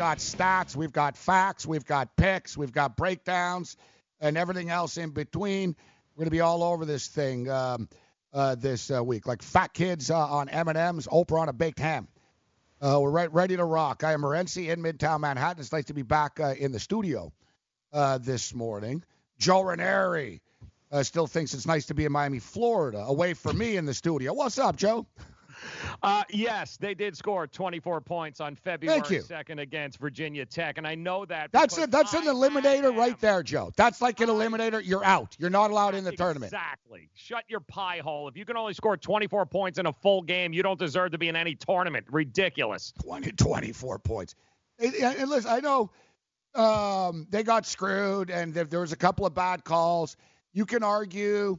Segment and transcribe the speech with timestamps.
[0.00, 3.76] got stats, we've got facts, we've got picks, we've got breakdowns,
[4.18, 5.76] and everything else in between.
[6.16, 7.86] We're gonna be all over this thing um,
[8.32, 12.08] uh, this uh, week, like fat kids uh, on M&Ms, Oprah on a baked ham.
[12.80, 14.02] Uh, we're right, ready to rock.
[14.02, 15.60] I am Morency in Midtown Manhattan.
[15.60, 17.30] It's nice to be back uh, in the studio
[17.92, 19.04] uh, this morning.
[19.38, 20.40] Joe Ranieri
[21.02, 24.32] still thinks it's nice to be in Miami, Florida, away from me in the studio.
[24.32, 25.06] What's up, Joe?
[26.02, 30.94] Uh, yes, they did score 24 points on February 2nd against Virginia Tech, and I
[30.94, 31.52] know that.
[31.52, 31.90] That's it.
[31.90, 33.72] That's I an eliminator right there, Joe.
[33.76, 34.80] That's like an eliminator.
[34.84, 35.36] You're out.
[35.38, 36.16] You're not allowed in the exactly.
[36.16, 36.52] tournament.
[36.52, 37.08] Exactly.
[37.14, 38.28] Shut your pie hole.
[38.28, 41.18] If you can only score 24 points in a full game, you don't deserve to
[41.18, 42.06] be in any tournament.
[42.10, 42.92] Ridiculous.
[43.02, 44.34] 20, 24 points.
[44.78, 45.90] And, and listen, I know
[46.54, 50.16] um, they got screwed, and there was a couple of bad calls.
[50.52, 51.58] You can argue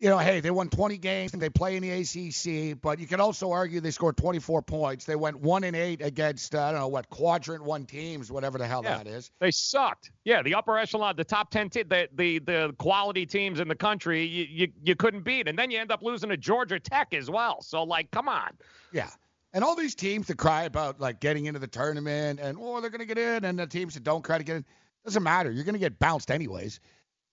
[0.00, 3.06] you know, hey, they won 20 games and they play in the ACC, but you
[3.06, 5.04] can also argue they scored 24 points.
[5.04, 8.58] They went one and eight against uh, I don't know what quadrant one teams, whatever
[8.58, 9.32] the hell yeah, that is.
[9.40, 10.12] They sucked.
[10.24, 13.74] Yeah, the upper echelon, the top 10, te- the the the quality teams in the
[13.74, 17.12] country, you, you you couldn't beat, and then you end up losing to Georgia Tech
[17.12, 17.60] as well.
[17.60, 18.50] So like, come on.
[18.92, 19.10] Yeah.
[19.52, 22.90] And all these teams that cry about like getting into the tournament and oh they're
[22.90, 24.64] gonna get in, and the teams that don't try to get in
[25.04, 25.50] doesn't matter.
[25.50, 26.78] You're gonna get bounced anyways.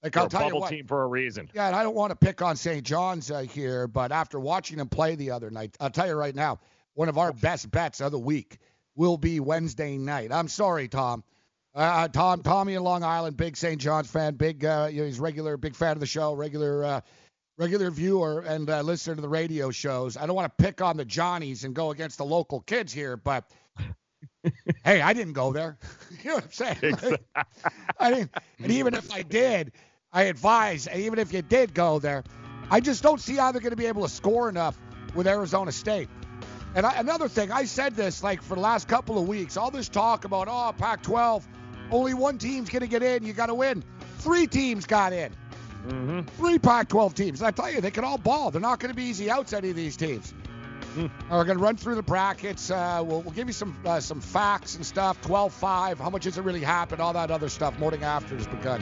[0.06, 1.50] Like, I'll tell bubble you what, team for a reason.
[1.56, 2.84] Yeah, and I don't want to pick on St.
[2.84, 6.36] John's uh, here, but after watching them play the other night, I'll tell you right
[6.36, 6.60] now,
[6.94, 8.60] one of our best bets of the week
[8.96, 10.32] will be Wednesday night.
[10.32, 11.24] I'm sorry, Tom.
[11.74, 13.82] Uh, Tom, Tommy in Long Island, big St.
[13.82, 17.02] John's fan, big, uh, you know, he's regular, big fan of the show, regular, uh,
[17.58, 20.18] regular viewer and uh, listener to the radio shows.
[20.18, 23.18] I don't want to pick on the Johnnies and go against the local kids here,
[23.18, 23.50] but
[24.86, 25.80] hey, I didn't go there.
[26.24, 26.78] you know what I'm saying?
[26.84, 27.18] Exactly.
[28.00, 29.72] I didn't, and even if I did,
[30.16, 32.24] I advise, even if you did go there,
[32.72, 34.80] I just don't see how they're going to be able to score enough
[35.14, 36.08] with Arizona State.
[36.74, 39.58] And I, another thing, I said this like for the last couple of weeks.
[39.58, 41.44] All this talk about oh Pac-12,
[41.92, 43.26] only one team's going to get in.
[43.26, 43.84] You got to win.
[44.20, 45.34] Three teams got in.
[45.88, 46.22] Mm-hmm.
[46.38, 47.42] Three Pac-12 teams.
[47.42, 48.52] I tell you, they can all ball.
[48.52, 50.34] They're not going to be easy outs any of these teams.
[50.96, 51.12] Mm.
[51.30, 52.72] We're going to run through the brackets.
[52.72, 55.22] Uh, we'll, we'll give you some uh, some facts and stuff.
[55.24, 55.98] 12-5.
[55.98, 57.02] How much has it really happened?
[57.02, 57.78] All that other stuff.
[57.80, 58.82] Morning after has begun.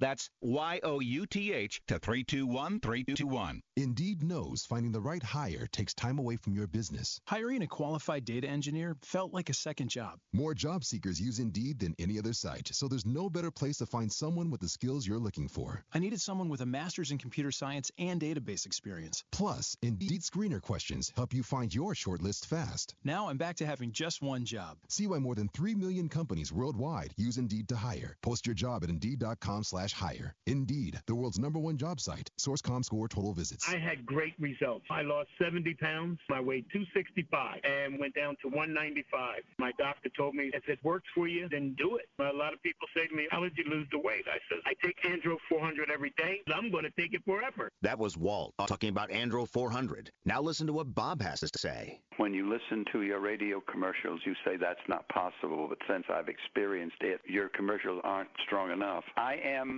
[0.00, 3.60] That's Y O U T H to 321321.
[3.76, 7.20] Indeed knows finding the right hire takes time away from your business.
[7.26, 10.18] Hiring a qualified data engineer felt like a second job.
[10.32, 13.86] More job seekers use Indeed than any other site, so there's no better place to
[13.86, 15.84] find someone with the skills you're looking for.
[15.92, 19.24] I needed someone with a master's in computer science and database experience.
[19.32, 22.94] Plus, Indeed screener questions help you find your shortlist fast.
[23.04, 24.76] Now I'm back to having just one job.
[24.88, 28.16] See why more than 3 million companies worldwide use Indeed to hire.
[28.22, 30.34] Post your job at Indeed.com slash hire.
[30.46, 32.30] Indeed, the world's number one job site.
[32.36, 33.68] Source.comScore total visits.
[33.68, 34.86] I had great results.
[34.90, 36.18] I lost 70 pounds.
[36.30, 39.42] I weighed 265 and went down to 195.
[39.58, 42.08] My doctor told me, if it works for you, then do it.
[42.18, 44.24] A lot of people say to me, how did you lose the weight?
[44.28, 46.40] I said, I take Andro 400 every day.
[46.54, 47.70] I'm going to take it forever.
[47.82, 50.10] That was Walt uh, talking about Andro 400.
[50.24, 52.00] Now listen to what Bob has to say.
[52.16, 56.28] When you listen to your radio commercials, you say that's not possible, but since I've
[56.28, 59.04] experienced it, your commercials aren't strong enough.
[59.16, 59.77] I am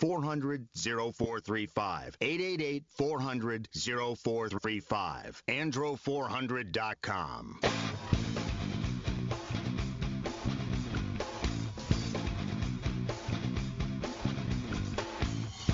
[0.00, 2.16] 400 0435.
[2.20, 5.42] 888 400 0435.
[5.46, 7.60] Andro400.com.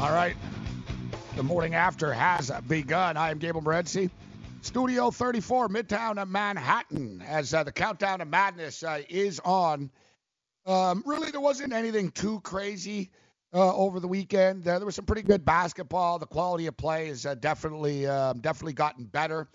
[0.01, 0.37] All right.
[1.37, 3.17] The morning after has begun.
[3.17, 4.11] I am Gable Morency.
[4.61, 9.91] Studio 34, Midtown of Manhattan, as uh, the countdown to madness uh, is on.
[10.67, 13.11] Um, really, there wasn't anything too crazy
[13.57, 14.69] uh, over the weekend.
[14.69, 16.19] Uh, there was some pretty good basketball.
[16.19, 19.49] The quality of play has uh, definitely um, definitely gotten better.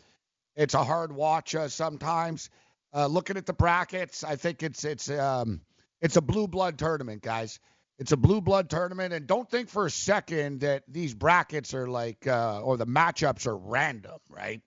[0.55, 2.49] It's a hard watch uh, sometimes.
[2.93, 5.61] looking at the brackets, I think it's it's um,
[6.01, 7.59] it's a blue blood tournament, guys.
[7.99, 11.87] It's a blue blood tournament, and don't think for a second that these brackets are
[11.87, 14.61] like or the matchups are random, right?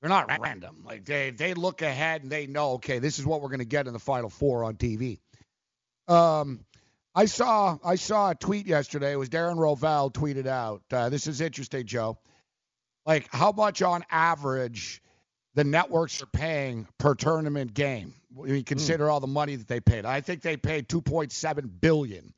[0.00, 0.82] They're not random.
[0.84, 3.64] Like they they look ahead and they know, okay, this is what we're going to
[3.64, 5.20] get in the final four on TV.
[6.08, 6.64] Um,
[7.18, 9.10] I saw I saw a tweet yesterday.
[9.10, 10.82] It was Darren Rovell tweeted out.
[10.88, 12.16] Uh, this is interesting, Joe.
[13.06, 15.02] Like how much on average
[15.54, 19.10] the networks are paying per tournament game when you consider mm.
[19.10, 20.04] all the money that they paid.
[20.04, 22.32] I think they paid 2.7 billion.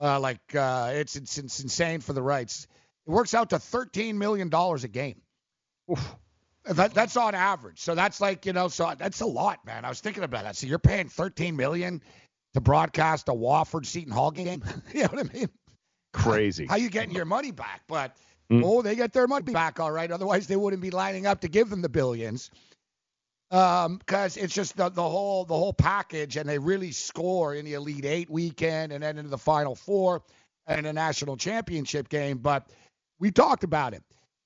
[0.00, 2.66] Uh, like uh, it's, it's it's insane for the rights.
[3.06, 5.20] It works out to 13 million dollars a game.
[5.88, 6.16] Oof.
[6.64, 7.80] That, that's on average.
[7.80, 9.84] So that's like you know, so that's a lot, man.
[9.84, 10.56] I was thinking about that.
[10.56, 12.02] So you're paying 13 million
[12.54, 14.62] to broadcast a Wofford Seton Hall game.
[14.94, 15.48] you know what I mean?
[16.12, 16.66] Crazy.
[16.66, 17.82] How, how you getting your money back?
[17.86, 18.16] But
[18.50, 18.62] mm.
[18.64, 20.10] oh, they get their money back all right.
[20.10, 22.50] Otherwise, they wouldn't be lining up to give them the billions.
[23.52, 27.64] Um, because it's just the, the whole the whole package, and they really score in
[27.64, 30.22] the Elite Eight weekend, and then into the Final Four
[30.68, 32.38] and a national championship game.
[32.38, 32.68] But
[33.18, 34.04] we talked about it.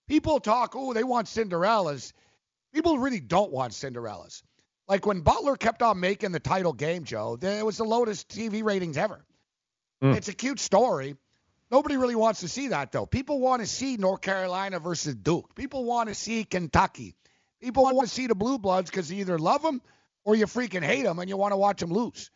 [0.08, 2.12] People talk, oh, they want Cinderellas.
[2.72, 4.42] People really don't want Cinderellas.
[4.86, 8.62] Like when Butler kept on making the title game, Joe, it was the lowest TV
[8.62, 9.24] ratings ever.
[10.02, 10.16] Mm.
[10.16, 11.16] It's a cute story.
[11.70, 13.06] Nobody really wants to see that, though.
[13.06, 15.54] People want to see North Carolina versus Duke.
[15.54, 17.16] People want to see Kentucky.
[17.60, 19.80] People want to see the Blue Bloods because you either love them
[20.24, 22.30] or you freaking hate them and you want to watch them lose,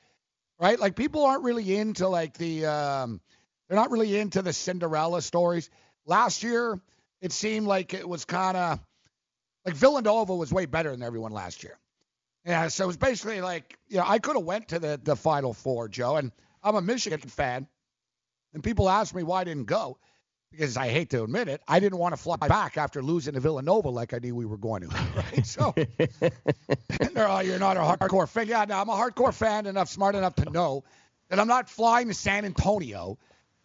[0.58, 0.78] right?
[0.78, 3.20] Like people aren't really into like the, um,
[3.68, 5.68] they're not really into the Cinderella stories.
[6.06, 6.80] Last year,
[7.20, 8.80] it seemed like it was kind of
[9.66, 11.78] like Villanova was way better than everyone last year.
[12.48, 15.14] Yeah, so it was basically like, you know, I could have went to the the
[15.14, 17.68] Final Four, Joe, and I'm a Michigan fan,
[18.54, 19.98] and people ask me why I didn't go
[20.50, 23.40] because I hate to admit it, I didn't want to fly back after losing to
[23.40, 24.88] Villanova like I knew we were going to.
[25.14, 25.46] Right?
[25.46, 25.74] So,
[27.16, 28.48] oh, you're not a hardcore fan.
[28.48, 30.84] Yeah, no, I'm a hardcore fan enough, smart enough to know
[31.28, 33.18] that I'm not flying to San Antonio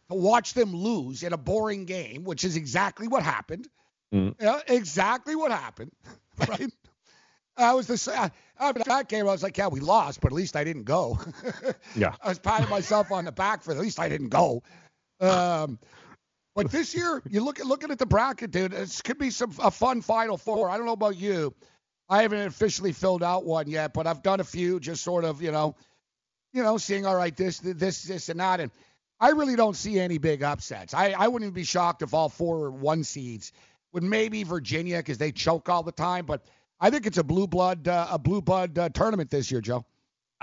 [0.10, 3.68] to watch them lose in a boring game, which is exactly what happened.
[4.14, 4.40] Mm.
[4.42, 5.92] Know, exactly what happened.
[6.50, 6.74] Right?
[7.58, 9.28] I was the after that game.
[9.28, 11.20] I was like, yeah, we lost, but at least I didn't go.
[11.96, 12.16] yeah.
[12.22, 14.64] I was patting myself on the back for at least I didn't go.
[15.20, 15.80] Um,
[16.56, 18.72] but this year, you look at looking at the bracket, dude.
[18.72, 20.70] This could be some a fun Final Four.
[20.70, 21.54] I don't know about you.
[22.10, 25.42] I haven't officially filled out one yet, but I've done a few, just sort of,
[25.42, 25.76] you know,
[26.52, 28.60] you know, seeing all right, this, this, this, and that.
[28.60, 28.72] And
[29.20, 30.94] I really don't see any big upsets.
[30.94, 33.52] I, I wouldn't be shocked if all four one seeds
[33.94, 36.46] would maybe Virginia because they choke all the time, but
[36.84, 39.86] I think it's a blue blood uh, a blue blood uh, tournament this year, Joe.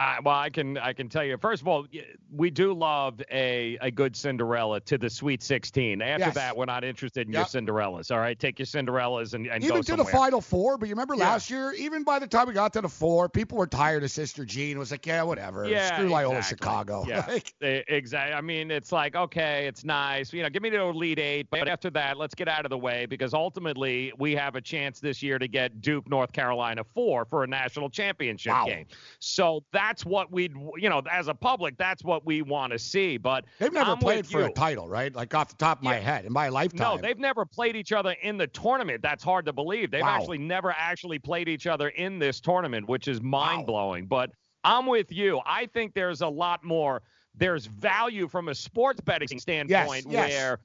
[0.00, 1.36] Uh, well, I can I can tell you.
[1.36, 1.86] First of all,
[2.34, 6.00] we do love a a good Cinderella to the Sweet 16.
[6.00, 6.34] After yes.
[6.36, 7.52] that, we're not interested in yep.
[7.52, 8.10] your Cinderellas.
[8.10, 10.78] All right, take your Cinderellas and, and even to the Final Four.
[10.78, 11.28] But you remember yeah.
[11.28, 14.10] last year, even by the time we got to the four, people were tired of
[14.10, 14.76] Sister Jean.
[14.76, 15.68] It was like, yeah, whatever.
[15.68, 16.56] Yeah, Screw Loyola exactly.
[16.56, 17.04] Chicago.
[17.06, 17.38] Yeah,
[17.88, 18.34] exactly.
[18.34, 20.32] I mean, it's like okay, it's nice.
[20.32, 22.78] You know, give me the Elite Eight, but after that, let's get out of the
[22.78, 27.26] way because ultimately we have a chance this year to get Duke, North Carolina four
[27.26, 28.64] for a national championship wow.
[28.64, 28.86] game.
[29.18, 33.16] So that's what we'd you know, as a public, that's what we want to see.
[33.16, 34.46] But they've never I'm played for you.
[34.46, 35.12] a title, right?
[35.14, 36.00] Like off the top of my yeah.
[36.00, 36.96] head, in my lifetime.
[36.96, 39.02] No, they've never played each other in the tournament.
[39.02, 39.90] That's hard to believe.
[39.90, 40.16] They've wow.
[40.16, 44.04] actually never actually played each other in this tournament, which is mind blowing.
[44.04, 44.08] Wow.
[44.26, 44.30] But
[44.62, 45.40] I'm with you.
[45.44, 47.02] I think there's a lot more.
[47.34, 50.30] There's value from a sports betting standpoint yes, yes.
[50.30, 50.60] where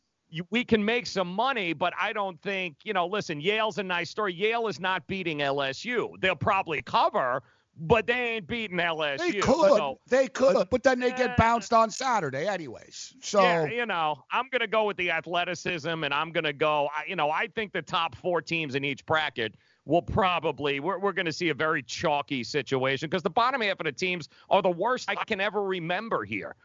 [0.52, 4.10] we can make some money, but I don't think, you know, listen, Yale's a nice
[4.10, 4.34] story.
[4.34, 6.20] Yale is not beating LSU.
[6.20, 7.42] They'll probably cover,
[7.78, 9.18] but they ain't beating LSU.
[9.18, 13.16] They could, So, they could, but then they get bounced on Saturday, anyways.
[13.22, 16.54] So yeah, you know, I'm going to go with the athleticism, and I'm going to
[16.54, 16.90] go.
[16.96, 19.56] I, you know, I think the top four teams in each bracket
[19.86, 23.80] will probably we're we're going to see a very chalky situation because the bottom half
[23.80, 26.56] of the teams are the worst I can ever remember here.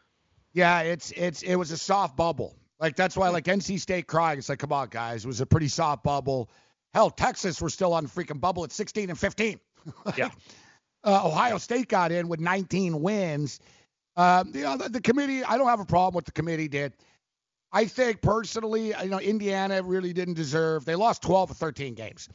[0.52, 2.56] Yeah, it's it's it was a soft bubble.
[2.78, 3.34] Like that's why mm-hmm.
[3.34, 4.38] like NC State crying.
[4.38, 6.50] It's like, come on, guys, it was a pretty soft bubble.
[6.94, 9.60] Hell, Texas were still on freaking bubble at 16 and 15.
[10.16, 10.28] Yeah.
[11.04, 13.60] Uh, Ohio State got in with 19 wins.
[14.16, 15.44] Um, you know, the, the committee.
[15.44, 16.92] I don't have a problem with the committee did.
[17.72, 20.84] I think personally, you know, Indiana really didn't deserve.
[20.84, 22.28] They lost 12 or 13 games.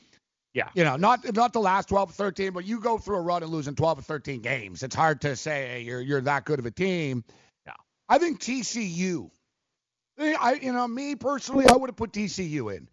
[0.53, 0.69] Yeah.
[0.74, 3.43] You know, not not the last 12 or 13, but you go through a run
[3.43, 4.84] and losing 12 or 13 games.
[4.84, 7.25] It's hard to say hey, you're you're that good of a team.
[7.65, 7.74] Yeah.
[8.07, 9.29] I think TCU.
[10.17, 12.88] I you know me personally, I would have put TCU in.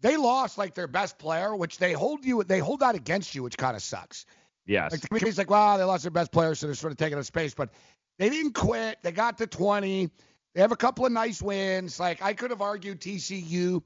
[0.00, 3.42] They lost like their best player, which they hold you they hold that against you,
[3.42, 4.24] which kind of sucks.
[4.68, 4.92] Yes.
[4.92, 7.18] Like the committee's like, wow, they lost their best player, so they're sort of taking
[7.18, 7.54] up space.
[7.54, 7.70] But
[8.18, 8.98] they didn't quit.
[9.02, 10.10] They got to 20.
[10.54, 11.98] They have a couple of nice wins.
[11.98, 13.50] Like I could have argued TCU.
[13.50, 13.82] You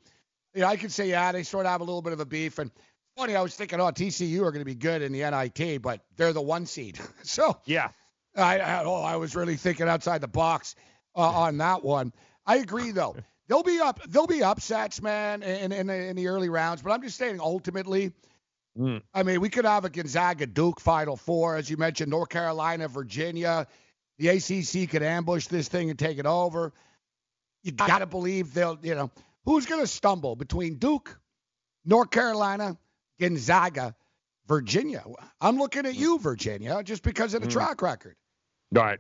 [0.57, 2.59] know, I could say, yeah, they sort of have a little bit of a beef.
[2.59, 2.71] And
[3.17, 6.01] funny, I was thinking, oh, TCU are going to be good in the NIT, but
[6.17, 6.99] they're the one seed.
[7.23, 7.91] so Yeah.
[8.37, 10.75] I, I oh, I was really thinking outside the box
[11.15, 12.12] uh, on that one.
[12.45, 13.15] I agree though.
[13.49, 14.01] They'll be up.
[14.09, 16.81] They'll be upsets, man, in in, in the early rounds.
[16.81, 18.12] But I'm just saying, ultimately,
[18.79, 19.02] Mm.
[19.12, 22.88] I mean, we could have a Gonzaga Duke Final Four, as you mentioned, North Carolina,
[22.88, 23.67] Virginia.
[24.19, 26.73] The ACC could ambush this thing and take it over.
[27.62, 29.11] You got to believe they'll, you know,
[29.45, 31.19] who's going to stumble between Duke,
[31.85, 32.76] North Carolina,
[33.21, 33.95] Gonzaga,
[34.49, 35.05] Virginia?
[35.41, 37.52] I'm looking at you, Virginia, just because of the Mm.
[37.52, 38.17] track record.
[38.73, 38.99] Right.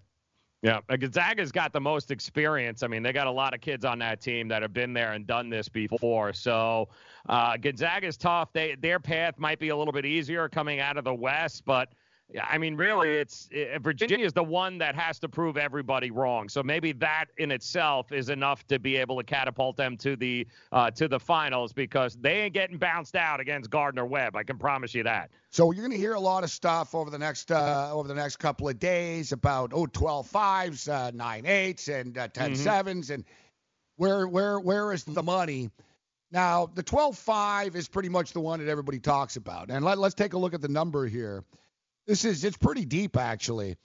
[0.62, 2.84] Yeah, Gonzaga's got the most experience.
[2.84, 5.12] I mean, they got a lot of kids on that team that have been there
[5.12, 6.32] and done this before.
[6.32, 6.88] So
[7.28, 8.52] uh, Gonzaga's tough.
[8.52, 11.88] They their path might be a little bit easier coming out of the West, but
[12.42, 16.48] I mean, really, it's uh, Virginia is the one that has to prove everybody wrong.
[16.48, 20.46] So maybe that in itself is enough to be able to catapult them to the
[20.72, 24.34] uh, to the finals because they ain't getting bounced out against Gardner Webb.
[24.36, 25.30] I can promise you that.
[25.50, 28.14] So you're going to hear a lot of stuff over the next uh, over the
[28.14, 32.56] next couple of days about oh 12 fives, uh, nine eights, and uh, 10 Mhm.
[32.56, 33.24] sevens, and
[33.96, 35.70] where where where is the money?
[36.30, 39.98] Now the 12 5 is pretty much the one that everybody talks about, and let,
[39.98, 41.44] let's take a look at the number here.
[42.06, 43.76] This is it's pretty deep actually.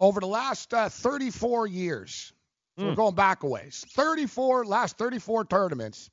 [0.00, 2.32] Over the last uh, 34 years,
[2.78, 2.96] so we're Mm.
[2.96, 3.84] going back a ways.
[3.90, 6.10] 34 last 34 tournaments,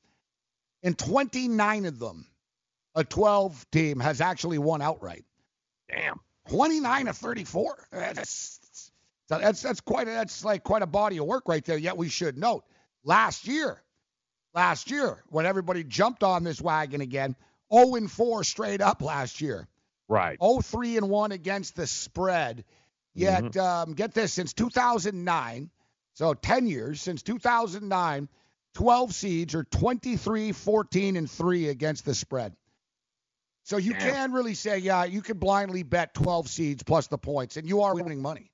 [0.82, 2.26] in 29 of them,
[2.94, 5.24] a 12 team has actually won outright.
[5.88, 6.20] Damn.
[6.48, 7.88] 29 of 34.
[7.90, 8.90] That's
[9.28, 11.78] that's that's quite a, that's like quite a body of work right there.
[11.78, 12.64] Yet we should note
[13.04, 13.82] last year,
[14.54, 17.34] last year when everybody jumped on this wagon again,
[17.72, 19.66] 0 and 4 straight up last year.
[20.12, 20.38] Right.
[20.42, 22.64] 0 3 and 1 against the spread.
[23.14, 25.70] Yet um, get this since 2009,
[26.14, 28.28] so 10 years since 2009,
[28.74, 32.54] 12 seeds are 23 14 and 3 against the spread.
[33.64, 34.00] So you Damn.
[34.00, 37.82] can really say, yeah, you can blindly bet 12 seeds plus the points, and you
[37.82, 38.51] are winning money.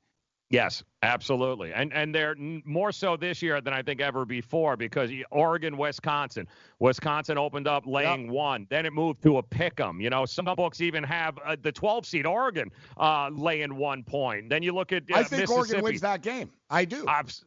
[0.51, 5.11] Yes, absolutely, and and they're more so this year than I think ever before because
[5.31, 10.01] Oregon, Wisconsin, Wisconsin opened up laying one, then it moved to a pick 'em.
[10.01, 14.49] You know, some books even have uh, the 12 seed Oregon uh, laying one point.
[14.49, 16.51] Then you look at uh, I think Oregon wins that game.
[16.71, 17.05] I do.
[17.07, 17.45] Abs-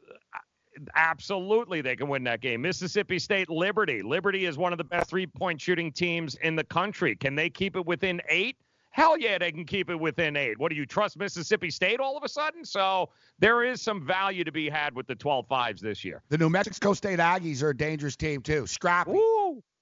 [0.96, 2.62] absolutely, they can win that game.
[2.62, 4.04] Mississippi State, Liberty.
[4.04, 7.16] Liberty is one of the best three-point shooting teams in the country.
[7.16, 8.58] Can they keep it within eight?
[8.92, 10.60] Hell yeah, they can keep it within eight.
[10.60, 12.66] What do you trust Mississippi State all of a sudden?
[12.66, 16.22] So there is some value to be had with the 12 fives this year.
[16.30, 18.68] The New Mexico State Aggies are a dangerous team too.
[18.68, 19.18] Scrappy.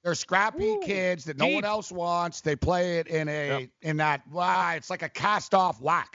[0.04, 2.42] They're scrappy kids that no one else wants.
[2.42, 6.06] They play it in a in that wow, it's like a cast off WAC.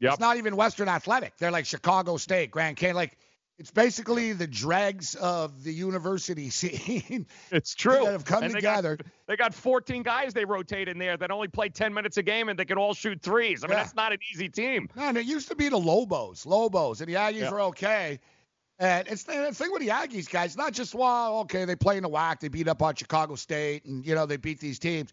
[0.00, 0.14] Yep.
[0.14, 1.34] It's not even Western Athletic.
[1.38, 2.96] They're like Chicago State, Grand Canyon.
[2.96, 3.16] Like
[3.62, 7.28] it's basically the dregs of the university scene.
[7.52, 8.04] It's true.
[8.04, 8.96] That have come And they together.
[8.96, 12.24] Got, they got 14 guys they rotate in there that only play 10 minutes a
[12.24, 13.62] game and they can all shoot threes.
[13.62, 13.84] I mean, Yeah.
[13.84, 14.88] that's not an easy team.
[14.96, 17.50] No, and it used to be the Lobos, Lobos, and the Aggies Yeah.
[17.52, 18.18] were okay.
[18.80, 21.96] And it's the the thing with the Aggies guys, not just well, okay, they play
[21.98, 24.80] in the WAC, they beat up on Chicago State, and you know they beat these
[24.80, 25.12] teams.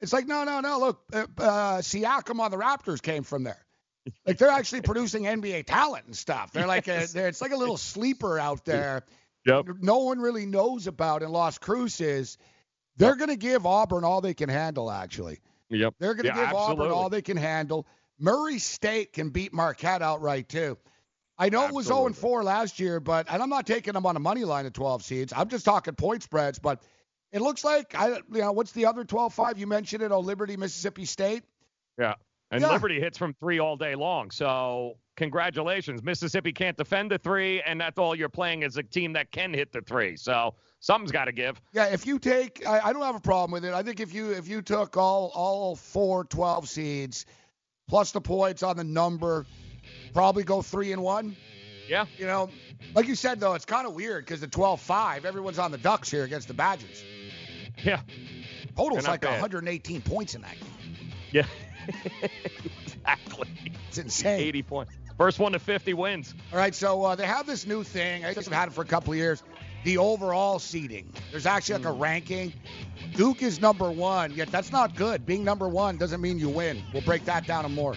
[0.00, 0.78] It's like no, no, no.
[0.78, 3.62] Look, uh, uh, Siakam on the Raptors came from there.
[4.26, 6.52] Like they're actually producing NBA talent and stuff.
[6.52, 9.02] They're like a, they're, it's like a little sleeper out there.
[9.46, 9.66] Yep.
[9.80, 12.38] No one really knows about in Las Cruces.
[12.96, 14.90] They're going to give Auburn all they can handle.
[14.90, 15.40] Actually,
[15.70, 15.94] Yep.
[15.98, 17.86] they're going to Yeah, give Auburn all they can handle.
[18.18, 20.76] Murray State can beat Marquette outright too.
[21.38, 24.04] I know it was 0 and 4 last year, but and I'm not taking them
[24.04, 25.32] on a money line at 12 seeds.
[25.34, 26.58] I'm just talking point spreads.
[26.58, 26.82] But
[27.32, 30.12] it looks like I, you know, what's the other 12-5 you mentioned it?
[30.12, 31.44] Oh, Liberty, Mississippi State.
[31.98, 32.14] Yeah.
[32.50, 32.70] And Yeah.
[32.72, 34.30] Liberty hits from three all day long.
[34.30, 36.02] So congratulations.
[36.02, 39.54] Mississippi can't defend the three, and that's all you're playing as a team that can
[39.54, 40.16] hit the three.
[40.16, 41.60] So something's got to give.
[41.72, 43.72] Yeah, if you take, I, I don't have a problem with it.
[43.72, 47.26] I think if you if you took all all four 12 seeds
[47.88, 49.46] plus the points on the number,
[50.12, 51.36] probably go three and one.
[51.88, 52.06] Yeah.
[52.18, 52.48] You know,
[52.94, 56.08] like you said though, it's kind of weird because the 12-5, everyone's on the Ducks
[56.10, 57.04] here against the Badgers.
[57.84, 58.00] Yeah.
[58.76, 59.40] Total's like bad.
[59.40, 61.10] 118 points in that game.
[61.32, 61.46] Yeah.
[61.86, 63.48] Exactly.
[63.88, 64.40] It's insane.
[64.40, 64.92] 80 points.
[65.16, 66.34] First one to 50 wins.
[66.52, 68.24] All right, so uh, they have this new thing.
[68.24, 69.42] I guess I've had it for a couple of years.
[69.84, 71.12] The overall seeding.
[71.30, 72.52] There's actually like a ranking.
[73.14, 75.26] Duke is number one, yet that's not good.
[75.26, 76.82] Being number one doesn't mean you win.
[76.92, 77.96] We'll break that down and more.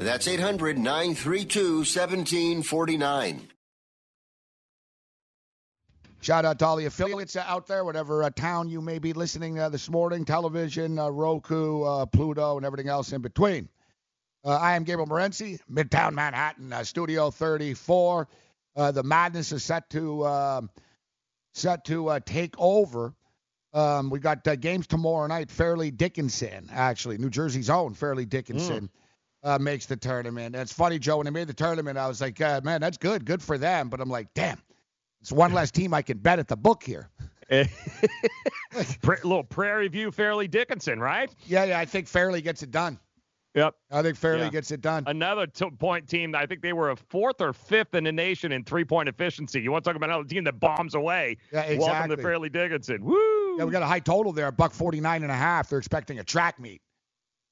[0.00, 3.48] That's 800 932 1749.
[6.22, 9.58] Shout out to all the affiliates out there, whatever uh, town you may be listening
[9.58, 13.68] uh, this morning, television, uh, Roku, uh, Pluto, and everything else in between.
[14.42, 18.26] Uh, I am Gabriel Morency, Midtown Manhattan, uh, Studio 34.
[18.76, 20.70] Uh, the madness is set to um
[21.52, 23.12] set to uh, take over.
[23.74, 25.50] Um, we got uh, games tomorrow night.
[25.50, 28.88] Fairleigh Dickinson, actually, New Jersey's own Fairleigh Dickinson.
[29.42, 30.54] Uh, makes the tournament.
[30.54, 31.16] And it's funny, Joe.
[31.16, 33.88] When they made the tournament, I was like, uh, "Man, that's good, good for them."
[33.88, 34.58] But I'm like, "Damn,
[35.22, 37.08] it's one less team I can bet at the book here."
[39.24, 41.34] Little Prairie View, Fairleigh Dickinson, right?
[41.46, 41.78] Yeah, yeah.
[41.78, 42.98] I think Fairleigh gets it done.
[43.54, 43.74] Yep.
[43.90, 44.50] I think Fairleigh Yeah.
[44.50, 45.02] gets it done.
[45.08, 46.36] Another t- point team.
[46.36, 49.60] I think they were a fourth or fifth in the nation in three point efficiency.
[49.60, 51.36] You want to talk about another team that bombs away?
[51.52, 51.78] Yeah, exactly.
[51.78, 53.04] Welcome to Fairleigh Dickinson.
[53.04, 53.58] Woo!
[53.58, 55.68] Yeah, we got a high total there, buck 49 and a half.
[55.68, 56.80] They're expecting a track meet.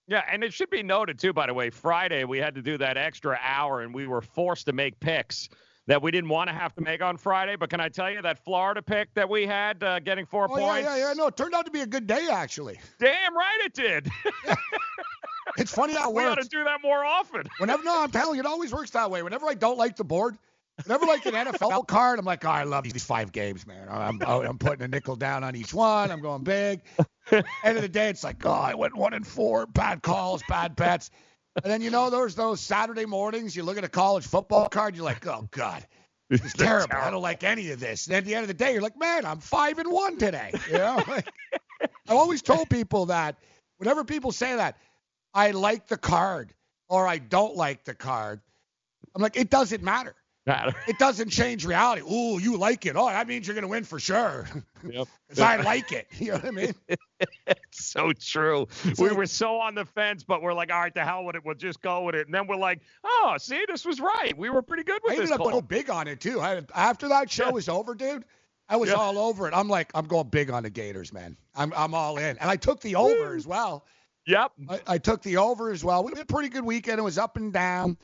[0.09, 2.79] Yeah, and it should be noted too, by the way, Friday we had to do
[2.79, 5.49] that extra hour and we were forced to make picks.
[5.87, 7.57] that we didn't want to have to make on Friday.
[7.57, 10.49] But can I tell you that Florida pick that we had uh, getting four Oh,
[10.49, 10.85] points?
[10.85, 11.13] yeah, yeah, yeah.
[11.15, 12.79] No, it turned out to be a good day, actually.
[12.99, 14.11] Damn right it did.
[15.57, 17.45] It's funny how it we ought to do that more often.
[17.59, 19.23] Whenever, no, I'm telling you, it always works that way.
[19.23, 20.37] Whenever I don't like the board,
[20.85, 23.87] whenever like an NFL card, I'm like, oh, I love these five games, man.
[23.91, 26.11] Oh, I'm, oh, I'm putting a nickel down on each one.
[26.11, 26.81] I'm going big.
[27.31, 30.77] End of the day, it's like, oh, I went one and four, bad calls, bad
[30.77, 31.11] bets.
[31.63, 33.57] And then you know, there's those Saturday mornings.
[33.57, 35.85] You look at a college football card, you're like, oh God,
[36.31, 36.97] it's terrible.
[36.97, 38.07] I don't like any of this.
[38.07, 40.53] And at the end of the day, you're like, man, I'm five and one today.
[40.69, 41.03] You know,
[41.81, 43.37] I've always told people that
[43.79, 44.77] whenever people say that,
[45.35, 46.55] I like the card
[46.89, 48.41] or I don't like the card,
[49.15, 50.15] I'm like, it doesn't matter.
[50.87, 52.03] It doesn't change reality.
[52.03, 52.95] Ooh, you like it.
[52.97, 54.47] Oh, that means you're going to win for sure.
[54.89, 55.09] Yep.
[55.29, 56.07] Because I like it.
[56.19, 56.75] You know what I mean?
[57.19, 57.59] It's
[57.93, 58.67] so true.
[58.99, 61.45] we were so on the fence, but we're like, all right, the hell with it.
[61.45, 62.27] We'll just go with it.
[62.27, 64.33] And then we're like, oh, see, this was right.
[64.39, 66.41] We were pretty good with I this ended up going big on it too.
[66.41, 68.25] I, after that show was over, dude,
[68.71, 68.97] I was Yeah.
[68.97, 69.53] all over it.
[69.53, 71.37] I'm like, I'm going big on the Gators, man.
[71.55, 73.85] I'm I'm all in, and I took the over as well.
[74.27, 74.53] Yep.
[74.71, 76.05] I, I took the over as well.
[76.05, 76.99] We had a pretty good weekend.
[77.01, 77.99] It was up and down.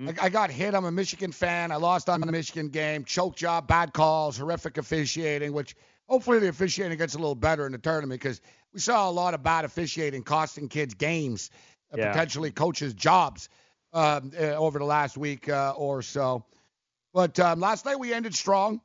[0.00, 0.18] Mm.
[0.20, 0.74] I, I got hit.
[0.74, 1.72] I'm a Michigan fan.
[1.72, 3.04] I lost on the Michigan game.
[3.04, 5.52] Choke job, bad calls, horrific officiating.
[5.52, 5.74] Which
[6.08, 8.40] hopefully the officiating gets a little better in the tournament because
[8.72, 11.50] we saw a lot of bad officiating costing kids games,
[11.92, 12.12] uh, Yeah.
[12.12, 13.48] potentially coaches jobs
[13.92, 16.44] um, uh, over the last week uh, or so.
[17.14, 18.80] But um, last night we ended strong.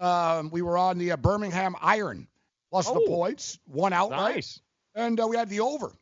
[0.00, 2.26] Um, we were on the uh, Birmingham Iron
[2.70, 3.06] plus the Oh.
[3.06, 4.60] points, one outright, Nice.
[4.94, 5.92] and uh, we had the over.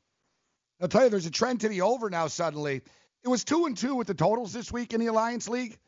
[0.80, 2.28] I'll tell you, there's a trend to the over now.
[2.28, 2.80] Suddenly,
[3.24, 5.78] it was two and two with the totals this week in the Alliance League.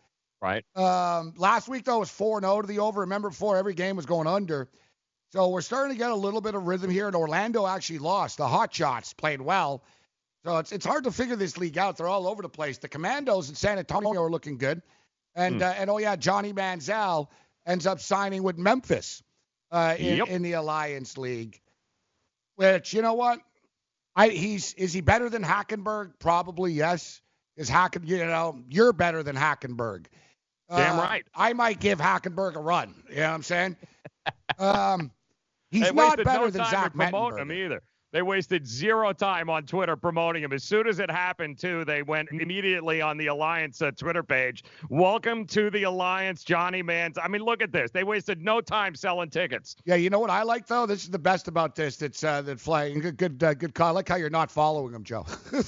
[0.40, 0.64] Right.
[0.77, 3.01] Um, last week though it was four and zero to the over.
[3.01, 4.68] Remember before every game was going under.
[5.33, 7.07] So we're starting to get a little bit of rhythm here.
[7.07, 8.37] And Orlando actually lost.
[8.37, 9.83] The Hot Shots played well.
[10.45, 11.97] So it's it's hard to figure this league out.
[11.97, 12.79] They're all over the place.
[12.79, 14.83] The Commandos in San Antonio are looking good.
[15.35, 15.62] And Hmm.
[15.62, 17.29] uh, and oh yeah, Johnny Manziel
[17.64, 19.23] ends up signing with Memphis
[19.71, 20.29] uh, in, Yep.
[20.29, 21.61] in the Alliance League.
[22.57, 23.38] Which you know what?
[24.14, 26.18] I he's is he better than Hackenberg?
[26.18, 27.21] Probably yes.
[27.56, 30.06] Is Hacken you know you're better than Hackenberg?
[30.70, 31.24] Damn Uh, right.
[31.34, 32.94] I might give Hackenberg a run.
[33.10, 33.76] You know what I'm saying?
[34.58, 35.10] um,
[35.70, 37.82] he's they not better no than time Zach promote him either.
[38.12, 40.52] They wasted zero time on Twitter promoting him.
[40.52, 44.64] As soon as it happened, too, they went immediately on the Alliance uh, Twitter page.
[44.90, 47.16] Welcome to the Alliance, Johnny Mans.
[47.16, 47.90] I mean, look at this.
[47.90, 49.76] They wasted no time selling tickets.
[49.86, 50.84] Yeah, you know what I like though?
[50.84, 51.96] This is the best about this.
[51.96, 53.00] That's uh, that flying.
[53.00, 53.88] Good, good, uh, good call.
[53.88, 55.24] I like how you're not following him, Joe.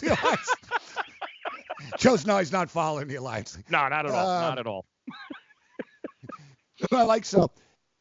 [1.98, 3.58] Joe's no, he's not following the alliance.
[3.70, 4.26] No, not at all.
[4.26, 4.84] Uh, not at all.
[6.92, 7.50] I like so.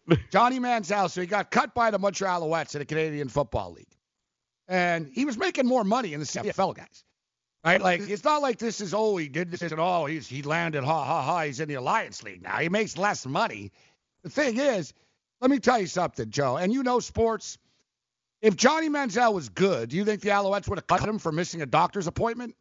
[0.32, 3.96] Johnny Manziel, so he got cut by the Montreal Alouettes in the Canadian Football League,
[4.68, 7.04] and he was making more money in the CFL guys.
[7.66, 10.42] Right, like it's not like this is oh he did this and oh he's he
[10.42, 13.72] landed ha ha ha he's in the Alliance League now he makes less money.
[14.24, 14.94] The thing is,
[15.40, 17.58] let me tell you something, Joe, and you know sports.
[18.42, 21.32] If Johnny Manziel was good, do you think the Alouettes would have cut him for
[21.32, 22.54] missing a doctor's appointment?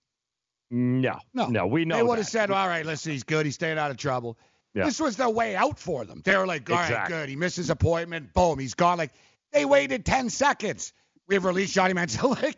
[0.75, 1.67] No, no, no.
[1.67, 3.45] We know They would have said, all right, listen, he's good.
[3.45, 4.39] He's staying out of trouble.
[4.75, 4.87] Yeah.
[4.87, 6.23] This was the way out for them.
[6.25, 7.15] They were like, all right, Exactly.
[7.17, 7.29] good.
[7.29, 8.33] He missed his appointment.
[8.33, 8.97] Boom, he's gone.
[8.97, 9.11] Like
[9.53, 10.95] they waited 10 seconds.
[11.29, 12.31] We've released Johnny Manziel.
[12.43, 12.57] like,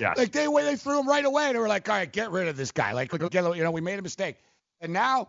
[0.00, 0.16] Yes.
[0.16, 1.52] like they they threw him right away.
[1.52, 2.92] They were like, all right, get rid of this guy.
[2.92, 4.36] Like, look, get- you know, we made a mistake.
[4.80, 5.28] And now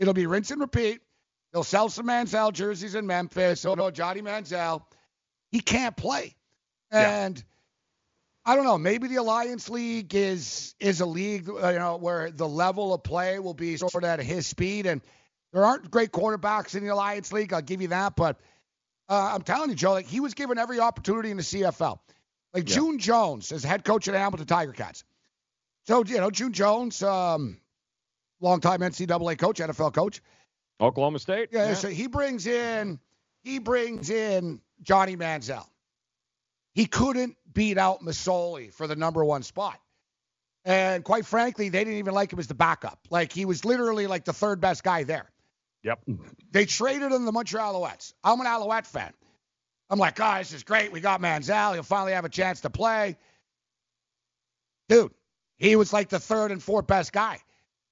[0.00, 1.00] it'll be rinse and repeat.
[1.52, 3.64] They'll sell some Manziel jerseys in Memphis.
[3.64, 4.82] Oh no, Johnny Manziel,
[5.52, 6.34] he can't play.
[6.92, 7.30] Yeah.
[8.44, 8.78] I don't know.
[8.78, 13.02] Maybe the Alliance League is is a league, uh, you know, where the level of
[13.02, 14.86] play will be sort of at his speed.
[14.86, 15.00] And
[15.52, 17.52] there aren't great quarterbacks in the Alliance League.
[17.52, 18.16] I'll give you that.
[18.16, 18.40] But
[19.08, 21.98] uh, I'm telling you, Joe, like he was given every opportunity in the CFL.
[22.52, 22.74] Like Yeah.
[22.74, 25.04] June Jones as head coach at Hamilton Tiger Cats.
[25.86, 27.58] So you know, June Jones, um,
[28.40, 30.20] longtime NCAA coach, NFL coach.
[30.80, 31.50] Oklahoma State.
[31.52, 32.98] Yeah, so he brings in
[33.44, 35.66] he brings in Johnny Manziel.
[36.74, 39.78] He couldn't beat out Masoli for the number one spot.
[40.64, 42.98] And quite frankly, they didn't even like him as the backup.
[43.10, 45.28] Like he was literally like the third best guy there.
[45.82, 46.04] Yep.
[46.52, 48.14] They traded him the Montreal Alouettes.
[48.22, 49.12] I'm an Alouette fan.
[49.90, 50.92] I'm like, oh, this is great.
[50.92, 51.74] We got Manziel.
[51.74, 53.16] He'll finally have a chance to play.
[54.88, 55.12] Dude,
[55.58, 57.38] he was like the third and fourth best guy.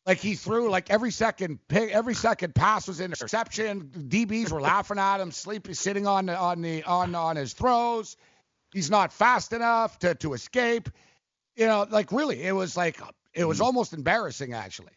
[0.07, 3.91] Like he threw like every second pick, every second pass was interception.
[4.09, 8.17] DBs were laughing at him, sleepy, sitting on the, on the on on his throws.
[8.73, 10.89] He's not fast enough to to escape.
[11.57, 13.01] You know, like really, it was like
[13.35, 14.93] it was almost embarrassing actually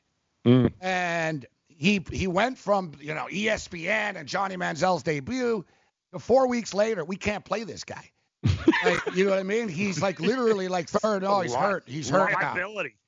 [0.46, 0.74] Mm.
[0.82, 5.64] and he he went from you know ESPN and Johnny Manziel's debut
[6.12, 8.10] to four weeks later we can't play this guy.
[8.84, 9.70] like, you know what I mean?
[9.70, 11.24] He's like literally like third.
[11.24, 11.84] Oh, he's hurt.
[11.88, 12.54] He's hurt now.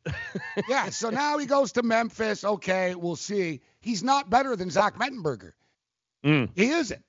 [0.69, 0.89] Yeah.
[0.91, 2.45] So now he goes to Memphis.
[2.45, 3.59] Okay, we'll see.
[3.81, 5.51] He's not better than Zach Mettenberger.
[6.25, 6.49] Mm.
[6.55, 7.03] He isn't.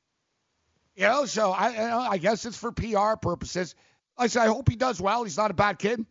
[0.97, 3.75] You know, so I, I I guess it's for PR purposes.
[4.19, 5.25] I say I hope he does well.
[5.25, 6.05] He's not a bad kid.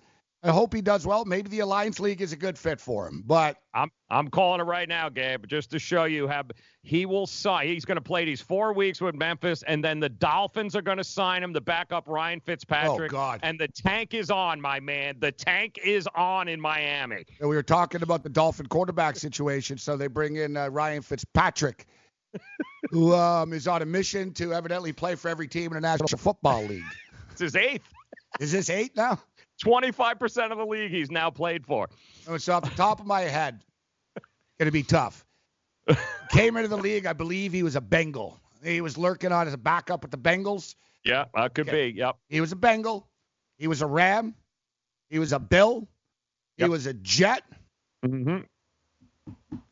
[0.45, 1.25] I hope he does well.
[1.25, 3.23] Maybe the Alliance League is a good fit for him.
[3.25, 6.43] But I'm I'm calling it right now, Gabe, just to show you how
[6.83, 7.67] he will sign.
[7.67, 10.99] He's going to play these four weeks with Memphis, and then the Dolphins are going
[10.99, 13.11] to sign him to back up Ryan Fitzpatrick.
[13.11, 13.39] Oh, God.
[13.41, 15.15] And the tank is on, my man.
[15.17, 17.25] The tank is on in Miami.
[17.39, 21.87] we were talking about the Dolphin quarterback situation, so they bring in uh, Ryan Fitzpatrick,
[22.91, 26.07] who um, is on a mission to evidently play for every team in the National
[26.17, 26.83] Football League.
[27.31, 27.83] It's his eighth.
[28.39, 29.19] Is this eight now?
[29.61, 31.89] 25% of the league he's now played for.
[32.29, 33.61] Oh, so off the top of my head,
[34.57, 35.25] gonna be tough.
[36.29, 38.39] Came into the league, I believe he was a Bengal.
[38.63, 40.75] He was lurking on as a backup with the Bengals.
[41.03, 41.91] Yeah, that could Okay.
[41.91, 41.97] be.
[41.97, 42.15] Yep.
[42.29, 43.05] He was a Bengal.
[43.57, 44.33] He was a Ram.
[45.09, 45.87] He was a Bill.
[46.55, 46.69] He Yep.
[46.69, 47.43] was a Jet.
[48.05, 48.43] Mm-hmm.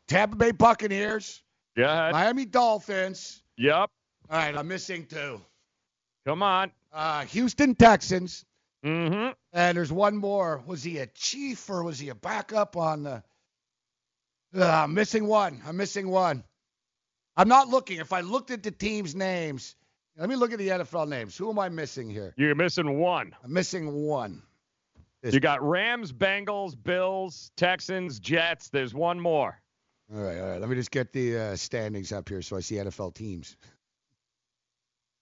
[0.07, 1.42] Tampa Bay Buccaneers.
[1.75, 2.11] Yeah.
[2.11, 3.41] Miami Dolphins.
[3.57, 3.89] Yep.
[4.29, 5.41] All right, I'm missing two.
[6.25, 6.71] Come on.
[6.91, 8.45] Uh, Houston Texans.
[8.85, 9.31] Mm-hmm.
[9.53, 10.61] And there's one more.
[10.65, 13.23] Was he a chief or was he a backup on the?
[14.55, 15.61] Uh, I'm missing one.
[15.65, 16.43] I'm missing one.
[17.35, 17.99] I'm not looking.
[17.99, 19.75] If I looked at the teams' names,
[20.17, 21.35] let me look at the NFL names.
[21.37, 22.33] Who am I missing here?
[22.37, 23.35] You're missing one.
[23.43, 24.43] I'm missing one.
[25.23, 28.69] You got Rams, Bengals, Bills, Texans, Jets.
[28.69, 29.62] There's one more.
[30.15, 30.59] All right, all right.
[30.61, 33.57] Let me just get the uh, standings up here so I see NFL teams.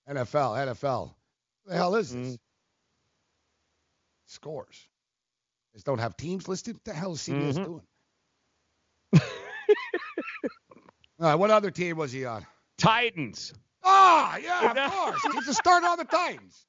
[0.10, 1.14] NFL, NFL.
[1.64, 2.38] What the hell is this?
[4.26, 4.88] Scores.
[5.74, 6.76] Just don't have teams listed.
[6.76, 7.66] What the hell is CBS Mhm.
[7.66, 7.82] doing?
[9.14, 9.22] all
[11.20, 12.46] right, what other team was he on?
[12.78, 13.54] Titans.
[13.84, 15.22] Ah, yeah, of course.
[15.34, 16.66] He's the starter on the Titans.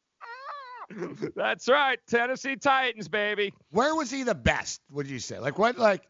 [1.35, 1.98] That's right.
[2.06, 3.52] Tennessee Titans, baby.
[3.70, 4.80] Where was he the best?
[4.90, 5.38] Would you say?
[5.38, 5.78] Like what?
[5.78, 6.02] Like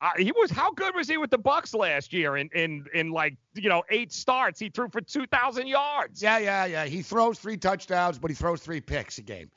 [0.00, 2.36] Uh, he was how good was he with the Bucks last year?
[2.36, 6.22] In in in like you know eight starts, he threw for two thousand yards.
[6.22, 6.84] yeah, yeah, yeah.
[6.84, 9.50] He throws three touchdowns, but he throws three picks a game.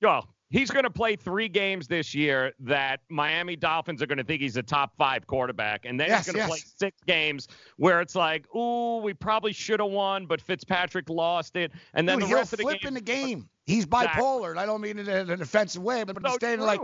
[0.00, 4.24] Well, he's going to play three games this year that Miami Dolphins are going to
[4.24, 6.62] think he's a top five quarterback, and then Yes, he's going to yes.
[6.62, 11.56] play six games where it's like, ooh, we probably should have won, but Fitzpatrick lost
[11.56, 12.88] it, and then Dude, the rest of the flip game.
[12.88, 13.48] in the game.
[13.66, 16.64] He's bipolar, and I don't mean it in an offensive way, but So he's standing
[16.66, 16.80] like.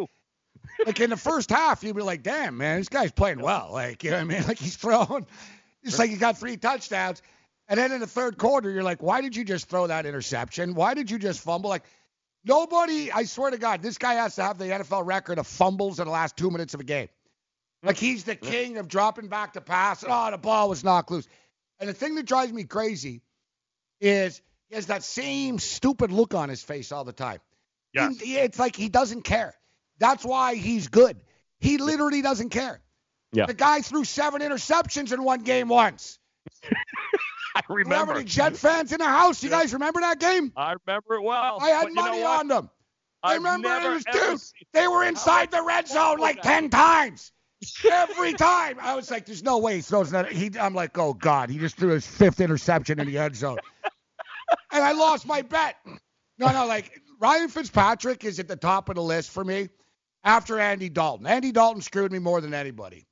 [0.85, 3.71] Like in the first half, you'd be like, damn, man, this guy's playing well.
[3.73, 4.43] Like, you know what I mean?
[4.49, 5.27] Like he's throwing,
[5.83, 7.23] it's like he got three touchdowns.
[7.69, 10.75] And then in the third quarter, you're like, why did you just throw that interception?
[10.75, 11.69] Why did you just fumble?
[11.71, 11.83] Like,
[12.45, 15.99] nobody, I swear to God, this guy has to have the NFL record of fumbles
[15.99, 17.09] in the last two minutes of a game.
[17.83, 20.03] Like he's the king of dropping back to pass.
[20.03, 21.29] And, oh, the ball was knocked loose.
[21.79, 23.21] And the thing that drives me crazy
[24.01, 27.39] is he has that same stupid look on his face all the time.
[27.93, 28.19] Yes.
[28.21, 29.55] He- it's like he doesn't care.
[29.99, 31.17] That's why he's good.
[31.59, 32.81] He literally doesn't care.
[33.33, 33.47] Yeah.
[33.47, 36.19] The guy threw seven interceptions in one game once.
[37.55, 38.13] I remember.
[38.13, 39.43] How many Jet fans in the house?
[39.43, 40.53] You guys remember that game?
[40.57, 41.59] I remember it well.
[41.61, 42.71] I had but you know money on them.
[43.23, 44.41] I I've remember it was dude.
[44.73, 47.33] They were inside the red zone like ten times.
[47.91, 48.77] Every time.
[48.81, 50.31] I was like, there's no way he throws that.
[50.31, 53.59] He, I'm like, oh God, he just threw his fifth interception in the end zone.
[54.73, 55.77] and I lost my bet.
[56.39, 59.71] No, no, like Ryan Fitzpatrick is at the top of the list for me
[60.27, 61.27] after Andy Dalton.
[61.27, 63.07] Andy Dalton screwed me more than anybody.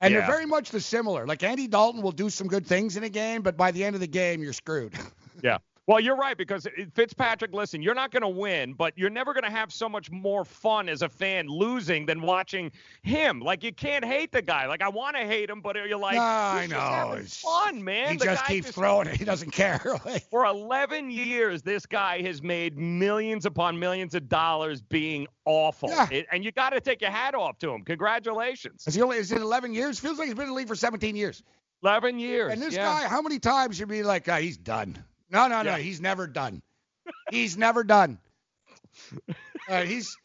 [0.00, 0.20] And Yeah.
[0.20, 1.26] they're very much the similar.
[1.26, 3.96] Like Andy Dalton will do some good things in a game, but by the end
[3.96, 4.94] of the game, you're screwed.
[5.40, 5.58] Yeah.
[5.88, 9.44] Well, you're right because Fitzpatrick, listen, you're not going to win, but you're never going
[9.44, 12.70] to have so much more fun as a fan losing than watching
[13.02, 13.40] him.
[13.40, 14.66] Like you can't hate the guy.
[14.66, 16.78] Like I want to hate him, but you're like, No, I know.
[16.78, 18.10] having It's- fun, man.
[18.10, 19.16] he The just keeps throwing it.
[19.16, 19.78] He doesn't care.
[20.30, 25.88] For 11 years, this guy has made millions upon millions of dollars being awful.
[25.88, 26.06] Yeah.
[26.10, 27.82] It- and you got to take your hat off to him.
[27.82, 28.86] Congratulations.
[28.86, 29.98] Is he only is it 11 years?
[29.98, 31.42] Feels like he's been in the league for 17 years.
[31.82, 32.52] 11 years.
[32.52, 32.84] And this yeah.
[32.84, 35.02] guy, how many times you be like, ah, he's done?
[35.30, 35.78] No, no, no, Yeah.
[35.78, 36.62] he's never done.
[37.30, 38.18] he's never done.
[39.68, 40.16] Right, he's.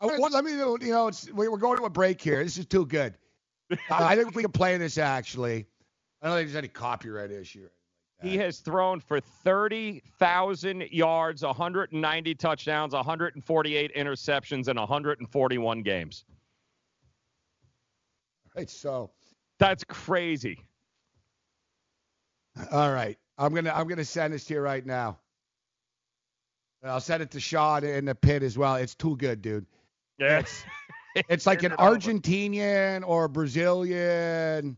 [0.00, 2.42] Want- let me, you know, it's, we- we're going to a break here.
[2.42, 3.14] This is too good.
[3.70, 5.66] Uh, I think we can play this actually.
[6.20, 7.68] I don't think there's any copyright issue.
[8.20, 16.24] He has thrown for 30,000 yards, 190 touchdowns, 148 interceptions, and 141 games.
[18.56, 19.10] Right, so.
[19.58, 20.58] That's crazy.
[22.70, 23.18] All right.
[23.42, 25.18] I'm gonna I'm gonna send this to you right now.
[26.84, 28.76] I'll send it to Sean in the pit as well.
[28.76, 29.66] It's too good, dude.
[30.18, 30.40] Yeah.
[30.40, 30.64] It's,
[31.28, 31.96] it's like an Send it over.
[31.96, 34.76] Argentinian or Brazilian.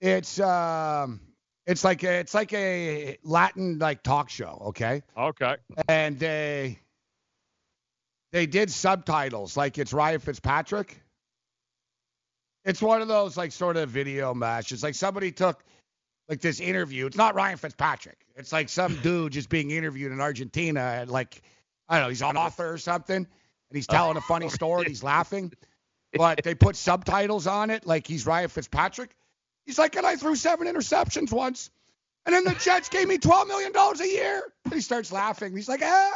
[0.00, 1.20] It's um
[1.66, 5.02] It's like a, it's like a Latin like talk show, okay?
[5.16, 5.56] Okay.
[5.88, 6.78] And they
[8.32, 11.00] they did subtitles like it's Ryan Fitzpatrick.
[12.66, 14.82] It's one of those like sort of video mashes.
[14.82, 15.62] Like somebody took
[16.28, 17.06] like this interview.
[17.06, 18.18] It's not Ryan Fitzpatrick.
[18.36, 21.42] It's like some dude just being interviewed in Argentina and like
[21.88, 23.26] I don't know, he's an author or something, and
[23.72, 25.52] he's telling a funny story and he's laughing.
[26.16, 29.10] But they put subtitles on it like he's Ryan Fitzpatrick.
[29.66, 31.70] He's like, and I threw seven interceptions once.
[32.24, 34.42] And then the Jets gave me $12 million a year.
[34.64, 35.56] And he starts laughing.
[35.56, 36.12] He's like, ah.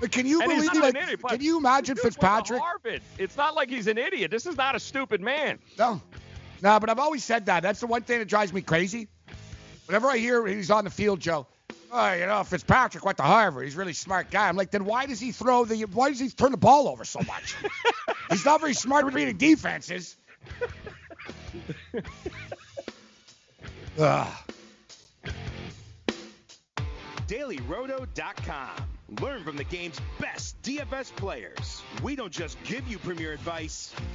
[0.00, 2.60] But can you And believe like, idiot, Can you imagine Dude went to Fitzpatrick?
[2.60, 3.02] Harvard.
[3.18, 4.30] It's not like he's an idiot.
[4.30, 5.58] This is not a stupid man.
[5.78, 6.00] No.
[6.64, 7.62] No, but I've always said that.
[7.62, 9.08] That's the one thing that drives me crazy.
[9.84, 11.46] Whenever I hear he's on the field, Joe,
[11.92, 13.64] oh, you know, Fitzpatrick went to Harvard.
[13.64, 14.48] He's a really smart guy.
[14.48, 17.04] I'm like, then why does he throw the, why does he turn the ball over
[17.04, 17.54] so much?
[18.30, 20.16] he's not very smart with reading defenses.
[23.98, 24.34] Ugh.
[27.26, 28.70] DailyRoto.com.
[29.20, 31.82] Learn from the game's best DFS players.
[32.02, 33.94] We don't just give you premier advice,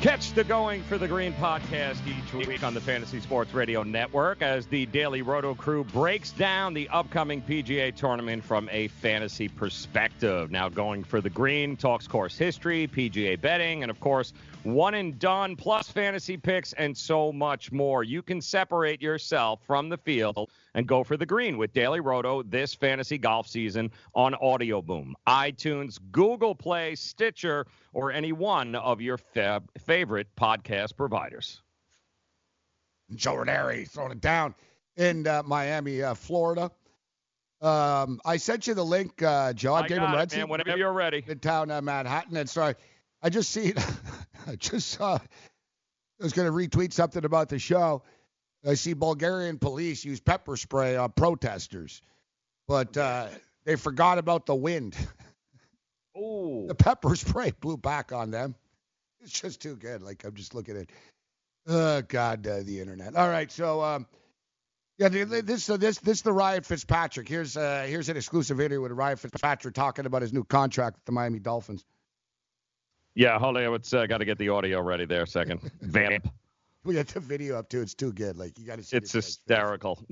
[0.00, 4.42] Catch the Going for the Green podcast each week on the Fantasy Sports Radio Network
[4.42, 10.52] as the Daily Roto crew breaks down the upcoming PGA tournament from a fantasy perspective.
[10.52, 15.18] Now, Going for the Green talks course history, PGA betting, and of course, one and
[15.18, 18.02] done plus fantasy picks and so much more.
[18.04, 22.42] You can separate yourself from the field and go for the green with Daily Roto
[22.42, 29.00] this fantasy golf season on Audio Boom, iTunes, Google Play, Stitcher, or any one of
[29.00, 31.62] your fa- favorite podcast providers.
[33.14, 34.54] Joe Ranieri throwing it down
[34.96, 36.70] in uh, Miami, uh, Florida.
[37.60, 39.74] Um, I sent you the link, uh, Joe.
[39.74, 41.24] I I'm David got it, man, whenever you're ready.
[41.26, 42.36] In town, uh, Manhattan.
[42.36, 42.74] And sorry,
[43.22, 43.74] I just see,
[44.46, 48.02] I just saw, I was going to retweet something about the show.
[48.66, 52.02] I see Bulgarian police use pepper spray on protesters,
[52.66, 53.28] but uh,
[53.64, 54.96] they forgot about the wind.
[56.16, 56.64] Ooh.
[56.66, 58.56] The pepper spray blew back on them.
[59.20, 60.02] It's just too good.
[60.02, 60.86] Like I'm just looking at,
[61.68, 63.14] oh God, uh, the internet.
[63.14, 64.06] All right, so um,
[64.98, 67.28] yeah, th- th- this so this this the Ryan Fitzpatrick.
[67.28, 71.04] Here's uh here's an exclusive interview with Ryan Fitzpatrick talking about his new contract with
[71.04, 71.84] the Miami Dolphins.
[73.18, 73.74] Yeah, hold on.
[73.74, 75.72] It's uh, got to get the audio ready there a second.
[75.80, 76.28] Vamp.
[76.84, 77.80] We got the video up too.
[77.80, 78.36] It's too good.
[78.36, 78.96] Like you got to see.
[78.96, 80.04] It's hysterical.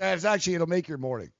[0.00, 1.32] Yeah, it's actually it'll make your morning.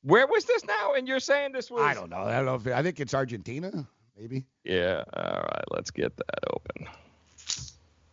[0.00, 0.94] Where was this now?
[0.94, 1.82] And you're saying this was?
[1.82, 2.16] I don't know.
[2.16, 3.86] I don't know if I think it's Argentina,
[4.18, 5.04] maybe Yeah.
[5.12, 5.64] All right.
[5.70, 6.88] Let's get that open.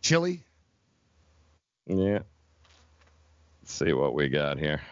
[0.02, 0.42] Chile.
[1.86, 2.18] Yeah.
[3.62, 4.82] Let's see what we got here.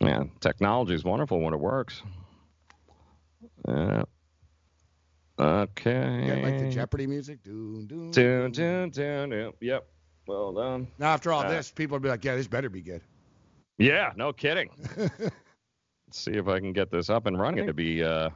[0.00, 2.02] Yeah, technology is wonderful when it works.
[3.68, 4.04] Yeah.
[5.38, 6.24] Okay.
[6.26, 7.42] Yeah, like the Jeopardy music.
[7.42, 8.10] Doon, doon.
[8.10, 9.86] Dun, dun, dun, yep, Yep.
[10.26, 10.86] Well done.
[10.98, 13.02] Now after all Uh, this, people will be like, yeah, this better be good.
[13.78, 14.70] Yeah, no kidding.
[14.96, 15.30] Let's
[16.12, 17.64] see if I can get this up and running.
[17.64, 18.04] It'd be.
[18.04, 18.30] Uh...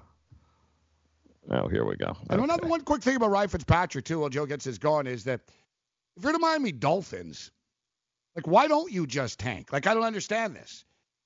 [1.50, 2.16] Oh, here we go.
[2.30, 5.24] And another one quick thing about Ryan Fitzpatrick too, while Joe gets his going, is
[5.24, 5.40] that
[6.16, 7.50] if you're the Miami Dolphins,
[8.34, 9.72] like why don't you just tank?
[9.72, 10.84] Like I don't understand this.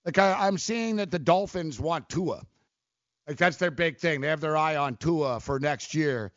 [0.09, 2.43] Like I, I'm seeing that the Dolphins want Tua.
[3.27, 4.23] Like that's their big thing.
[4.23, 6.33] They have their eye on Tua for next year.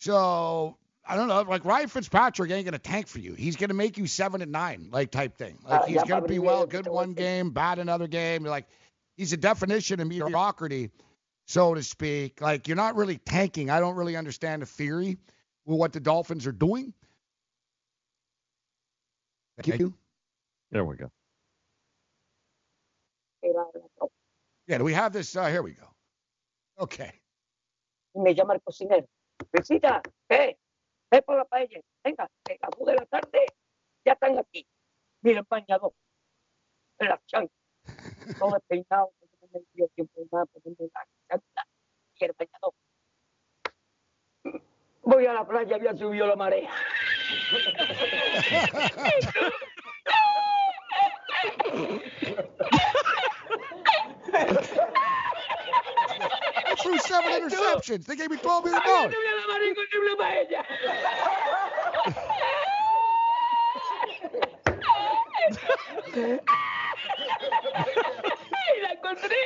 [0.00, 1.42] So I don't know.
[1.42, 3.34] Like Ryan Fitzpatrick ain't gonna tank for you.
[3.34, 5.58] He's gonna make you seven and nine, like type thing.
[5.68, 7.78] Like Ah, he's ya gonna be well, good te voy a one decir- game, bad
[7.78, 8.42] another game.
[8.42, 8.68] Like
[9.18, 10.90] he's a definition of mediocrity,
[11.46, 12.40] so to speak.
[12.40, 13.68] Like you're not really tanking.
[13.68, 15.18] I don't really understand the theory
[15.66, 16.94] with what the Dolphins are doing.
[19.62, 19.92] Thank you.
[20.70, 21.10] There we go.
[24.66, 25.36] Yeah, do we have this?
[25.36, 25.86] Uh, here we go.
[26.78, 27.12] Okay.
[28.14, 29.06] y me llama el cocinero.
[29.52, 30.56] Visita, eh,
[31.10, 31.80] ve por la paella.
[32.02, 33.46] Venga, que las dos de la tarde
[34.04, 34.66] ya están aquí.
[35.22, 35.92] Mira el bañador,
[36.98, 37.58] en las chanclas,
[38.38, 41.66] todo despeinado, no me dio tiempo nada, ponerme la chancla
[42.16, 42.74] y el bañador.
[45.02, 46.70] Voy a la playa, había subido la marea.
[54.34, 54.48] I
[56.82, 58.06] threw seven interceptions.
[58.06, 58.80] They gave me twelve million
[68.76, 69.36] y la encontré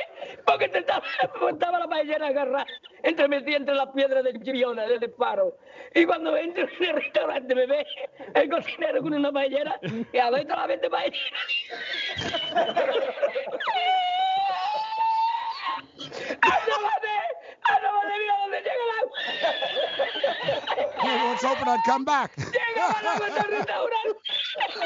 [0.45, 1.03] porque te estaba,
[1.49, 2.65] estaba la paellera agarrada
[3.03, 5.57] entre metida entre las piedras del Chiriona, del disparo.
[5.93, 7.85] Y cuando entro en el restaurante me ve
[8.33, 9.79] el cocinero con una paellera
[10.11, 11.37] y adentro la vende paellera.
[22.99, 24.19] El agua al restaurante!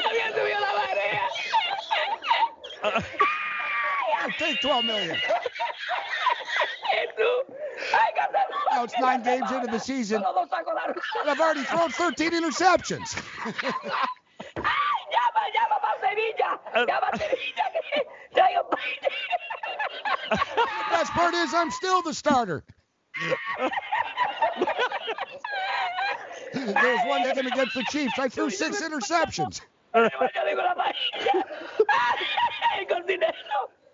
[0.08, 1.28] ¡Había subido la marea!
[4.22, 5.16] I'll take twelve million.
[5.16, 7.30] ¿Y tú?
[7.92, 8.56] ¡Hay que hacerlo!
[8.72, 10.22] Now it's nine games into the season.
[10.22, 11.04] Solo dos sacos largos.
[11.20, 13.16] And I've already thrown 13 interceptions.
[16.76, 18.54] Uh, ¡Ay,
[20.90, 22.64] Best part is I'm still the starter.
[26.54, 28.18] There was one against the Chiefs.
[28.18, 29.60] I threw six interceptions.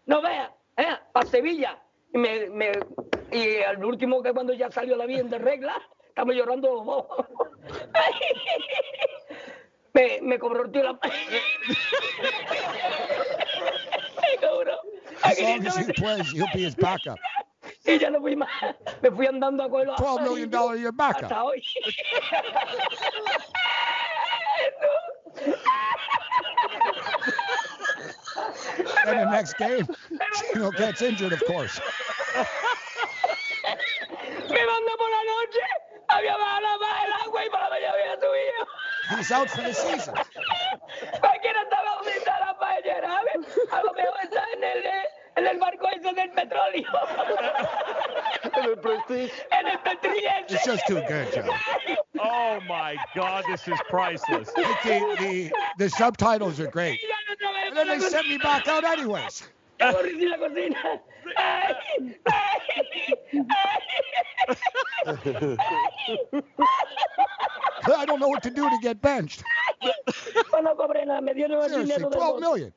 [0.06, 0.50] No vea,
[1.12, 1.78] para Sevilla.
[2.12, 2.72] Y, me, me,
[3.84, 5.80] último que cuando ya salió la bien de regla,
[6.34, 7.26] llorando.
[9.92, 10.92] Me, me la.
[14.40, 14.99] Me.
[15.24, 17.18] As long as he plays, he'll be his backup.
[17.84, 18.48] Y ya no fui más.
[19.02, 19.96] Me fui andando a cogerlo.
[19.96, 21.30] $12 million a year backup.
[21.30, 21.62] Hasta hoy.
[29.04, 29.86] Then the next game,
[30.52, 31.80] Chino gets injured, of course.
[34.48, 35.64] Me mandó por la noche.
[36.08, 38.66] Había bajado el agua y para la mañana había subido.
[39.18, 40.14] He's out for the season.
[41.20, 41.99] Cualquiera estaba
[42.60, 43.20] donde está la paellera.
[43.72, 45.04] A lo mejor está en el, eh,
[45.36, 46.88] en el barco ese del petróleo.
[48.56, 49.32] En el Prestige.
[49.52, 50.44] En el Prestige.
[50.48, 51.48] It's just too good, Joe.
[52.22, 54.50] Oh my God, this is priceless.
[54.56, 57.00] Like the, the, the subtitles are great.
[57.66, 59.42] And then they sent me back out anyways.
[59.80, 61.02] ¡Qué aburrida la cocina!
[61.36, 61.74] ¡Ay!
[67.86, 69.42] I don't know what to do to get benched.
[70.62, 72.40] No cobré nada, me dieron el Seriously, dinero del 12 bote.
[72.40, 72.74] million.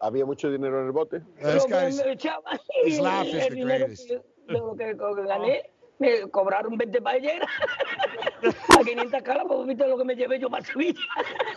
[0.00, 1.20] Había mucho dinero en el bote.
[1.40, 2.02] This guy's,
[2.84, 4.08] his laugh is the greatest.
[4.08, 4.94] de lo que
[5.24, 5.70] gané,
[6.02, 7.48] Me cobraron 20 paelleras
[8.80, 10.98] a 500 calas, pues viste lo que me llevé yo para Sevilla.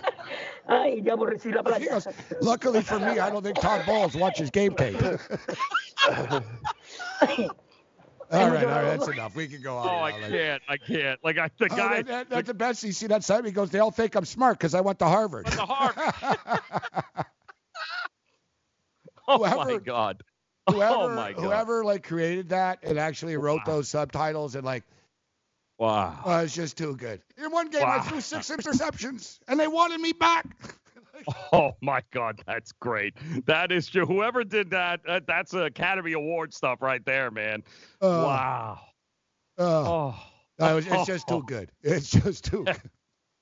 [0.68, 1.94] Ay, ya aborrecí la playa.
[1.94, 2.08] goes,
[2.42, 5.02] Luckily for me, I don't think Todd Bowles watches game tape.
[5.02, 5.10] all
[7.30, 7.50] right,
[8.32, 9.36] all right, that's enough.
[9.36, 9.88] We can go on.
[9.88, 11.20] Oh, I like, can't, I can't.
[11.24, 11.96] Like I, the Oh, guy.
[12.04, 12.84] that, that- that's the best.
[12.84, 13.46] You see that side?
[13.46, 15.48] He goes, they all think I'm smart because I went to Harvard.
[15.48, 16.14] the Harvard.
[19.28, 20.22] oh my God.
[20.72, 21.44] Whoever, oh my God.
[21.44, 24.84] whoever like created that and actually wrote those subtitles and like,
[25.78, 26.20] Wow.
[26.26, 27.22] oh, it's just too good.
[27.38, 30.46] In one game, I threw six interceptions and they wanted me back.
[31.54, 33.14] Oh my God, that's great.
[33.46, 34.06] That is true.
[34.06, 37.64] Whoever did that, that that's Academy Award stuff right there, man.
[38.02, 38.80] Uh, wow.
[39.58, 40.16] Uh, Oh.
[40.60, 41.72] no, it's, it's just too good.
[41.82, 42.82] It's just too good.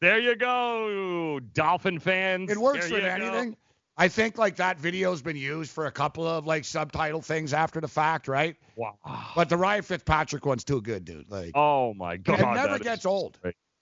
[0.01, 2.51] There you go, Dolphin fans.
[2.51, 3.55] It works There with you go.
[3.95, 7.79] I think like that video's been used for a couple of like subtitle things after
[7.79, 8.55] the fact, right?
[8.75, 8.97] Wow.
[9.35, 11.29] But the Ryan Fitzpatrick one's too good, dude.
[11.29, 12.39] Like Oh my God.
[12.39, 13.37] it never is gets old.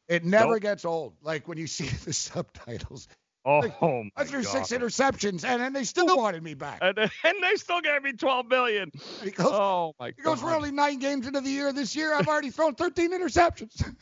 [0.09, 0.61] It never Nope.
[0.61, 1.13] gets old.
[1.21, 3.07] Like when you see the subtitles.
[3.43, 4.51] Oh, Like, my I threw God.
[4.67, 6.79] six interceptions and then they still wanted me back.
[6.81, 8.91] And, and they still gave me 12 million.
[9.23, 10.13] He goes, oh my God.
[10.17, 10.45] he goes, God.
[10.45, 12.13] we're only nine games into the year this year.
[12.13, 13.81] I've already thrown 13 interceptions.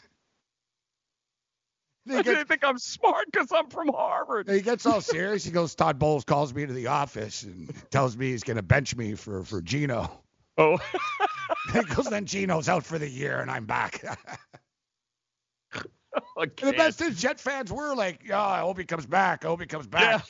[2.10, 4.50] He didn't think I'm smart because I'm from Harvard.
[4.50, 5.44] he gets all serious.
[5.46, 8.64] He goes, Todd Bowles calls me to the office and tells me he's going to
[8.64, 10.12] bench me for, for Geno.
[10.58, 10.78] Oh.
[11.74, 14.04] He goes, then Geno's out for the year and I'm back.
[16.38, 19.46] And the best is Jet fans were like, "Yeah, I hope he comes back.
[19.46, 20.26] I hope he comes back."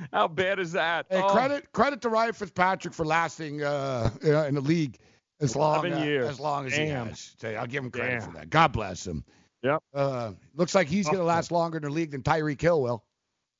[0.00, 0.06] Yeah.
[0.12, 1.06] How bad is that?
[1.10, 1.28] Hey, Oh.
[1.28, 4.98] credit credit to Ryan Fitzpatrick for lasting uh, in the league
[5.40, 7.08] as long uh, as long as he Damn.
[7.08, 7.34] has.
[7.44, 8.30] I'll give him credit Damn.
[8.30, 8.50] for that.
[8.50, 9.24] God bless him.
[9.62, 9.82] Yep.
[9.94, 13.04] Uh, looks like he's going to last longer in the league than Tyreek Hill will.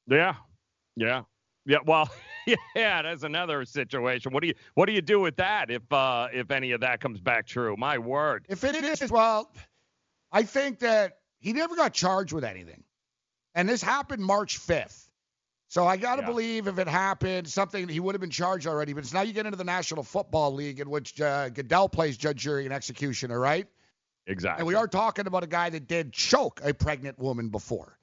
[0.08, 0.34] Yeah.
[0.96, 1.22] Yeah.
[1.64, 1.78] Yeah.
[1.86, 2.10] Well,
[2.76, 4.32] yeah, that's another situation.
[4.32, 7.00] What do you what do you do with that if uh if any of that
[7.00, 7.76] comes back true?
[7.76, 8.46] My word.
[8.48, 9.52] If it is, well,
[10.32, 12.82] I think that he never got charged with anything,
[13.54, 15.08] and this happened March 5th.
[15.68, 16.26] So I got to Yeah.
[16.26, 18.92] believe if it happened, something he would have been charged already.
[18.92, 22.16] But it's now you get into the National Football League, in which uh, Goodell plays
[22.18, 23.66] judge, jury, and executioner, right?
[24.26, 24.60] Exactly.
[24.60, 27.98] And we are talking about a guy that did choke a pregnant woman before.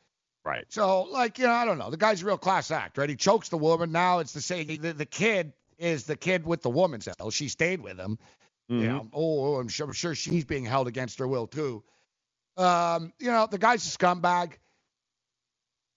[0.46, 0.66] Right.
[0.70, 1.90] So, like, you know, I don't know.
[1.90, 3.10] The guy's a real class act, right?
[3.10, 3.92] He chokes the woman.
[3.92, 4.68] Now it's the same.
[4.68, 7.02] The, the kid is the kid with the woman.
[7.02, 8.18] So she stayed with him.
[8.68, 8.88] You Mhm.
[8.88, 11.84] know, oh, I'm sure, I'm sure she's being held against her will too.
[12.58, 14.54] Um, you know, the guy's a scumbag.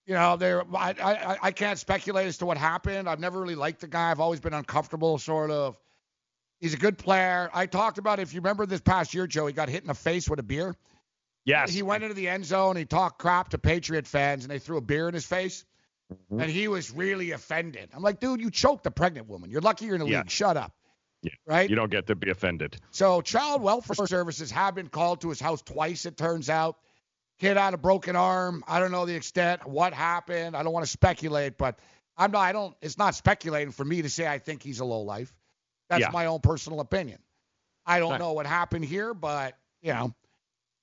[0.06, 0.64] You know, there.
[0.74, 3.08] I, I I can't speculate as to what happened.
[3.08, 4.10] I've never really liked the guy.
[4.10, 5.78] I've always been uncomfortable, sort of.
[6.62, 7.50] He's a good player.
[7.52, 9.94] I talked about if you remember this past year, Joe, he got hit in the
[9.94, 10.76] face with a beer.
[11.44, 11.72] Yes.
[11.72, 12.76] He went into the end zone.
[12.76, 15.64] He talked crap to Patriot fans, and they threw a beer in his face.
[16.12, 16.40] Mm-hmm.
[16.40, 17.90] And he was really offended.
[17.92, 19.50] I'm like, dude, you choked a pregnant woman.
[19.50, 20.18] You're lucky you're in the Yeah.
[20.18, 20.30] league.
[20.30, 20.72] Shut up.
[21.22, 21.32] Yeah.
[21.46, 21.68] Right?
[21.68, 22.76] You don't get to be offended.
[22.92, 26.76] So child welfare services have been called to his house twice, it turns out.
[27.40, 28.62] Kid had a broken arm.
[28.68, 30.56] I don't know the extent, what happened.
[30.56, 31.78] I don't want to speculate, but
[32.16, 34.84] I'm not I don't it's not speculating for me to say I think he's a
[34.84, 35.34] low life.
[35.92, 36.10] That's Yeah.
[36.10, 37.18] my own personal opinion.
[37.84, 38.18] I don't Right.
[38.20, 40.14] know what happened here, but you know,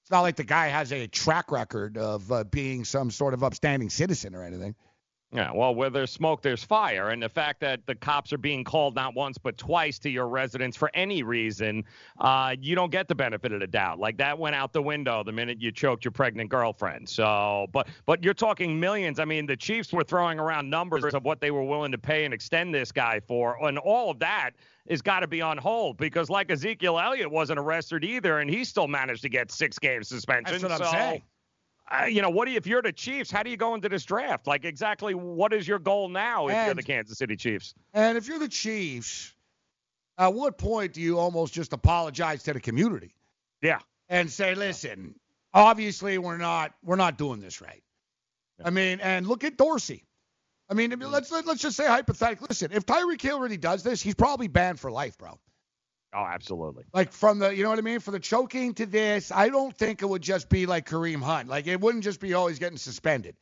[0.03, 3.43] it's not like the guy has a track record of uh, being some sort of
[3.43, 4.75] upstanding citizen or anything.
[5.31, 7.09] Yeah, well, where there's smoke, there's fire.
[7.09, 10.27] And the fact that the cops are being called not once but twice to your
[10.27, 11.85] residence for any reason,
[12.19, 13.99] uh, you don't get the benefit of the doubt.
[13.99, 17.07] Like that went out the window the minute you choked your pregnant girlfriend.
[17.07, 19.19] So, but but you're talking millions.
[19.19, 22.25] I mean, the Chiefs were throwing around numbers of what they were willing to pay
[22.25, 24.51] and extend this guy for, and all of that
[24.89, 28.63] has got to be on hold because, like Ezekiel Elliott wasn't arrested either, and he
[28.63, 30.61] still managed to get six game suspension.
[30.61, 31.21] That's what I'm saying.
[31.91, 33.89] uh, you know, what do you, if you're the Chiefs, how do you go into
[33.89, 34.47] this draft?
[34.47, 37.73] Like, exactly what is your goal now if you're the Kansas City Chiefs?
[37.93, 39.33] And if you're the Chiefs,
[40.17, 43.15] at what point do you almost just apologize to the community?
[43.61, 43.79] Yeah.
[44.09, 45.15] And say, listen,
[45.53, 47.83] obviously we're not we're not doing this right.
[48.63, 50.03] I mean, and look at Dorsey.
[50.69, 54.01] I mean, let's let, let's just say hypothetically, listen, if Tyreek Hill really does this,
[54.01, 55.39] he's probably banned for life, bro.
[56.13, 56.85] Oh, absolutely.
[56.93, 59.75] Like from the, you know what I mean, for the choking to this, I don't
[59.75, 61.49] think it would just be like Kareem Hunt.
[61.49, 63.35] Like it wouldn't just be oh, always getting suspended.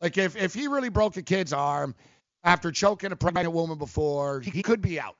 [0.00, 1.94] Like if if he really broke a kid's arm
[2.44, 5.16] after choking a pregnant woman before, he could be out.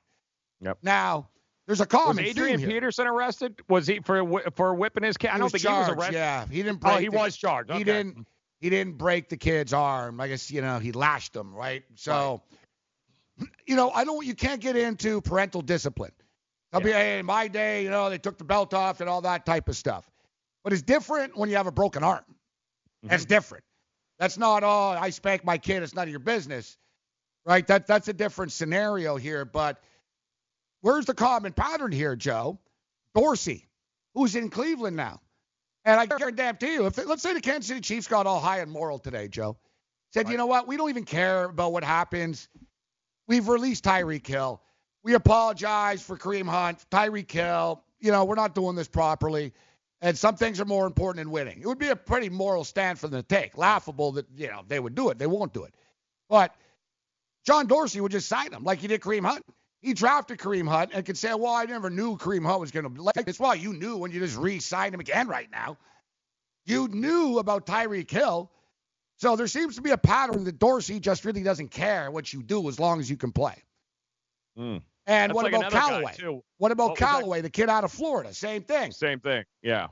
[0.61, 0.77] Yep.
[0.83, 1.29] Now,
[1.67, 2.61] there's a Was Adrian.
[2.61, 3.59] Peterson arrested?
[3.67, 5.31] Was he for for whipping his kid?
[5.31, 6.15] I don't think charged, he was arrested.
[6.15, 6.95] Yeah, he didn't oh, break.
[6.95, 7.71] Oh, he the- was charged.
[7.71, 8.27] He didn't.
[8.65, 10.19] He didn't break the kid's arm.
[10.19, 11.83] I guess you know he lashed him, right?
[11.93, 12.41] So,
[13.67, 14.25] you know, I don't.
[14.25, 16.13] You can't get into parental discipline.
[16.73, 19.21] I'll be hey, in my day, you know, they took the belt off and all
[19.21, 20.09] that type of stuff.
[20.63, 22.21] But it's different when you have a broken arm.
[22.21, 23.09] Mm-hmm.
[23.09, 23.63] That's different.
[24.17, 25.83] That's not oh, I spank my kid.
[25.83, 26.75] It's none of your business,
[27.45, 27.67] right?
[27.67, 29.45] That that's a different scenario here.
[29.45, 29.79] But
[30.81, 32.57] where's the common pattern here, Joe?
[33.13, 33.67] Dorsey,
[34.15, 35.21] who's in Cleveland now.
[35.85, 38.71] And I guarantee you, if let's say the Kansas City Chiefs got all high and
[38.71, 39.55] moral today, Joe,
[40.13, 42.49] said, you know what, we don't even care about what happens.
[43.27, 44.61] We've released Tyreek Hill.
[45.03, 47.83] We apologize for Kareem Hunt, Tyreek Hill.
[47.99, 49.53] You know, we're not doing this properly.
[50.01, 51.61] And some things are more important than winning.
[51.61, 53.57] It would be a pretty moral stand for them to take.
[53.57, 55.19] Laughable that, you know, they would do it.
[55.19, 55.75] They won't do it.
[56.29, 56.55] But
[57.45, 59.45] John Dorsey would just sign him like he did Kareem Hunt.
[59.85, 62.91] He drafted Kareem Hunt and could say, well, I never knew Kareem Hunt was going
[62.91, 63.39] to like this.
[63.39, 65.77] Well, you knew when you just re-signed him again right now.
[66.65, 68.49] You knew about Tyreek Hill.
[69.17, 72.41] So there seems to be a pattern that Dorsey just really doesn't care what you
[72.41, 73.61] do as long as you can play.
[74.57, 74.81] Mm.
[75.05, 76.41] And what like about another guy, Callaway?
[76.57, 78.33] What about What Callaway, the kid out of Florida?
[78.33, 78.91] Same thing.
[78.91, 79.43] Same thing.
[79.61, 79.85] Yeah.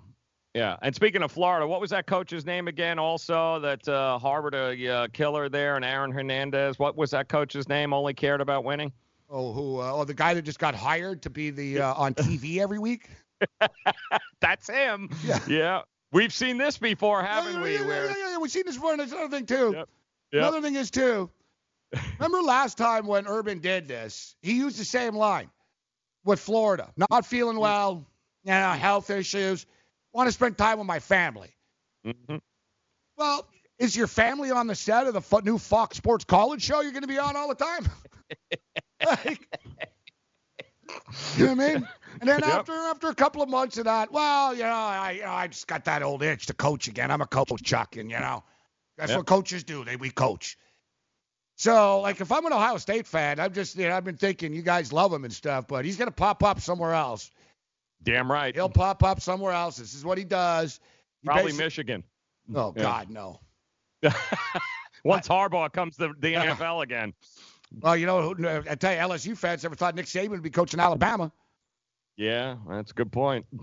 [0.56, 0.78] Yeah.
[0.82, 2.98] And speaking of Florida, what was that coach's name again?
[2.98, 6.80] Also, that uh, Harvard a uh, killer there, and Aaron Hernandez.
[6.80, 7.94] What was that coach's name?
[7.94, 8.92] Only cared about winning.
[9.36, 9.80] Oh, who?
[9.80, 12.78] Uh, oh, the guy that just got hired to be the uh, on TV every
[12.78, 13.10] week.
[14.42, 15.10] That's him.
[15.26, 15.40] Yeah.
[15.48, 15.82] yeah.
[16.12, 17.74] We've seen this before, haven't we?
[17.74, 18.38] Yeah, Where yeah, yeah, yeah.
[18.38, 18.92] We've seen this before.
[18.92, 19.74] And there's another thing too.
[19.76, 19.90] Yep.
[20.34, 21.32] Another thing is too.
[22.20, 24.36] Remember last time when Urban did this?
[24.44, 25.50] He used the same line
[26.24, 26.92] with Florida.
[27.10, 28.06] Not feeling well,
[28.44, 29.66] you know, health issues.
[30.14, 31.56] Want to spend time with my family.
[32.06, 32.38] Mm-hmm.
[33.18, 33.48] Well,
[33.80, 37.02] is your family on the set of the new Fox Sports College show you're going
[37.02, 37.90] to be on all the time?
[39.26, 39.48] Like,
[41.36, 41.88] you know what I mean?
[42.22, 42.44] And then Yep.
[42.44, 45.48] after after a couple of months of that, well, you know, I you know, I
[45.48, 47.12] just got that old itch to coach again.
[47.12, 48.44] I'm a coach, Chuck, and you know,
[48.98, 49.18] that's Yep.
[49.18, 49.84] what coaches do.
[49.84, 50.58] They we coach.
[51.56, 54.54] So, like, if I'm an Ohio State fan, I'm just, you know, I've been thinking
[54.54, 57.32] you guys love him and stuff, but he's gonna pop up somewhere else.
[58.04, 58.54] Damn right.
[58.54, 59.78] He'll pop up somewhere else.
[59.78, 60.80] This is what he does.
[61.22, 62.04] He Probably Michigan.
[62.54, 62.82] Oh Yeah.
[62.82, 63.40] God, no.
[65.04, 67.14] Once Harbaugh comes to the NFL again.
[67.80, 70.50] Well, you know, uh, I tell you, LSU fans never thought Nick Saban would be
[70.50, 71.32] coaching Alabama.
[72.16, 73.46] Yeah, that's a good point.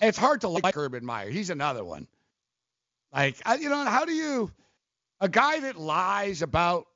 [0.00, 1.28] It's hard to like Urban Meyer.
[1.28, 2.06] He's another one.
[3.12, 4.52] Like, I, you know, how do you,
[5.20, 6.86] a guy that lies about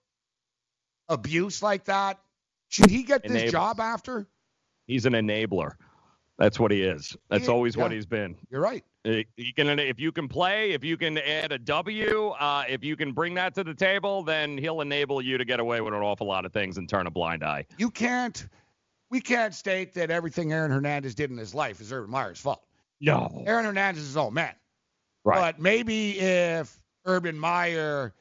[1.09, 2.21] abuse like that,
[2.69, 3.51] should he get this Enable.
[3.51, 4.29] job after?
[4.87, 5.73] He's an enabler.
[6.39, 7.17] That's what he is.
[7.29, 8.37] That's always what he's been.
[8.51, 8.83] You're right.
[9.05, 12.97] You can if you can play, if you can add a W, uh, if you
[12.97, 16.01] can bring that to the table, then he'll enable you to get away with an
[16.01, 17.67] awful lot of things and turn a blind eye.
[17.79, 18.47] You can't,
[19.11, 22.65] we can't state that everything Aaron Hernandez did in his life is Urban Meyer's fault.
[23.01, 23.43] No.
[23.47, 24.55] Aaron Hernandez is his own man.
[25.25, 25.39] Right.
[25.39, 28.15] But maybe if Urban Meyer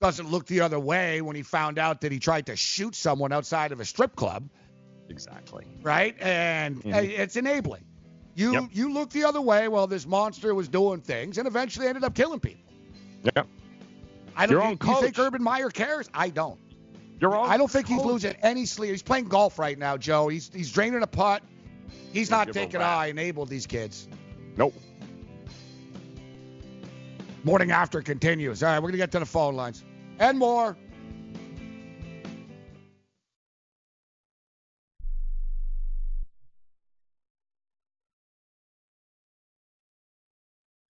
[0.00, 3.32] doesn't look the other way when he found out that he tried to shoot someone
[3.32, 4.50] outside of a strip club,
[5.08, 5.66] Exactly.
[5.82, 6.16] right?
[6.20, 6.94] And Mhm.
[6.94, 7.84] uh, it's enabling.
[8.34, 8.64] You Yep.
[8.72, 12.14] you look the other way while this monster was doing things and eventually ended up
[12.14, 12.64] killing people.
[13.22, 13.44] Yeah.
[14.36, 15.18] I don't you- you think coach.
[15.26, 16.08] Urban Meyer cares?
[16.12, 16.58] I don't.
[17.20, 18.90] Your own I don't think he's losing any sleep.
[18.90, 20.28] He's playing golf right now, Joe.
[20.28, 21.42] He's he's draining a putt.
[22.12, 22.84] He's Don't not give a thinking, oh.
[22.84, 24.08] I enabled these kids.
[24.56, 24.74] Nope.
[27.44, 28.62] Morning after continues.
[28.62, 29.84] All right, we're gonna get to the phone lines
[30.18, 30.76] and more.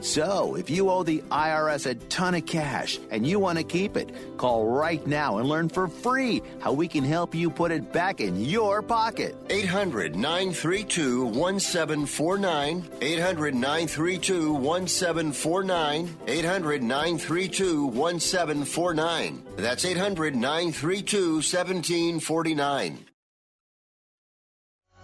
[0.00, 3.98] So, if you owe the IRS a ton of cash and you want to keep
[3.98, 7.92] it, call right now and learn for free how we can help you put it
[7.92, 9.36] back in your pocket.
[9.50, 12.88] 800 932 1749.
[13.02, 16.16] 800 932 1749.
[16.26, 19.42] 800 932 1749.
[19.56, 22.98] That's 800 932 1749.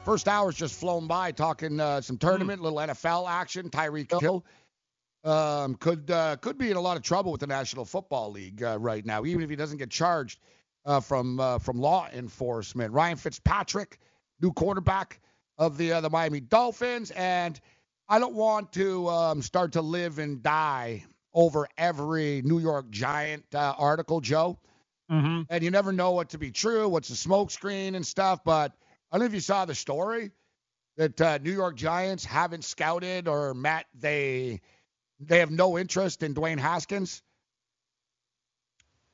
[0.07, 3.71] First hour's just flown by talking uh, some tournament, little NFL action.
[3.71, 4.45] Tyreek Hill
[5.27, 8.63] um, could uh, could be in a lot of trouble with the National Football League
[8.63, 10.39] uh, right now, even if he doesn't get charged
[10.85, 12.93] uh, from uh, from law enforcement.
[12.93, 13.99] Ryan Fitzpatrick,
[14.41, 15.21] new quarterback
[15.59, 17.61] of the uh, the Miami Dolphins, and
[18.09, 21.05] I don't want to um, start to live and die
[21.35, 24.59] over every New York Giant uh, article, Joe.
[25.11, 25.43] Mm-hmm.
[25.51, 28.43] And you never know what to be true, what's a smokescreen and stuff.
[28.45, 28.73] But
[29.11, 30.31] I don't know if you saw the story
[30.97, 34.61] that uh, New York Giants haven't scouted or met they
[35.21, 37.23] they have no interest in Dwayne Haskins.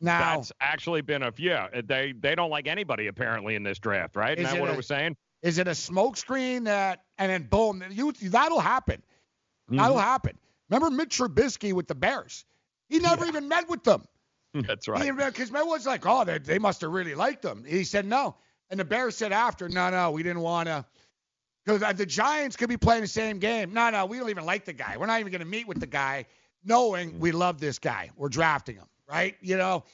[0.00, 1.68] Now That's actually been a yeah.
[1.84, 4.36] They they don't like anybody apparently in this draft, right?
[4.36, 5.16] Isn't Is that what a- it was saying?
[5.42, 9.03] is it a smokescreen that and then boom, you that'll happen.
[9.68, 10.00] That'll Mhm.
[10.03, 10.38] happen.
[10.70, 12.44] Remember Mitch Trubisky with the Bears?
[12.88, 14.07] He never even met with them.
[14.55, 15.16] That's right.
[15.16, 17.64] Because Matt was like, oh, they, they must have really liked him.
[17.64, 18.36] He said no.
[18.70, 20.84] And the Bears said after, no, no, we didn't want to.
[21.64, 23.72] Because the Giants could be playing the same game.
[23.72, 24.96] No, no, we don't even like the guy.
[24.96, 26.26] We're not even going to meet with the guy
[26.64, 28.10] knowing we love this guy.
[28.16, 29.36] We're drafting him, right?
[29.40, 29.84] You know,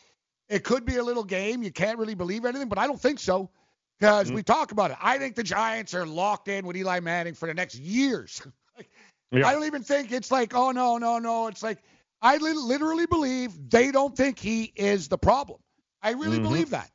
[0.48, 1.62] it could be a little game.
[1.62, 3.50] You can't really believe anything, but I don't think so.
[3.98, 4.96] Because we talk about it.
[5.02, 8.40] I think the Giants are locked in with Eli Manning for the next years.
[9.32, 11.48] I don't even think it's like, oh, no, no, no.
[11.48, 11.78] It's like,
[12.22, 15.58] I li- literally believe they don't think he is the problem.
[16.00, 16.44] I really Mhm.
[16.44, 16.90] believe that.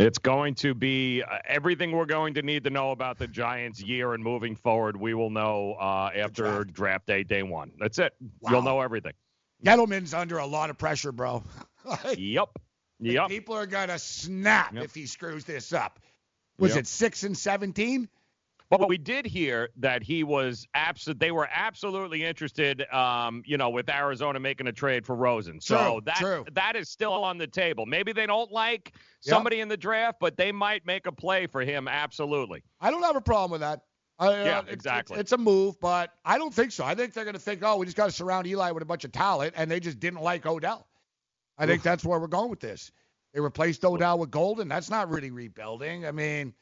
[0.00, 3.82] It's going to be uh, everything we're going to need to know about the Giants'
[3.82, 4.96] year and moving forward.
[4.96, 7.72] We will know uh, after draft day, day one.
[7.78, 8.14] That's it.
[8.48, 9.12] You'll know everything.
[9.64, 11.42] Gettleman's under a lot of pressure, bro.
[12.16, 12.48] Yep.
[13.00, 13.28] Yep.
[13.28, 14.84] People are gonna snap Yep.
[14.84, 15.98] if he screws this up.
[16.58, 16.80] Was Yep.
[16.80, 18.08] it six and seventeen?
[18.70, 23.68] But we did hear that he was abs- They were absolutely interested, um, you know,
[23.68, 25.60] with Arizona making a trade for Rosen.
[25.60, 26.44] So True, that true.
[26.52, 27.84] that is still on the table.
[27.84, 31.62] Maybe they don't like somebody in the draft, but they might make a play for
[31.62, 31.88] him.
[31.88, 32.62] Absolutely.
[32.80, 33.80] I don't have a problem with that.
[34.20, 35.14] I, uh, Yeah, it's- exactly.
[35.14, 36.84] It's, it's a move, but I don't think so.
[36.84, 39.04] I think they're gonna think, oh, we just got to surround Eli with a bunch
[39.04, 40.86] of talent, and they just didn't like Odell.
[41.58, 42.92] I think that's where we're going with this.
[43.34, 44.68] They replaced Odell with Golden.
[44.68, 46.06] That's not really rebuilding.
[46.06, 46.52] I mean,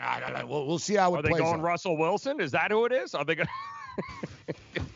[0.00, 0.46] I don't know.
[0.46, 1.62] We'll, we'll see how it Are they going out.
[1.62, 2.40] Russell Wilson?
[2.40, 3.14] Is that who it is?
[3.14, 3.48] Are they going?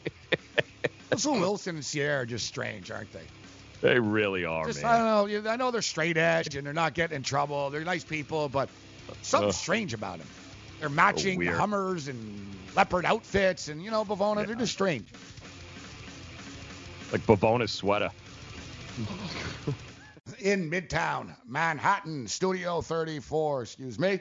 [1.11, 3.25] Russell Wilson and Ciara are just strange, aren't they?
[3.81, 4.93] they really are, Just man.
[4.93, 5.51] I don't know.
[5.51, 7.71] I know they're straight edge and they're not getting in trouble.
[7.71, 8.69] They're nice people, but
[9.23, 9.55] something Ugh.
[9.55, 10.29] strange about them.
[10.81, 11.57] They're matching weird.
[11.57, 14.47] Hummers and leopard outfits, and you know, Bavona.
[14.47, 15.07] They're just strange.
[17.13, 18.11] Like Bavona's sweater.
[20.39, 23.63] In Midtown Manhattan, Studio 34.
[23.63, 24.21] Excuse me.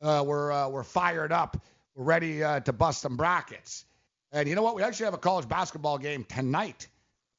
[0.00, 1.56] Uh, we're uh, we're fired up.
[1.94, 3.84] We're ready uh, to bust some brackets.
[4.32, 4.74] And you know what?
[4.74, 6.88] We actually have a college basketball game tonight.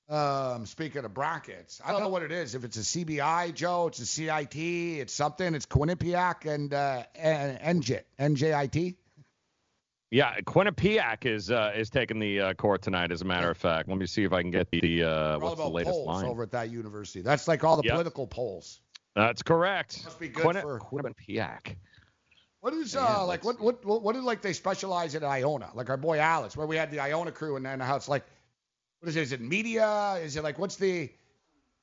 [0.10, 2.54] Um, speaking of brackets, I don't know what it is.
[2.54, 5.56] If it's a CBI, Joe, it's a CIT, it's something.
[5.56, 8.96] It's Quinnipiac and uh, and NJ, NJIT.
[10.12, 13.12] Yeah, Quinnipiac is uh, is taking the uh, court tonight.
[13.14, 15.56] As a matter of fact, let me see if I can get the uh, what's
[15.56, 16.26] the latest polls line.
[16.26, 17.22] over at that university.
[17.22, 17.94] That's like all the Yep.
[17.94, 18.82] political polls.
[19.16, 20.04] That's correct.
[20.04, 21.76] Must be good for- Quinnipiac.
[22.62, 25.70] What is Yeah, uh like what what what what is like they specialize in Iona?
[25.74, 28.24] Like our boy Alex, where we had the Iona crew and then how it's like
[29.00, 29.22] what is it?
[29.22, 30.14] Is it media?
[30.24, 31.10] Is it like what's the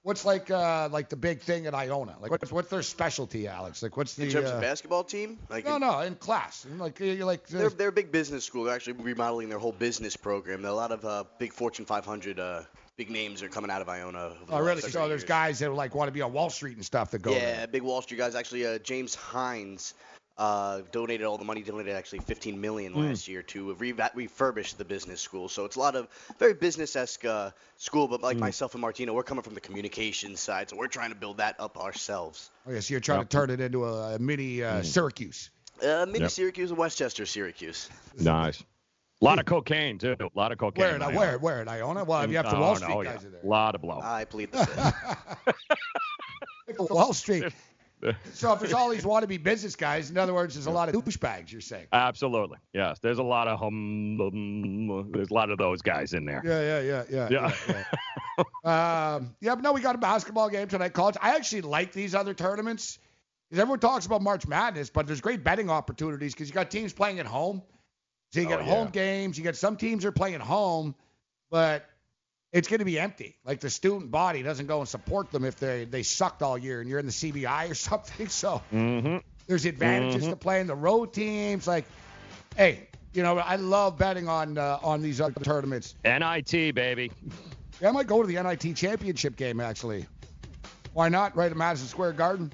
[0.03, 2.17] What's like uh like the big thing at Iona?
[2.21, 3.83] Like what's what's their specialty, Alex?
[3.83, 6.65] Like what's the In terms uh, of basketball team, like No, in- no, in class.
[6.79, 8.65] Like you're like they're they're a big business school.
[8.65, 10.65] They're actually remodeling their whole business program.
[10.65, 12.63] A lot of uh, big Fortune 500 uh,
[12.97, 14.19] big names are coming out of Iona.
[14.27, 14.81] over the Oh, really?
[14.81, 15.25] So there's years.
[15.25, 17.67] guys that like want to be on Wall Street and stuff that go yeah, there.
[17.67, 18.37] big Wall Street guys.
[18.37, 19.95] Actually, uh, James Hines
[20.39, 21.63] uh, donated all the money.
[21.63, 23.01] Donated actually 15 million Hmm.
[23.09, 25.49] last year to re- refurbish the business school.
[25.49, 26.09] So it's a lot of
[26.39, 28.07] very business-esque uh, school.
[28.09, 28.41] But like Hmm.
[28.43, 31.57] myself and Martino, we're coming from the communications side, so we're trying to build that
[31.59, 32.51] up ourselves.
[32.67, 35.51] Oh, yes, you're trying to turn it into a, a mini uh, Syracuse.
[35.83, 36.31] Uh, maybe Yep.
[36.31, 37.89] Syracuse and Westchester, Syracuse.
[38.19, 38.63] Nice.
[39.21, 40.15] A lot of cocaine too.
[40.21, 40.83] A lot of cocaine.
[40.85, 41.19] Where, in at, Iona.
[41.19, 42.05] where, where at Iona?
[42.05, 43.13] Well, if you have to Oh, Wall no, Street yeah.
[43.15, 43.41] guys are there.
[43.43, 44.01] A lot of blow.
[44.01, 45.57] I plead the fifth.
[46.91, 47.53] Wall Street.
[48.33, 50.95] So if there's all these wannabe business guys, in other words, there's a lot of
[50.95, 51.51] douchebags.
[51.51, 51.87] You're saying?
[51.93, 52.59] Absolutely.
[52.73, 52.99] Yes.
[53.01, 56.43] There's a lot of hum, hum, there's a lot of those guys in there.
[56.45, 57.53] Yeah, yeah, yeah, yeah.
[57.69, 57.85] Yeah.
[58.65, 59.15] yeah.
[59.17, 61.17] um, yeah, but no, we got a basketball game tonight, college.
[61.21, 62.99] I actually like these other tournaments
[63.49, 66.93] because everyone talks about March Madness, but there's great betting opportunities because you got teams
[66.93, 67.63] playing at home.
[68.31, 68.75] So you Oh, get yeah.
[68.75, 69.39] home games.
[69.39, 70.95] You get some teams are playing at home,
[71.51, 71.85] but
[72.53, 73.37] it's going to be empty.
[73.45, 76.81] Like the student body doesn't go and support them if they they sucked all year
[76.81, 78.29] and you're in the CBI or something.
[78.29, 79.19] So Mm-hmm.
[79.47, 80.31] there's advantages Mhm.
[80.31, 81.67] to playing the road teams.
[81.67, 81.85] Like,
[82.57, 85.95] hey, you know, I love betting on uh, on these other tournaments.
[86.05, 87.11] NIT baby.
[87.81, 90.07] Yeah, I might go to the NIT championship game actually.
[90.95, 91.37] Why not?
[91.37, 92.53] Right at Madison Square Garden.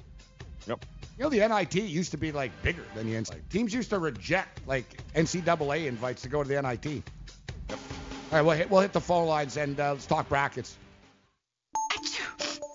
[0.67, 0.85] Yep.
[1.17, 3.47] You know, the NIT used to be like bigger than the NCAA.
[3.49, 7.01] Teams used to reject like NCAA invites to go to the NIT.
[8.35, 8.41] Yep.
[8.41, 10.77] All right, we'll hit, we'll hit the phone lines and uh, let's talk brackets.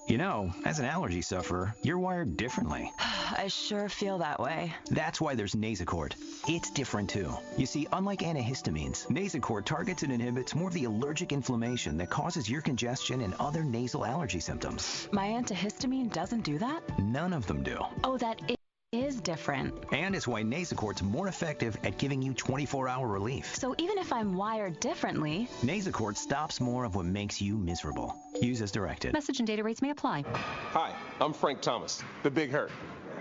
[0.08, 2.90] You know, as an allergy sufferer, you're wired differently.
[2.98, 4.74] I sure feel that way.
[4.90, 6.14] That's why there's Nasacort.
[6.48, 7.32] It's different too.
[7.56, 12.48] You see, unlike antihistamines, Nasacort targets and inhibits more of the allergic inflammation that causes
[12.48, 15.08] your congestion and other nasal allergy symptoms.
[15.12, 16.80] My antihistamine doesn't do that?
[16.98, 17.78] None of them do.
[18.02, 18.56] Oh, that i-
[18.92, 19.72] is different.
[19.92, 23.54] And it's why Nasacort's more effective at giving you 24-hour relief.
[23.54, 28.16] So even if I'm wired differently, Nasacort stops more of what makes you miserable.
[28.42, 29.12] Use as directed.
[29.12, 30.24] Message and data rates may apply.
[30.72, 32.72] Hi, I'm Frank Thomas, the Big Hurt.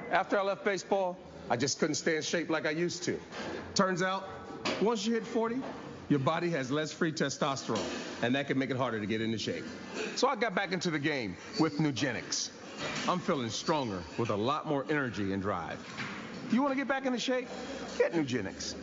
[0.10, 1.16] After I left baseball,
[1.52, 3.20] I just couldn't stay in shape like I used to.
[3.76, 4.28] Turns out,
[4.82, 5.58] once you hit 40,
[6.10, 7.80] your body has less free testosterone,
[8.24, 9.66] and that can make it harder to get into shape.
[10.16, 12.50] So I got back into the game with Nugenix.
[13.08, 15.80] I'm feeling stronger with a lot more energy and drive.
[16.52, 17.48] You want to get back into shape?
[17.98, 18.76] Get Nugenix.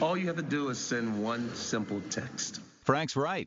[0.00, 2.60] All you have to do is send one simple text.
[2.84, 3.46] Frank's right.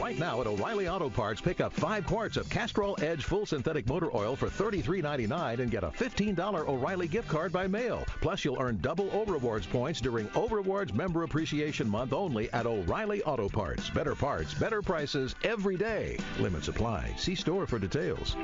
[0.00, 3.86] Right now at O'Reilly Auto Parts, pick up five quarts of Castrol Edge Full Synthetic
[3.88, 8.04] Motor Oil for $33.99 and get a $15 O'Reilly gift card by mail.
[8.20, 12.66] Plus, you'll earn double O Rewards points during O Rewards Member Appreciation Month only at
[12.66, 13.90] O'Reilly Auto Parts.
[13.90, 16.18] Better parts, better prices every day.
[16.38, 17.12] Limit supply.
[17.16, 18.36] See store for details.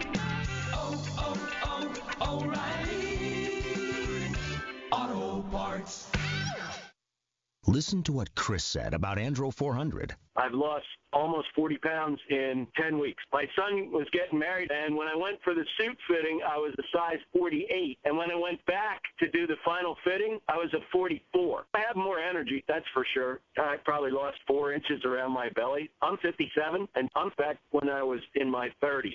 [0.73, 1.49] Oh, oh,
[2.21, 3.21] oh, O'Reilly
[4.91, 6.11] Auto Parts.
[7.71, 10.17] Listen to what Chris said about Andro 400.
[10.35, 13.23] I've lost almost 40 pounds in 10 weeks.
[13.33, 16.75] My son was getting married, and when I went for the suit fitting, I was
[16.81, 17.97] a size 48.
[18.05, 21.67] And when I went back to do the final fitting, I was a 44.
[21.73, 23.39] I have more energy, that's for sure.
[23.57, 25.91] I probably lost four inches around my belly.
[26.03, 29.15] I'm 57, and I'm back when I was in my 30s.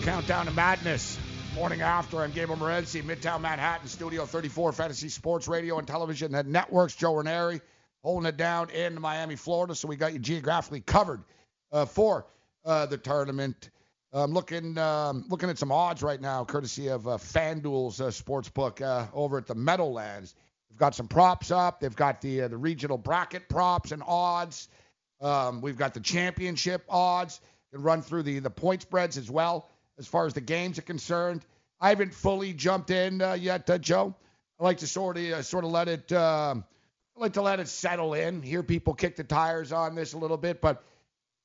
[0.03, 1.19] Countdown to Madness.
[1.55, 6.47] Morning after, I'm Gabriel Morency, Midtown Manhattan, Studio 34, Fantasy Sports Radio and Television that
[6.47, 6.95] networks.
[6.95, 7.61] Joe Ranieri,
[8.03, 9.75] holding it down in Miami, Florida.
[9.75, 11.23] So we got you geographically covered
[11.73, 12.27] uh, for
[12.65, 13.71] uh, the tournament.
[14.13, 18.81] I'm looking um, looking at some odds right now, courtesy of uh, FanDuel's uh, sportsbook
[18.81, 20.35] uh, over at the Meadowlands.
[20.71, 21.81] They've got some props up.
[21.81, 24.69] They've got the uh, the regional bracket props and odds.
[25.21, 27.41] Um, we've got the championship odds.
[27.73, 30.83] And run through the the point spreads as well as far as the games are
[30.83, 31.45] concerned.
[31.81, 34.15] I haven't fully jumped in uh, yet, uh, Joe.
[34.59, 36.65] I like to sort of uh, sort of let it um
[37.15, 38.43] like to let it settle in.
[38.43, 40.83] Hear people kick the tires on this a little bit, but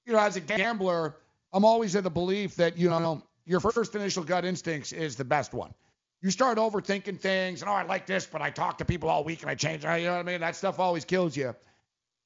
[0.05, 1.15] you know, as a gambler,
[1.53, 5.25] I'm always of the belief that you know your first initial gut instincts is the
[5.25, 5.73] best one.
[6.21, 9.23] You start overthinking things, and oh, I like this, but I talk to people all
[9.23, 9.83] week and I change.
[9.83, 10.39] You know what I mean?
[10.39, 11.53] That stuff always kills you.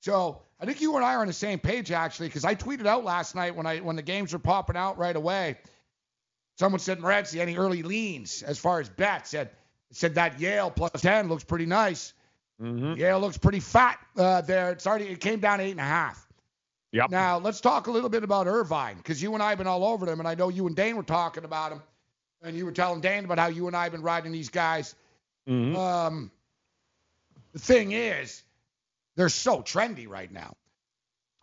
[0.02, 2.86] So I think you and I are on the same page actually, because I tweeted
[2.86, 5.58] out last night when I when the games were popping out right away.
[6.58, 9.32] Someone said, Morency, any early leans as far as bets?
[9.32, 9.50] Said
[9.92, 12.14] said that Yale plus ten looks pretty nice.
[12.62, 13.00] Mm-hmm.
[13.00, 14.72] Yale looks pretty fat uh, there.
[14.72, 16.27] It's already it came down eight and a half.
[16.98, 17.12] Yep.
[17.12, 19.86] Now let's talk a little bit about Irvine, because you and I have been all
[19.86, 21.82] over them, and I know you and Dane were talking about him,
[22.42, 24.96] and you were telling Dane about how you and I have been riding these guys.
[25.48, 25.76] Mm-hmm.
[25.76, 26.32] Um,
[27.54, 28.42] the thing is,
[29.16, 30.56] they're so trendy right now.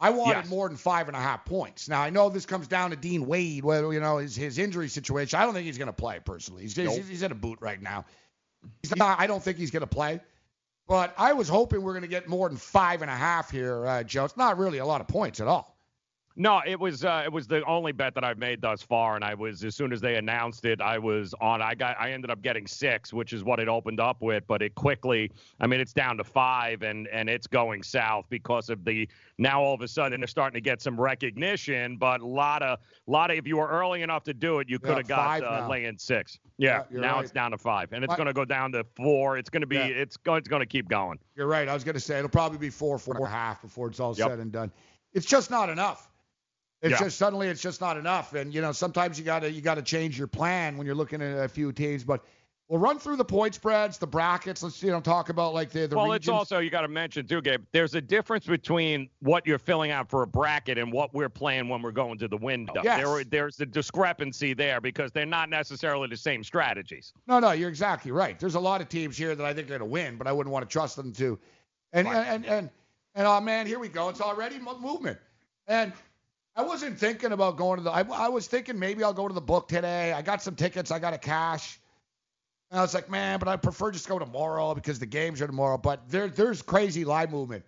[0.01, 0.49] I wanted Yes.
[0.49, 1.89] more than five and a half points.
[1.89, 4.89] Now I know this comes down to Dean Wade, whether you know his his injury
[4.89, 5.39] situation.
[5.39, 6.63] I don't think he's going to play personally.
[6.63, 8.05] He's he's, he's in a boot right now.
[8.83, 10.21] He's not, I don't think he's going to play.
[10.87, 13.87] But I was hoping we're going to get more than five and a half here,
[13.87, 14.25] uh, Joe.
[14.25, 15.74] It's not really a lot of points at all.
[16.37, 19.25] No, it was uh, it was the only bet that I've made thus far, and
[19.25, 21.63] I was as soon as they announced it, I was on.
[21.63, 24.61] I got I ended up getting six, which is what it opened up with, but
[24.61, 25.31] it quickly.
[25.61, 29.09] I mean, it's down to five, and and it's going south because of the
[29.39, 32.81] now all of a sudden they're starting to get some recognition, but a lot of
[33.07, 35.43] lot of if you were early enough to do it, you could Yeah, have got
[35.45, 36.41] uh, laying six.
[36.59, 37.23] Yeah, Yeah, now right.
[37.23, 39.39] it's down to five, and it's going to go down to four.
[39.39, 39.87] It's going to be Yeah.
[39.87, 41.21] it's going it's going to keep going.
[41.37, 41.69] You're right.
[41.69, 44.01] I was going to say it'll probably be four, four and a half before it's
[44.01, 44.29] all Yep.
[44.31, 44.73] said and done.
[45.13, 46.11] It's just not enough.
[46.85, 47.07] It's Yeah.
[47.07, 50.19] just suddenly it's just not enough, and you know sometimes you gotta you gotta change
[50.19, 52.05] your plan when you're looking at a few teams.
[52.05, 52.23] But
[52.69, 54.63] we'll run through the point spreads, the brackets.
[54.63, 56.25] Let's you know talk about like the the well, regions.
[56.25, 57.65] it's also you got to mention too, Gabe.
[57.73, 61.71] There's a difference between what you're filling out for a bracket and what we're playing
[61.71, 62.83] when we're going to the window.
[62.85, 63.01] Yes.
[63.03, 67.15] There, there's a discrepancy there because they're not necessarily the same strategies.
[67.27, 68.39] No, no, you're exactly right.
[68.39, 70.33] There's a lot of teams here that I think are going to win, but I
[70.33, 71.39] wouldn't want to trust them to.
[71.95, 72.71] And and and and,
[73.15, 74.11] and oh man, here we go.
[74.11, 75.19] It's already movement.
[75.67, 75.95] And
[76.57, 77.91] I wasn't thinking about going to the.
[77.91, 80.13] I, I was thinking maybe I'll go to the book today.
[80.13, 80.91] I got some tickets.
[80.91, 81.81] I got a cash.
[82.71, 85.47] And I was like, man, but I prefer just go tomorrow because the games are
[85.47, 85.79] tomorrow.
[85.79, 87.65] But there, there's crazy line movement.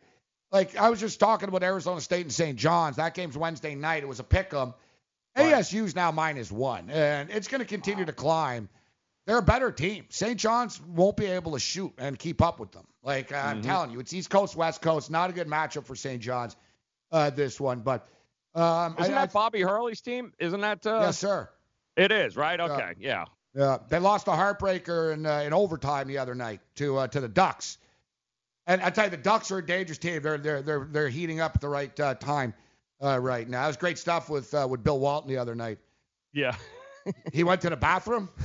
[0.52, 2.56] Like I was just talking about Arizona State and St.
[2.56, 2.96] John's.
[2.96, 4.02] That game's Wednesday night.
[4.04, 4.72] It was a pick 'em.
[5.36, 8.70] ASU's now minus one, and it's going to continue to climb.
[9.26, 10.06] They're a better team.
[10.08, 10.38] St.
[10.38, 12.86] John's won't be able to shoot and keep up with them.
[13.02, 13.64] Like I'm Mhm.
[13.66, 15.10] telling you, it's East Coast, West Coast.
[15.10, 16.22] Not a good matchup for St.
[16.22, 16.56] John's.
[17.12, 18.08] Uh, this one, but
[18.56, 20.32] um, Isn't I, that Bobby Hurley's team?
[20.38, 20.86] Isn't that?
[20.86, 21.48] Uh, yes, sir.
[21.96, 22.58] It is, right?
[22.58, 23.24] Okay, yeah.
[23.54, 27.20] Yeah, they lost a heartbreaker in uh, in overtime the other night to uh, to
[27.20, 27.78] the Ducks.
[28.66, 30.20] And I tell you, the Ducks are a dangerous team.
[30.20, 32.52] They're they're they're they're heating up at the right uh, time
[33.02, 33.62] uh, right now.
[33.62, 35.78] That was great stuff with uh, with Bill Walton the other night.
[36.34, 36.54] Yeah.
[37.32, 38.28] he went to the bathroom.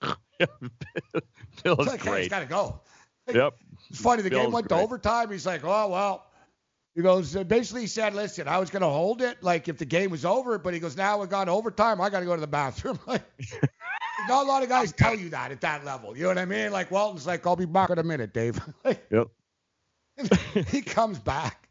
[1.64, 2.20] Bill's It's like, hey, great.
[2.22, 2.80] he's got to go.
[3.32, 3.54] Yep.
[3.90, 4.22] It's funny.
[4.22, 4.78] The game went great.
[4.78, 5.30] to overtime.
[5.30, 6.24] He's like, oh well.
[6.94, 9.84] He goes uh, basically he said, listen, I was gonna hold it like if the
[9.84, 12.00] game was over, but he goes now we got overtime.
[12.00, 12.98] I got to go to the bathroom.
[13.06, 13.22] Like,
[14.28, 16.16] not a lot of guys tell you that at that level.
[16.16, 16.72] You know what I mean?
[16.72, 18.60] Like Walton's like, I'll be back in a minute, Dave.
[18.84, 19.28] Like, Yep.
[20.68, 21.68] he comes back.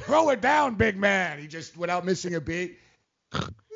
[0.00, 1.38] Throw it down, big man.
[1.38, 2.78] He just without missing a beat.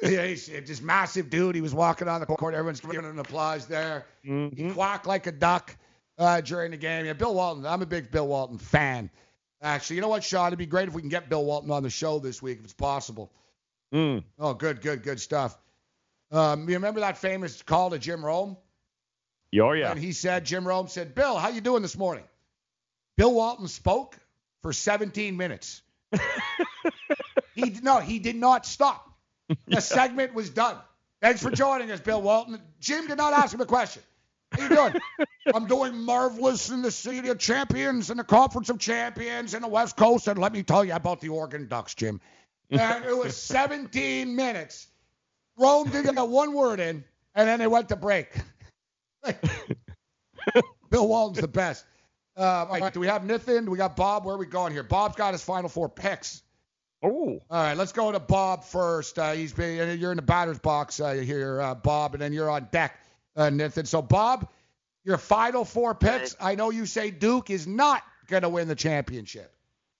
[0.02, 1.54] Yeah, he's just massive dude.
[1.54, 2.52] He was walking on the court.
[2.54, 4.04] Everyone's giving him applause there.
[4.22, 5.74] He quacked like a duck
[6.18, 7.06] uh, during the game.
[7.06, 7.64] Yeah, Bill Walton.
[7.64, 9.08] I'm a big Bill Walton fan.
[9.64, 10.48] Actually, you know what, Sean?
[10.48, 12.64] It'd be great if we can get Bill Walton on the show this week if
[12.64, 13.32] it's possible.
[13.94, 14.22] Mm.
[14.38, 15.56] Oh, good, good, good stuff.
[16.30, 18.58] Um, you remember that famous call to Jim Rome?
[19.58, 19.90] Oh yeah.
[19.90, 22.24] And he said, Jim Rome said, Bill, how you doing this morning?
[23.16, 24.18] Bill Walton spoke
[24.60, 25.80] for 17 minutes.
[27.54, 29.10] he no, he did not stop.
[29.66, 30.76] The segment was done.
[31.22, 32.60] Thanks for joining us, Bill Walton.
[32.80, 34.02] Jim did not ask him a question.
[34.54, 34.94] How you doing?
[35.54, 39.68] I'm doing marvelous in the City of Champions and the Conference of Champions in the
[39.68, 40.28] West Coast.
[40.28, 42.20] And let me tell you about the Oregon Ducks, Jim.
[42.70, 44.88] And it was 17 minutes.
[45.56, 48.34] Rome didn't get one word in, and then they went to break.
[50.90, 51.84] Bill Walton's the best.
[52.36, 53.66] Uh, all right, do we have Nathan?
[53.66, 54.24] Do we got Bob?
[54.24, 54.82] Where are we going here?
[54.82, 56.42] Bob's got his final four picks.
[57.02, 57.38] Oh.
[57.50, 59.18] All right, let's go to Bob first.
[59.18, 62.50] Uh, he's been you're in the batter's box uh, here, uh, Bob, and then you're
[62.50, 62.98] on deck,
[63.36, 63.86] uh, Nathan.
[63.86, 64.48] So Bob,
[65.04, 66.36] your final four picks.
[66.40, 69.52] I know you say Duke is not going to win the championship.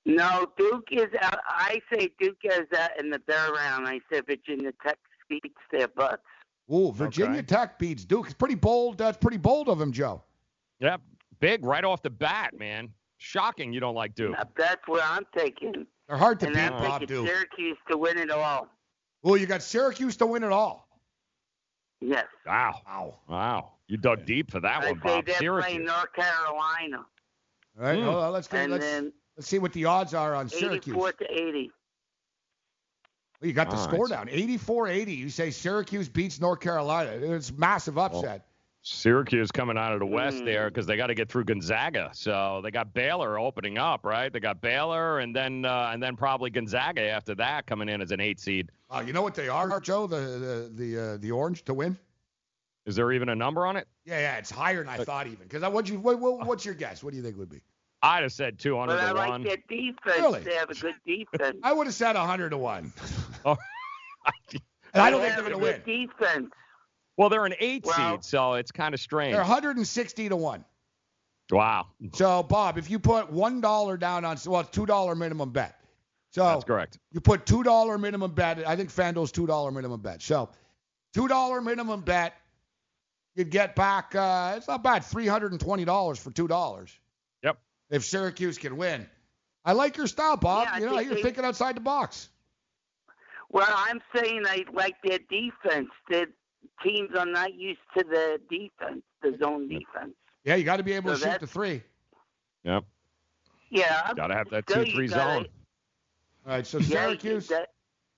[0.06, 1.38] No, Duke is out.
[1.48, 3.86] I say Duke is out in the third round.
[3.86, 6.22] I say Virginia Tech beats their butts.
[6.72, 7.42] Ooh, Virginia Okay.
[7.42, 8.26] Tech beats Duke.
[8.26, 8.98] It's pretty bold.
[8.98, 10.22] That's pretty bold of him, Joe.
[10.80, 11.00] Yep.
[11.40, 12.90] Big right off the bat, man.
[13.18, 14.34] Shocking you don't like Duke.
[14.56, 15.86] That's what I'm taking.
[16.08, 17.26] They're hard to and beat, I'm Bob taking Duke.
[17.26, 18.68] Syracuse to win it all.
[19.22, 20.86] Well, you got Syracuse to win it all.
[22.06, 22.26] Yes.
[22.46, 22.80] Wow.
[22.86, 23.14] Wow.
[23.28, 23.70] Wow.
[23.88, 25.26] You dug deep for that I one, say Bob.
[25.26, 25.64] they're Syracuse.
[25.72, 26.98] playing North Carolina.
[27.78, 28.04] All right, Hmm.
[28.04, 28.56] hold on, let's go.
[28.58, 30.94] And Let's, then let's see what the odds are on Syracuse.
[30.94, 31.70] 84 to 80.
[33.40, 34.10] Well, you got the All score right.
[34.10, 35.16] down, 84-80.
[35.16, 37.10] You say Syracuse beats North Carolina.
[37.10, 38.46] It's massive upset.
[38.86, 40.44] Syracuse coming out of the West Hmm.
[40.44, 42.10] there because they got to get through Gonzaga.
[42.12, 44.30] So they got Baylor opening up, right?
[44.32, 48.10] They got Baylor and then uh, and then probably Gonzaga after that coming in as
[48.10, 48.70] an eight seed.
[48.90, 50.06] Uh, you know what they are, Joe?
[50.06, 51.96] The the the uh, the orange to win.
[52.84, 53.88] Is there even a number on it?
[54.04, 55.46] Yeah, yeah, it's higher than I thought even.
[55.48, 57.02] Because what you what, what, what's your guess?
[57.02, 57.62] What do you think it would be?
[58.02, 59.42] I'd have said 200 But I to like one.
[59.44, 59.96] their defense.
[60.18, 60.40] Really?
[60.40, 61.56] They have a good defense.
[61.62, 62.92] I would have said 100 to one.
[63.46, 63.56] Oh.
[64.94, 66.08] and I don't They think they're have going a to win.
[66.08, 66.50] defense.
[67.16, 69.32] Well, they're an eight Well- seed, so it's kind of strange.
[69.32, 70.64] They're 160 to one.
[71.50, 75.50] Wow, So Bob, if you put one dollar down on well, it's two dollar minimum
[75.50, 75.78] bet.
[76.30, 76.98] So that's correct.
[77.12, 78.66] You put two dollar minimum bet.
[78.66, 80.22] I think FanDuel's two dollar minimum bet.
[80.22, 80.48] So
[81.12, 82.32] two dollar minimum bet,
[83.34, 84.14] you'd get back.
[84.14, 86.98] Uh, it's not bad, three hundred and twenty dollars for two dollars.
[87.42, 87.58] Yep.
[87.90, 89.06] If Syracuse can win,
[89.66, 90.66] I like your style, Bob.
[90.72, 92.30] Yeah, you know think you're they- thinking outside the box.
[93.50, 95.90] Well, I'm saying I like their defense.
[96.08, 96.26] The
[96.82, 100.14] teams are not used to the defense, the zone defense.
[100.44, 101.82] Yeah, you got to be able So to shoot the three.
[102.64, 102.84] Yep.
[103.70, 104.12] Yeah.
[104.14, 105.46] Got to have that Still, two-three gotta- zone.
[106.46, 107.48] All right, so Yeah, Syracuse.
[107.48, 107.70] that-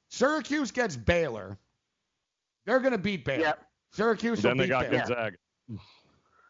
[0.09, 1.57] Syracuse gets Baylor.
[2.65, 3.43] They're going to beat Baylor.
[3.43, 3.67] Yep.
[3.93, 4.99] Syracuse Then will they beat got Baylor.
[4.99, 5.37] Gonzaga.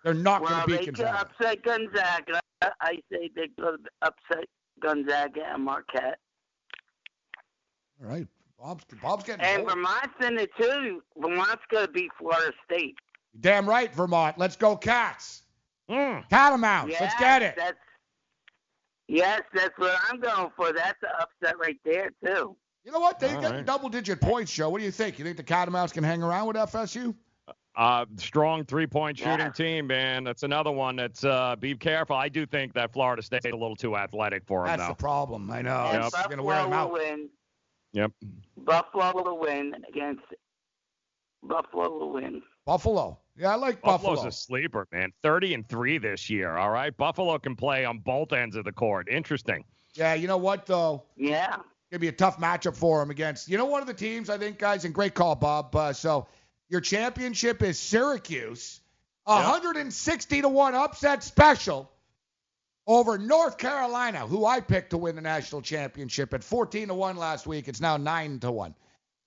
[0.05, 1.31] They're not well, going to beat they Gonzaga.
[1.31, 2.41] upset Gonzaga.
[2.81, 4.45] I say they could upset
[4.81, 6.19] Gonzaga and Marquette.
[8.03, 8.27] All right,
[8.59, 9.71] Bob's Bob's getting And bold.
[9.77, 11.03] Vermont's in it too.
[11.17, 12.97] Vermont's going to beat Florida State.
[13.41, 14.39] Damn right, Vermont.
[14.39, 15.43] Let's go, Cats.
[15.91, 16.29] Mm.
[16.31, 16.91] Catamounts.
[16.91, 17.55] Yes, Let's get it.
[17.57, 17.77] That's,
[19.09, 20.73] yes, that's what I'm going for.
[20.73, 22.57] That's an upset right there too.
[22.85, 23.19] You know what?
[23.19, 23.65] They All get right.
[23.67, 24.71] double-digit points, Joe.
[24.71, 25.19] What do you think?
[25.19, 27.15] You think the Catamounts can hang around with FSU?
[27.77, 29.51] Uh, strong three-point shooting Yeah.
[29.51, 30.25] team, man.
[30.25, 30.97] That's another one.
[30.97, 32.17] That's uh, be careful.
[32.17, 34.95] I do think that Florida State's a little too athletic for them, That's though.
[34.95, 35.51] the problem.
[35.51, 35.89] I know.
[35.93, 36.13] and Yep.
[36.15, 36.91] It's going to wear them out.
[36.91, 37.29] will win.
[37.97, 38.13] Yep.
[38.59, 40.23] Buffalo will win against.
[41.43, 42.43] Buffalo will win.
[42.67, 43.19] Buffalo.
[43.39, 44.29] Yeah, I like Buffalo's Buffalo.
[44.29, 45.13] a sleeper, man.
[45.23, 46.57] 30 and three this year.
[46.59, 46.95] All right.
[46.95, 49.09] Buffalo can play on both ends of the court.
[49.09, 49.65] Interesting.
[49.95, 51.05] Yeah, you know what though?
[51.17, 51.57] Yeah.
[51.91, 53.49] Gonna be a tough matchup for him against.
[53.49, 55.75] You know, one of the teams I think, guys, and great call, Bob.
[55.75, 56.27] Uh, so
[56.69, 58.81] your championship is Syracuse,
[59.25, 61.91] 160 to one upset special
[62.87, 67.17] over North Carolina, who I picked to win the national championship at 14 to one
[67.17, 67.69] last week.
[67.69, 68.75] It's now nine to one.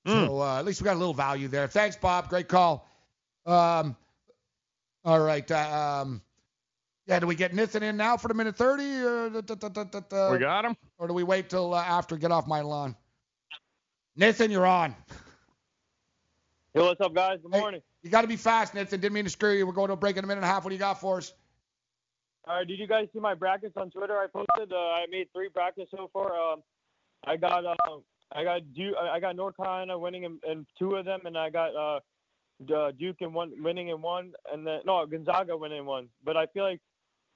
[0.07, 1.67] So uh, at least we got a little value there.
[1.67, 2.29] Thanks, Bob.
[2.29, 2.87] Great call.
[3.45, 3.95] Um,
[5.03, 5.49] all right.
[5.51, 6.21] Uh, um,
[7.05, 8.83] yeah, do we get Nathan in now for the minute 30?
[9.01, 10.75] Or, da- da- da- da- da- da- We got him.
[10.97, 12.95] or do we wait till uh, after get off my lawn?
[14.15, 14.95] Nathan, you're on.
[16.73, 17.39] Hey, what's up, guys?
[17.41, 17.81] Good morning.
[18.03, 18.99] You got to be fast, Nathan.
[19.01, 19.67] Didn't mean to screw you.
[19.67, 20.63] We're going to a break in a minute and a half.
[20.63, 21.33] What do you got for us?
[22.49, 24.17] All right, did you guys see my brackets on Twitter?
[24.17, 24.73] I posted.
[24.73, 26.33] Uh, I made three brackets so far.
[26.33, 26.63] Um,
[27.23, 27.75] I got uh,
[28.31, 31.51] I got Duke, I got North Carolina winning in, in two of them, and I
[31.51, 36.09] got uh, Duke in one winning in one, and then no Gonzaga winning in one.
[36.25, 36.81] But I feel like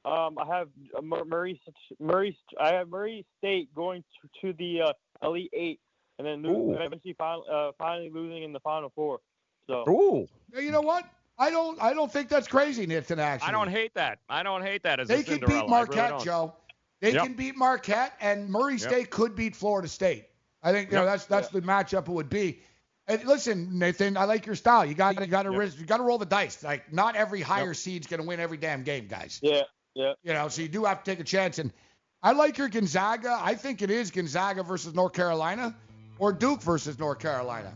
[0.03, 0.70] um, I have
[1.03, 1.61] Murray
[1.99, 5.80] Murray I have Murray State going to, to the uh, Elite Eight,
[6.18, 6.74] and then Ooh.
[6.74, 9.20] eventually finally, uh, finally losing in the Final Four.
[9.68, 10.28] So Ooh.
[10.51, 11.05] Yeah, You know what?
[11.38, 11.81] I don't.
[11.81, 13.19] I don't think that's crazy, Nathan.
[13.19, 14.19] Actually, I don't hate that.
[14.29, 15.47] I don't hate that as They a can Cinderella.
[15.47, 16.23] beat I really Marquette, don't.
[16.23, 16.53] Joe.
[17.01, 17.23] They Yep.
[17.23, 18.81] can beat Marquette, and Murray Yep.
[18.81, 20.25] State could beat Florida State.
[20.61, 21.11] I think you know Yep.
[21.11, 22.61] that's that's the matchup it would be.
[23.07, 24.86] And listen, Nathan, I like your style.
[24.86, 25.73] You got you got to Yep.
[25.79, 26.63] you got to roll the dice.
[26.63, 29.39] Like not every higher seed's gonna win every damn game, guys.
[29.41, 29.63] yeah,
[29.95, 30.13] yeah.
[30.23, 31.57] You know, so you do have to take a chance.
[31.59, 31.73] And
[32.21, 33.38] I like your Gonzaga.
[33.41, 35.75] I think it is Gonzaga versus North Carolina,
[36.19, 37.73] or Duke versus North Carolina.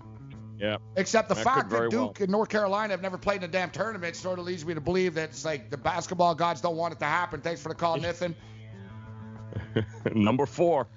[0.59, 0.77] Yeah.
[0.95, 2.13] Except the That fact that Duke well.
[2.19, 4.81] and North Carolina have never played in a damn tournament sort of leads me to
[4.81, 7.41] believe that it's like the basketball gods don't want it to happen.
[7.41, 8.35] Thanks for the call, Nathan.
[10.13, 10.88] Number four.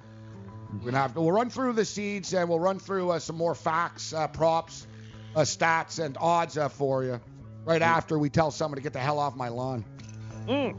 [0.72, 3.36] We're gonna have to, we'll run through the seeds and we'll run through uh, some
[3.36, 4.86] more facts, uh, props,
[5.34, 7.20] uh, stats, and odds uh, for you
[7.64, 9.84] right after we tell someone to get the hell off my lawn.
[10.46, 10.78] Mm.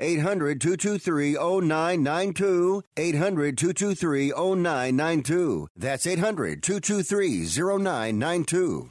[0.00, 2.82] 800 223 0992.
[2.96, 5.68] 800 223 0992.
[5.76, 8.90] That's 800 223 0992.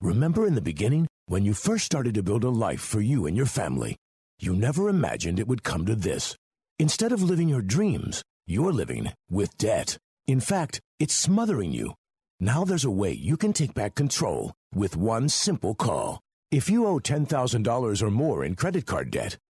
[0.00, 3.36] Remember in the beginning, when you first started to build a life for you and
[3.36, 3.96] your family,
[4.40, 6.36] you never imagined it would come to this.
[6.78, 9.96] Instead of living your dreams, you're living with debt.
[10.26, 11.94] In fact, it's smothering you.
[12.40, 16.20] Now there's a way you can take back control with one simple call.
[16.50, 19.38] If you owe $10,000 or more in credit card debt,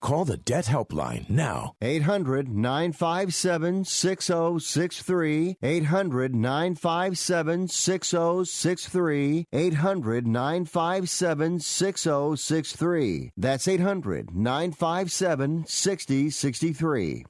[0.00, 1.74] Call the Debt Helpline now.
[1.80, 5.56] 800 957 6063.
[5.62, 9.46] 800 957 6063.
[9.52, 13.30] 800 957 6063.
[13.36, 17.24] That's 800 957 6063.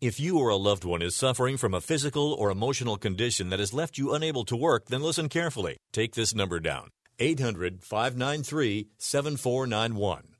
[0.00, 3.58] If you or a loved one is suffering from a physical or emotional condition that
[3.58, 5.76] has left you unable to work, then listen carefully.
[5.92, 6.88] Take this number down
[7.18, 10.39] 800 593 7491.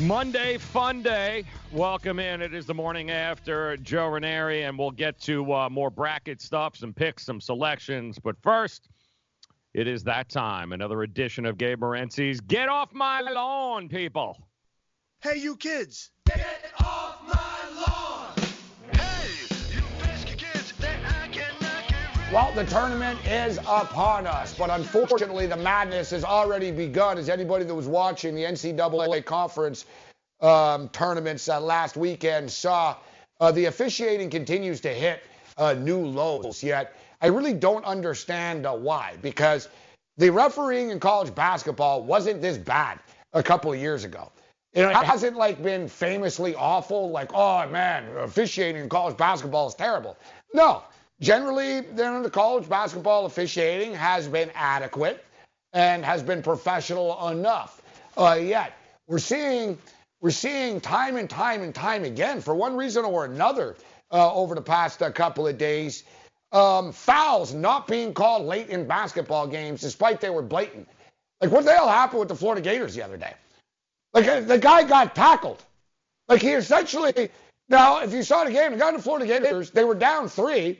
[0.00, 1.44] Monday Fun Day.
[1.72, 2.40] Welcome in.
[2.40, 6.76] It is the morning after Joe Ranieri, and we'll get to uh, more bracket stuff,
[6.76, 8.18] some picks, some selections.
[8.18, 8.88] But first,
[9.74, 10.72] it is that time.
[10.72, 14.38] Another edition of Gabe Morency's Get Off My Lawn, people.
[15.20, 16.10] Hey, you kids.
[22.30, 27.16] Well, the tournament is upon us, but unfortunately, the madness has already begun.
[27.16, 29.86] As anybody that was watching the NCAA conference
[30.42, 32.96] um, tournaments uh, last weekend saw,
[33.40, 35.22] uh, the officiating continues to hit
[35.56, 36.62] uh, new lows.
[36.62, 39.70] Yet, I really don't understand uh, why, because
[40.18, 43.00] the refereeing in college basketball wasn't this bad
[43.32, 44.30] a couple of years ago.
[44.74, 50.18] It hasn't like been famously awful, like, oh man, officiating in college basketball is terrible.
[50.52, 50.82] No,
[51.20, 55.24] generally, then the college basketball officiating has been adequate
[55.72, 57.82] and has been professional enough.
[58.16, 59.78] Uh, yet we're seeing
[60.20, 63.76] we're seeing time and time and time again, for one reason or another,
[64.10, 66.02] uh, over the past uh, couple of days,
[66.50, 70.88] um, fouls not being called late in basketball games, despite they were blatant.
[71.40, 73.34] Like what the hell happened with the Florida Gators the other day?
[74.12, 75.62] Like uh, the guy got tackled.
[76.26, 77.30] Like he essentially
[77.68, 80.28] now, if you saw the game, the guy in the Florida Gators, they were down
[80.28, 80.78] three.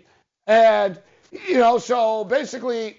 [0.49, 0.99] And,
[1.31, 2.97] you know, so basically,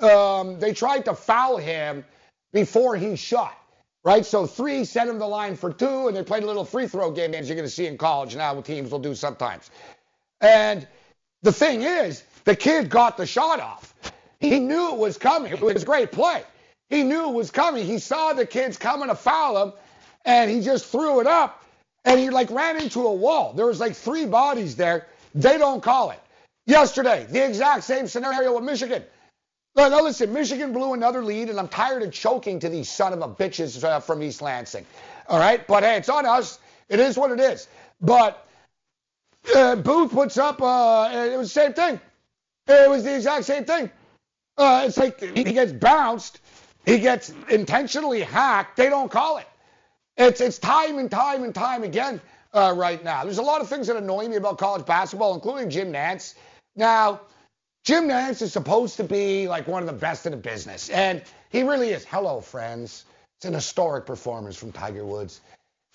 [0.00, 2.04] um, they tried to foul him
[2.52, 3.56] before he shot,
[4.04, 4.26] right?
[4.26, 7.12] So three sent him the line for two, and they played a little free throw
[7.12, 9.70] game, as you're going to see in college now, teams will do sometimes.
[10.40, 10.86] And
[11.42, 13.94] the thing is, the kid got the shot off.
[14.40, 15.52] He knew it was coming.
[15.52, 16.42] It was a great play.
[16.90, 17.86] He knew it was coming.
[17.86, 19.72] He saw the kids coming to foul him,
[20.24, 21.64] and he just threw it up,
[22.04, 23.52] and he like ran into a wall.
[23.52, 25.06] There was like three bodies there.
[25.34, 26.20] They don't call it.
[26.68, 29.02] Yesterday, the exact same scenario with Michigan.
[29.74, 33.14] No, no, listen, Michigan blew another lead, and I'm tired of choking to these son
[33.14, 34.84] of a bitches uh, from East Lansing.
[35.30, 36.58] All right, but hey, it's on us.
[36.90, 37.68] It is what it is.
[38.02, 38.46] But
[39.56, 41.98] uh, Booth puts up, uh, it was the same thing.
[42.66, 43.90] It was the exact same thing.
[44.58, 46.40] Uh, it's like he gets bounced,
[46.84, 48.76] he gets intentionally hacked.
[48.76, 49.46] They don't call it.
[50.18, 52.20] It's it's time and time and time again
[52.52, 53.24] uh, right now.
[53.24, 56.34] There's a lot of things that annoy me about college basketball, including Jim Nantz.
[56.78, 57.22] Now,
[57.84, 61.22] Jim Nantz is supposed to be like one of the best in the business, and
[61.50, 62.04] he really is.
[62.04, 63.04] Hello, friends.
[63.36, 65.40] It's an historic performance from Tiger Woods.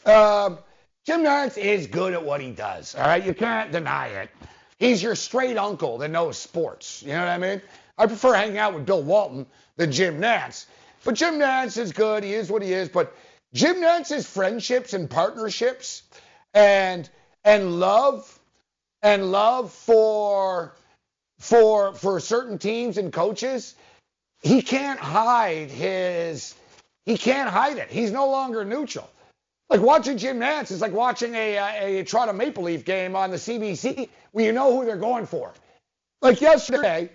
[0.06, 0.60] Um,
[1.06, 2.96] Jim Nantz is good at what he does.
[2.96, 4.30] All right, you can't deny it.
[4.78, 7.02] He's your straight uncle that knows sports.
[7.02, 7.62] You know what I mean?
[7.98, 9.46] I prefer hanging out with Bill Walton
[9.78, 10.66] than Jim Nantz.
[11.06, 12.26] But Jim Nantz is good.
[12.26, 12.90] He is what he is.
[12.90, 13.16] But
[13.54, 16.04] Jim Nantz's friendships and partnerships
[16.54, 17.10] and
[17.46, 18.40] and love
[19.04, 20.74] and love for
[21.40, 23.76] for for certain teams and coaches,
[24.42, 26.56] he can't hide his
[27.06, 27.90] he can't hide it.
[27.92, 29.10] He's no longer neutral.
[29.70, 33.30] Like watching Jim Nantz is like watching a, a, a Toronto Maple Leaf game on
[33.32, 35.54] the CBC when you know who they're going for.
[36.22, 37.10] Like yesterday,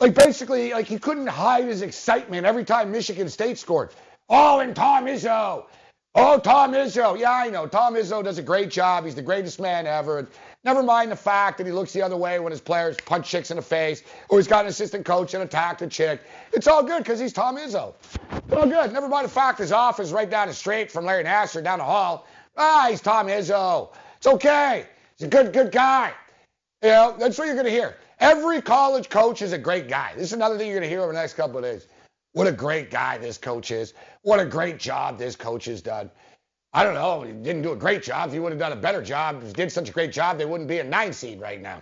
[0.00, 3.90] like basically, like he couldn't hide his excitement every time Michigan State scored.
[4.28, 5.66] Oh, and Tom Izzo.
[6.14, 7.18] Oh, Tom Izzo.
[7.18, 7.66] Yeah, I know.
[7.66, 9.04] Tom Izzo does a great job.
[9.04, 10.28] He's the greatest man ever.
[10.64, 13.50] Never mind the fact that he looks the other way when his players punch chicks
[13.50, 16.22] in the face, or he's got an assistant coach and attacked a chick.
[16.52, 17.94] It's all good because he's Tom Izzo.
[18.32, 18.92] It's all good.
[18.92, 21.84] Never mind the fact his office right down the street from Larry Nassar down the
[21.84, 22.26] hall.
[22.56, 23.90] Ah, he's Tom Izzo.
[24.16, 24.86] It's okay.
[25.18, 26.12] He's a good, good guy.
[26.82, 27.96] You know, that's what you're going to hear.
[28.20, 30.12] Every college coach is a great guy.
[30.14, 31.88] This is another thing you're going to hear over the next couple of days.
[32.32, 33.92] What a great guy this coach is.
[34.22, 36.10] What a great job this coach has done.
[36.74, 37.22] I don't know.
[37.22, 38.28] He didn't do a great job.
[38.28, 40.38] If he would have done a better job, if he did such a great job,
[40.38, 41.80] they wouldn't be a nine seed right now.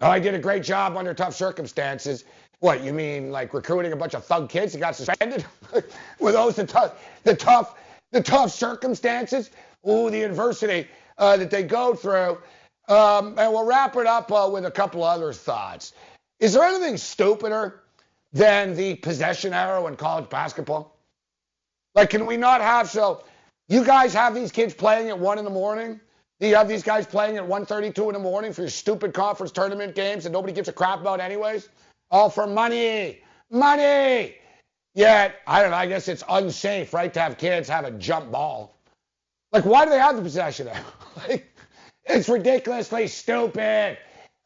[0.00, 2.24] Oh, I did a great job under tough circumstances.
[2.58, 5.44] What, you mean like recruiting a bunch of thug kids that got suspended?
[6.18, 7.76] Were those the tough, the tough,
[8.10, 9.50] the tough circumstances?
[9.88, 10.88] Ooh, the adversity
[11.18, 12.38] uh, that they go through.
[12.88, 15.92] Um, and we'll wrap it up uh, with a couple other thoughts.
[16.40, 17.82] Is there anything stupider
[18.32, 20.96] than the possession arrow in college basketball?
[21.94, 23.22] Like, can we not have so?
[23.68, 26.00] You guys have these kids playing at one in the morning.
[26.40, 29.94] You have these guys playing at 1:32 in the morning for your stupid conference tournament
[29.94, 31.68] games that nobody gives a crap about anyways?
[32.10, 33.20] All for money,
[33.50, 34.36] money.
[34.94, 35.76] Yet I don't know.
[35.76, 38.74] I guess it's unsafe, right, to have kids have a jump ball.
[39.52, 40.68] Like, why do they have the possession
[41.28, 41.46] like,
[42.04, 43.98] it's ridiculously stupid.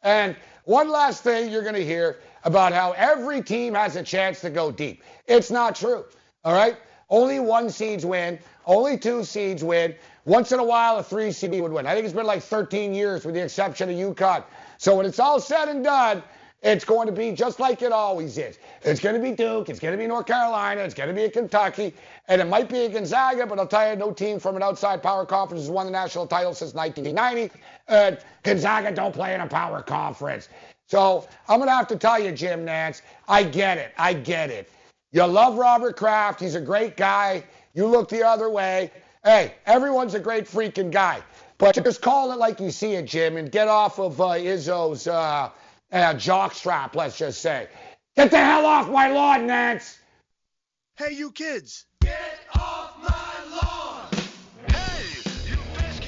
[0.02, 4.40] And one last thing you're going to hear about how every team has a chance
[4.40, 5.02] to go deep.
[5.26, 6.04] It's not true.
[6.44, 6.76] All right?
[7.12, 8.38] Only one seeds win.
[8.66, 9.94] Only two seeds win.
[10.24, 11.86] Once in a while, a three seed would win.
[11.86, 14.42] I think it's been like 13 years with the exception of UConn.
[14.78, 16.22] So when it's all said and done,
[16.62, 18.58] it's going to be just like it always is.
[18.82, 19.68] It's going to be Duke.
[19.68, 20.80] It's going to be North Carolina.
[20.80, 21.92] It's going to be Kentucky.
[22.28, 25.26] And it might be Gonzaga, but I'll tell you, no team from an outside power
[25.26, 27.52] conference has won the national title since 1990.
[27.88, 30.48] And Gonzaga don't play in a power conference.
[30.86, 33.92] So I'm going to have to tell you, Jim Nantz, I get it.
[33.98, 34.70] I get it.
[35.12, 36.40] You love Robert Kraft.
[36.40, 37.44] He's a great guy.
[37.74, 38.90] You look the other way.
[39.22, 41.22] Hey, everyone's a great freaking guy.
[41.58, 45.06] But just call it like you see it, Jim, and get off of uh, Izzo's
[45.06, 45.50] uh,
[45.92, 47.68] uh, jockstrap, let's just say.
[48.16, 49.98] Get the hell off my lawn, Nantz!
[50.96, 51.86] Hey, you kids.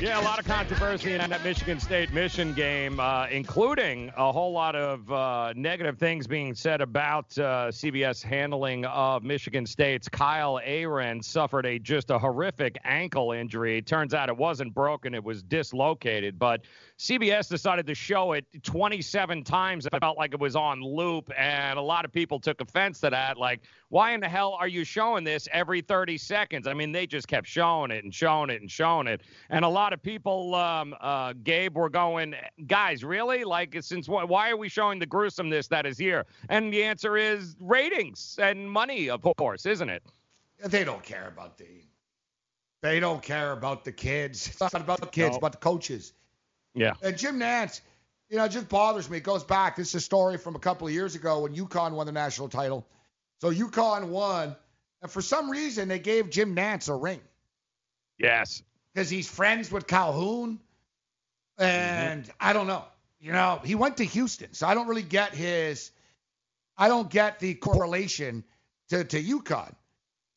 [0.00, 4.52] Yeah, a lot of controversy in that Michigan State mission game, uh, including a whole
[4.52, 10.60] lot of uh, negative things being said about uh, CBS handling of Michigan State's Kyle
[10.64, 13.78] Ahrens suffered a just a horrific ankle injury.
[13.78, 16.38] It turns out it wasn't broken; it was dislocated.
[16.40, 16.62] But
[16.98, 19.86] CBS decided to show it 27 times.
[19.86, 23.10] It felt like it was on loop, and a lot of people took offense to
[23.10, 23.36] that.
[23.36, 26.68] Like, why in the hell are you showing this every 30 seconds?
[26.68, 29.22] I mean, they just kept showing it and showing it and showing it.
[29.50, 32.36] And a lot of people, um, uh, Gabe, were going,
[32.68, 33.42] guys, really?
[33.42, 36.26] Like, since why are we showing the gruesomeness that is here?
[36.48, 40.04] And the answer is ratings and money, of course, isn't it?
[40.64, 41.66] They don't care about the.
[42.82, 44.46] They don't care about the kids.
[44.46, 45.40] It's not about the kids, No.
[45.40, 46.12] but the coaches.
[46.74, 46.94] Yeah.
[47.02, 47.80] And Jim Nantz,
[48.28, 49.18] you know, it just bothers me.
[49.18, 49.76] It goes back.
[49.76, 52.48] This is a story from a couple of years ago when UConn won the national
[52.48, 52.86] title.
[53.40, 54.56] So UConn won,
[55.02, 57.20] and for some reason they gave Jim Nantz a ring
[58.18, 58.62] Yes.
[58.92, 60.58] because he's friends with Calhoun,
[61.58, 62.30] and mm-hmm.
[62.40, 62.84] I don't know.
[63.20, 65.90] You know, he went to Houston, so I don't really get his.
[66.76, 68.44] I don't get the correlation
[68.90, 69.74] to to UConn.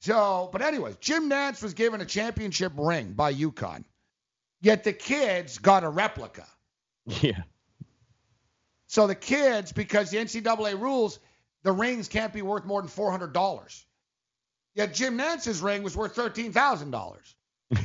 [0.01, 3.83] So, but anyways, Jim Nantz was given a championship ring by UConn,
[4.61, 6.45] yet the kids got a replica.
[7.05, 7.43] Yeah.
[8.87, 11.19] So the kids, because the NCAA rules,
[11.63, 13.85] the rings can't be worth more than four hundred dollars.
[14.75, 17.35] Yet Jim Nantz's ring was worth thirteen thousand dollars.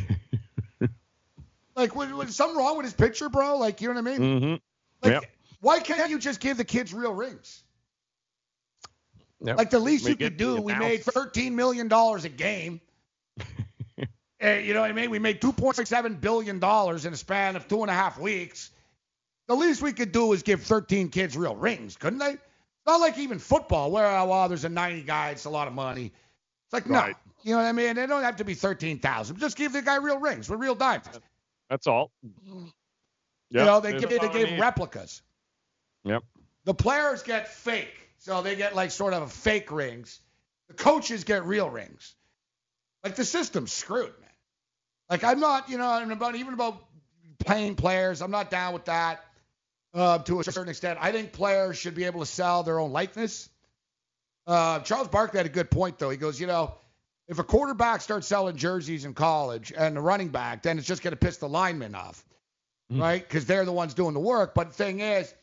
[1.75, 3.59] like, was, was something wrong with his picture, bro?
[3.59, 4.41] Like, you know what I mean?
[4.41, 4.55] Mm-hmm.
[5.03, 5.25] Like, Yep.
[5.61, 7.65] why can't you just give the kids real rings?
[9.41, 9.59] Yep.
[9.59, 12.81] Like the least you could do, we made thirteen million dollars a game.
[14.43, 15.11] Eh, you know what I mean?
[15.11, 18.19] We made two point seven billion dollars in a span of two and a half
[18.19, 18.71] weeks.
[19.49, 22.37] The least we could do is give thirteen kids real rings, couldn't they?
[22.87, 25.75] Not like even football, where oh, well, there's a ninety guy, it's a lot of
[25.75, 26.07] money.
[26.67, 27.15] It's like Right.
[27.15, 27.95] no, you know what I mean?
[27.97, 29.39] They don't have to be thirteen thousand.
[29.39, 31.21] Just give the guy real rings with real diamonds.
[31.71, 32.11] That's all.
[32.23, 32.73] you
[33.51, 35.23] Yep, know, they give they I gave replicas.
[36.05, 36.23] Yep.
[36.65, 40.21] The players get fake, so they get like sort of fake rings.
[40.69, 42.15] The coaches get real rings.
[43.05, 44.13] Like the system's screwed.
[45.13, 46.83] Like I'm not, you know, I'm about even about
[47.39, 48.23] playing players.
[48.23, 49.23] I'm not down with that
[49.93, 50.99] uh, to a certain extent.
[51.03, 53.51] I think players should be able to sell their own likeness.
[54.47, 56.09] Uh, Charles Barkley had a good point though.
[56.09, 56.77] He goes, you know,
[57.29, 61.03] if a quarterback starts selling jerseys in college and a running back, then it's just
[61.03, 62.25] going to piss the linemen off,
[62.91, 63.23] right?
[63.23, 64.55] Because they're the ones doing the work.
[64.55, 65.35] But the thing is,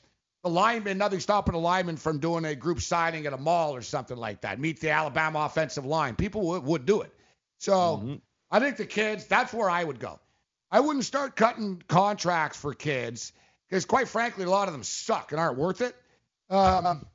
[0.42, 3.84] the lineman, nothing stopping the lineman from doing a group signing at a mall or
[3.84, 4.60] something like that.
[4.60, 6.16] Meet the Alabama offensive line.
[6.16, 7.14] People would, would do it.
[7.60, 8.20] So
[8.52, 10.20] I think the kids, that's where I would go.
[10.72, 13.34] I wouldn't start cutting contracts for kids
[13.68, 15.96] because, quite frankly, a lot of them suck and aren't worth it.
[16.50, 17.06] Um,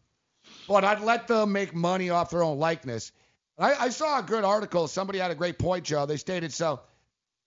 [0.68, 3.12] but I'd let them make money off their own likeness.
[3.58, 4.88] I, I saw a good article.
[4.88, 6.06] Somebody had a great point, Joe.
[6.06, 6.80] They stated so.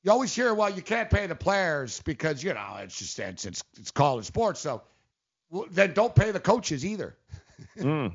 [0.03, 3.45] You always hear, well, you can't pay the players because you know it's just it's
[3.45, 4.59] it's, it's college sports.
[4.61, 4.81] So
[5.49, 7.15] well, then don't pay the coaches either.
[7.75, 8.13] Mm.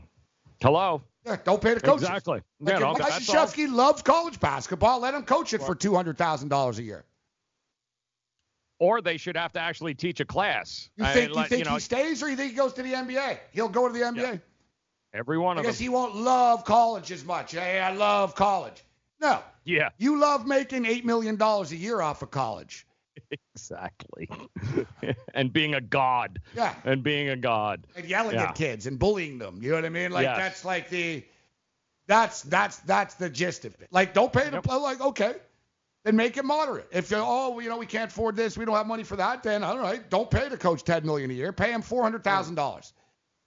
[0.61, 1.03] Hello.
[1.25, 2.03] Yeah, don't pay the coaches.
[2.03, 2.43] Exactly.
[2.61, 5.01] Like Yeah, Mike loves college basketball.
[5.01, 7.05] Let him coach it for two hundred thousand dollars a year.
[8.81, 10.91] Or they should have to actually teach a class.
[10.97, 12.83] You I- think you like, think know, he stays or you think he goes to
[12.83, 13.39] the NBA?
[13.53, 14.41] He'll go to the NBA.
[15.15, 15.85] every one I of guess them.
[15.85, 17.53] he won't love college as much.
[17.53, 18.83] Hey, I love college.
[19.21, 22.85] No, Yeah, you love making eight million dollars a year off of college.
[23.55, 24.29] Exactly.
[25.35, 26.41] and being a god.
[26.55, 26.75] Yeah.
[26.85, 27.87] And being a god.
[27.97, 28.51] and yelling Yeah.
[28.51, 29.61] at kids and bullying them.
[29.63, 30.13] You know what I mean?
[30.13, 30.37] Like Yes.
[30.39, 31.25] that's like the
[32.07, 33.89] that's that's that's the gist of it.
[33.91, 35.35] Like don't pay the play like okay.
[36.05, 36.89] Then make it moderate.
[36.91, 39.43] If you're oh you know we can't afford this, we don't have money for that,
[39.43, 41.53] then all right, don't pay the coach ten million a year.
[41.53, 42.93] Pay him four hundred thousand dollars.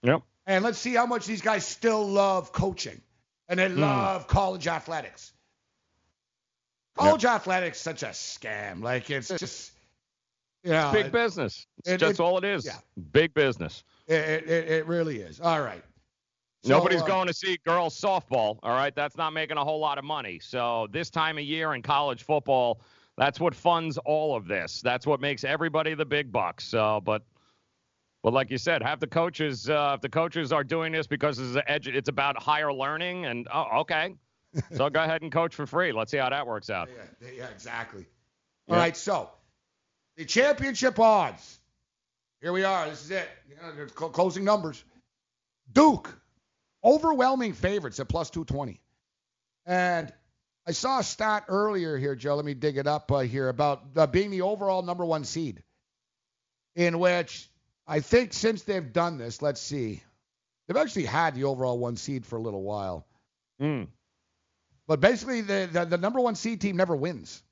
[0.02, 0.22] Yep.
[0.46, 3.00] And let's see how much these guys still love coaching.
[3.48, 3.80] And they Hmm.
[3.80, 5.32] love college athletics.
[6.96, 8.82] College athletics such a scam.
[8.82, 9.70] Like it's just
[10.66, 11.66] you know, Big business.
[11.78, 12.66] It's it- just it- all it is.
[12.66, 12.78] yeah.
[13.12, 13.84] Big business.
[14.08, 14.14] It,
[14.48, 15.40] it, it really is.
[15.40, 15.82] All right.
[16.62, 18.58] So, Nobody's uh, going to see girls softball.
[18.62, 20.40] All right, that's not making a whole lot of money.
[20.40, 22.80] So this time of year in college football,
[23.16, 24.80] that's what funds all of this.
[24.82, 26.64] That's what makes everybody the big bucks.
[26.64, 27.22] So, but,
[28.24, 29.70] but like you said, have the coaches.
[29.70, 33.46] Uh, if the coaches are doing this because it's, edu- it's about higher learning, and
[33.54, 34.14] oh, okay,
[34.72, 35.92] so go ahead and coach for free.
[35.92, 36.88] Let's see how that works out.
[37.22, 38.06] Yeah, yeah, exactly.
[38.68, 39.30] All right, so
[40.16, 41.58] the championship odds.
[42.40, 42.88] Here we are.
[42.88, 43.28] This is it.
[43.48, 44.82] You know, closing numbers.
[45.72, 46.16] Duke,
[46.84, 48.80] overwhelming favorites at plus 220.
[49.66, 50.12] And
[50.66, 52.36] I saw a stat earlier here, Joe.
[52.36, 55.62] Let me dig it up uh, here about uh, being the overall number one seed,
[56.74, 57.48] in which
[57.86, 60.02] I think since they've done this, let's see,
[60.66, 63.06] they've actually had the overall one seed for a little while.
[63.60, 63.88] Mm.
[64.86, 67.42] But basically, the, the the number one seed team never wins.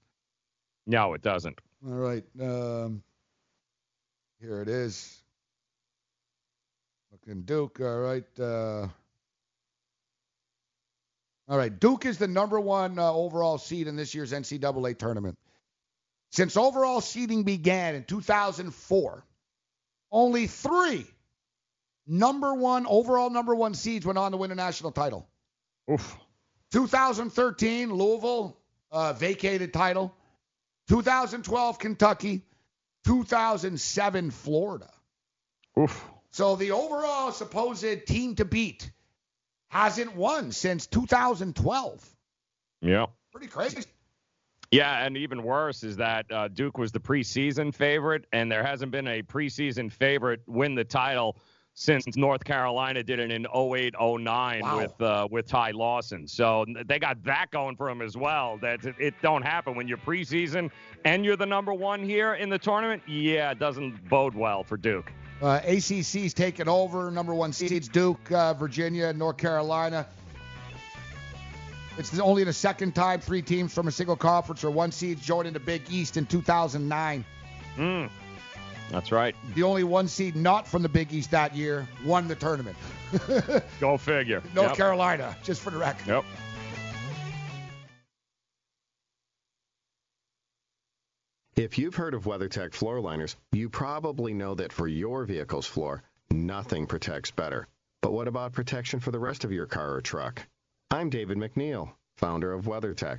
[0.86, 1.58] No, it doesn't.
[1.86, 2.24] All right.
[2.40, 3.02] Um,
[4.40, 5.22] here it is.
[7.12, 7.78] Looking Duke.
[7.80, 8.24] All right.
[8.40, 8.88] Uh,
[11.46, 11.78] all right.
[11.78, 15.36] Duke is the number one uh, overall seed in this year's NCAA tournament.
[16.32, 19.24] Since overall seeding began in 2004,
[20.10, 21.06] only three
[22.06, 25.28] number one overall number one seeds went on to win a national title.
[25.90, 26.16] Oof.
[26.72, 28.56] 2013, Louisville
[28.90, 30.14] uh, vacated title.
[30.88, 32.42] 2012, Kentucky.
[33.06, 34.90] 2007, Florida.
[35.78, 36.04] Oof.
[36.30, 38.90] So the overall supposed team to beat
[39.68, 42.16] hasn't won since 2012.
[42.80, 43.06] Yeah.
[43.32, 43.84] Pretty crazy.
[44.70, 48.90] Yeah, and even worse is that uh, Duke was the preseason favorite, and there hasn't
[48.90, 51.36] been a preseason favorite win the title
[51.74, 54.76] since North Carolina did it in 08 09 Wow.
[54.78, 56.26] with uh, with Ty Lawson.
[56.26, 58.58] So they got that going for them as well.
[58.58, 60.70] That it, it don't happen when you're preseason
[61.04, 63.02] and you're the number one here in the tournament.
[63.08, 65.12] Yeah, it doesn't bode well for Duke.
[65.42, 67.10] Uh, ACC's taken over.
[67.10, 70.06] Number one seeds Duke, uh, Virginia, North Carolina.
[71.98, 75.46] It's only the second time three teams from a single conference or one seed joined
[75.48, 77.24] in the Big East in 2009.
[77.76, 78.10] Mm.
[78.94, 79.34] That's right.
[79.56, 82.76] The only one seed not from the Big East that year won the tournament.
[83.80, 84.40] Go figure.
[84.54, 84.76] North Yep.
[84.76, 86.06] Carolina, just for the record.
[86.06, 86.24] Yep.
[91.56, 96.04] If you've heard of WeatherTech floor liners, you probably know that for your vehicle's floor,
[96.30, 97.66] nothing protects better.
[98.00, 100.40] But what about protection for the rest of your car or truck?
[100.92, 103.18] I'm David MacNeil, founder of WeatherTech.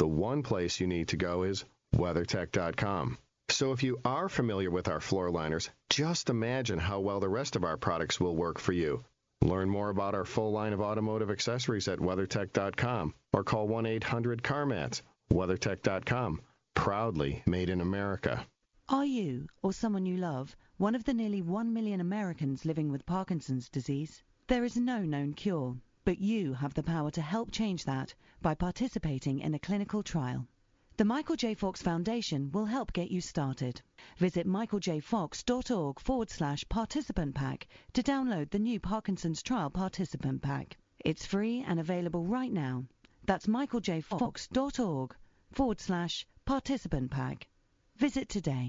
[0.00, 1.62] the one place you need to go is
[1.94, 3.18] WeatherTech.com.
[3.50, 7.54] So if you are familiar with our floor liners, just imagine how well the rest
[7.54, 9.04] of our products will work for you.
[9.42, 14.42] Learn more about our full line of automotive accessories at WeatherTech.com or call 1 800
[14.42, 15.02] CarMats.
[15.30, 16.40] WeatherTech.com,
[16.74, 18.46] proudly made in America.
[18.88, 23.04] Are you, or someone you love, one of the nearly 1 million Americans living with
[23.04, 24.22] Parkinson's disease?
[24.46, 28.54] There is no known cure, but you have the power to help change that by
[28.54, 30.46] participating in a clinical trial.
[30.96, 31.54] The Michael J.
[31.54, 33.80] Fox Foundation will help get you started.
[34.18, 40.76] Visit michaeljfox.org forward slash participant pack to download the new Parkinson's Trial Participant Pack.
[40.98, 42.84] It's free and available right now.
[43.24, 45.16] That's michaeljfox.org
[45.52, 47.48] forward slash participant pack.
[47.96, 48.68] Visit today.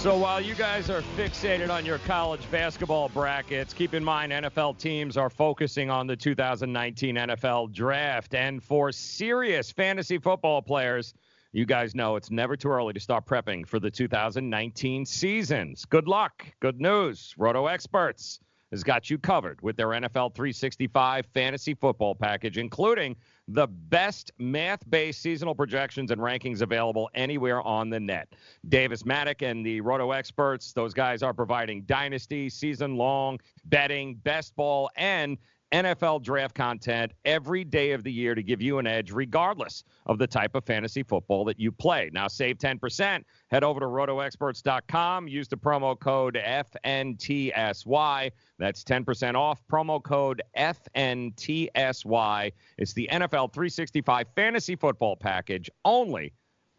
[0.00, 4.78] So while you guys are fixated on your college basketball brackets, keep in mind NFL
[4.78, 8.34] teams are focusing on the 2019 NFL draft.
[8.34, 11.12] And for serious fantasy football players,
[11.52, 15.84] you guys know it's never too early to start prepping for the 2019 seasons.
[15.84, 16.46] Good luck.
[16.60, 17.34] Good news.
[17.36, 18.40] Roto Experts
[18.70, 23.16] has got you covered with their NFL 365 fantasy football package, including
[23.52, 28.34] the best math based seasonal projections and rankings available anywhere on the net.
[28.68, 34.54] Davis Mattek and the Roto experts, those guys are providing dynasty, season long betting, best
[34.54, 35.36] ball, and
[35.72, 40.18] NFL draft content every day of the year to give you an edge, regardless of
[40.18, 42.10] the type of fantasy football that you play.
[42.12, 43.24] Now, save 10%.
[43.50, 45.28] Head over to rotoexperts.com.
[45.28, 48.30] Use the promo code FNTSY.
[48.58, 49.62] That's 10% off.
[49.70, 52.52] Promo code FNTSY.
[52.78, 56.32] It's the NFL 365 fantasy football package only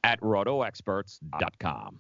[0.04, 2.00] at rotoexperts.com.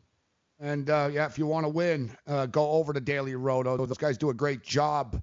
[0.61, 3.75] And uh, yeah, if you want to win, uh, go over to Daily Roto.
[3.77, 5.21] Those guys do a great job,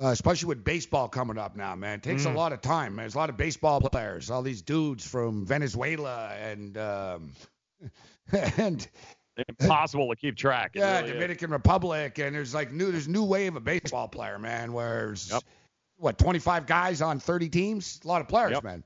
[0.00, 1.98] uh, especially with baseball coming up now, man.
[1.98, 2.34] It takes Mm.
[2.34, 2.94] a lot of time.
[2.96, 3.04] Man.
[3.04, 7.32] There's a lot of baseball players, all these dudes from Venezuela and um,
[8.56, 8.86] and
[9.48, 10.72] Impossible to keep track.
[10.74, 11.14] It yeah, really is.
[11.14, 14.74] Dominican Republic, and there's like new there's new wave of a baseball player, man.
[14.74, 15.32] Where there's
[15.96, 18.64] what 25 guys on 30 teams, a lot of players, Yep.
[18.64, 18.84] man.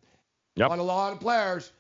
[0.55, 0.67] Yep.
[0.67, 1.73] A lot, a lot of players.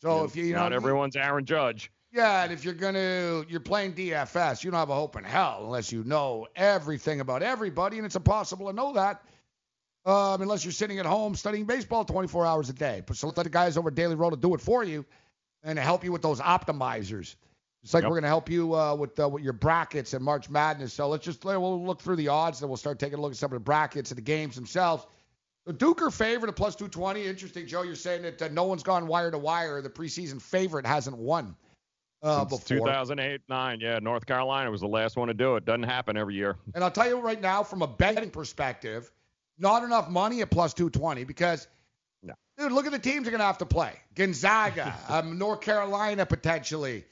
[0.00, 1.90] So if you, you Not know, everyone's Aaron Judge.
[2.14, 5.62] Yeah, and if you're gonna you're playing DFS, you don't have a hope in hell
[5.64, 9.20] unless you know everything about everybody, and it's impossible to know that
[10.06, 13.02] um, unless you're sitting at home studying baseball 24 hours a day.
[13.04, 15.04] But so let the guys over at Daily Roto do it for you
[15.64, 17.34] and help you with those optimizers.
[17.82, 18.10] It's like Yep.
[18.10, 20.92] we're going to help you uh, with uh, with your brackets and March Madness.
[20.94, 23.38] So let's just we'll look through the odds, and we'll start taking a look at
[23.38, 25.04] some of the brackets and the games themselves.
[25.66, 27.26] The Duker favorite at plus 220.
[27.26, 27.82] Interesting, Joe.
[27.82, 29.82] You're saying that uh, no one's gone wire to wire.
[29.82, 31.56] The preseason favorite hasn't won
[32.24, 32.78] uh, Since before.
[32.86, 33.80] 2008, nine.
[33.80, 35.64] Yeah, North Carolina was the last one to do it.
[35.64, 36.56] Doesn't happen every year.
[36.74, 39.12] And I'll tell you right now, from a betting perspective,
[39.58, 41.68] not enough money at plus 220 because,
[42.58, 43.92] dude, look at the teams they're going to have to play.
[44.14, 47.04] Gonzaga, um, North Carolina potentially.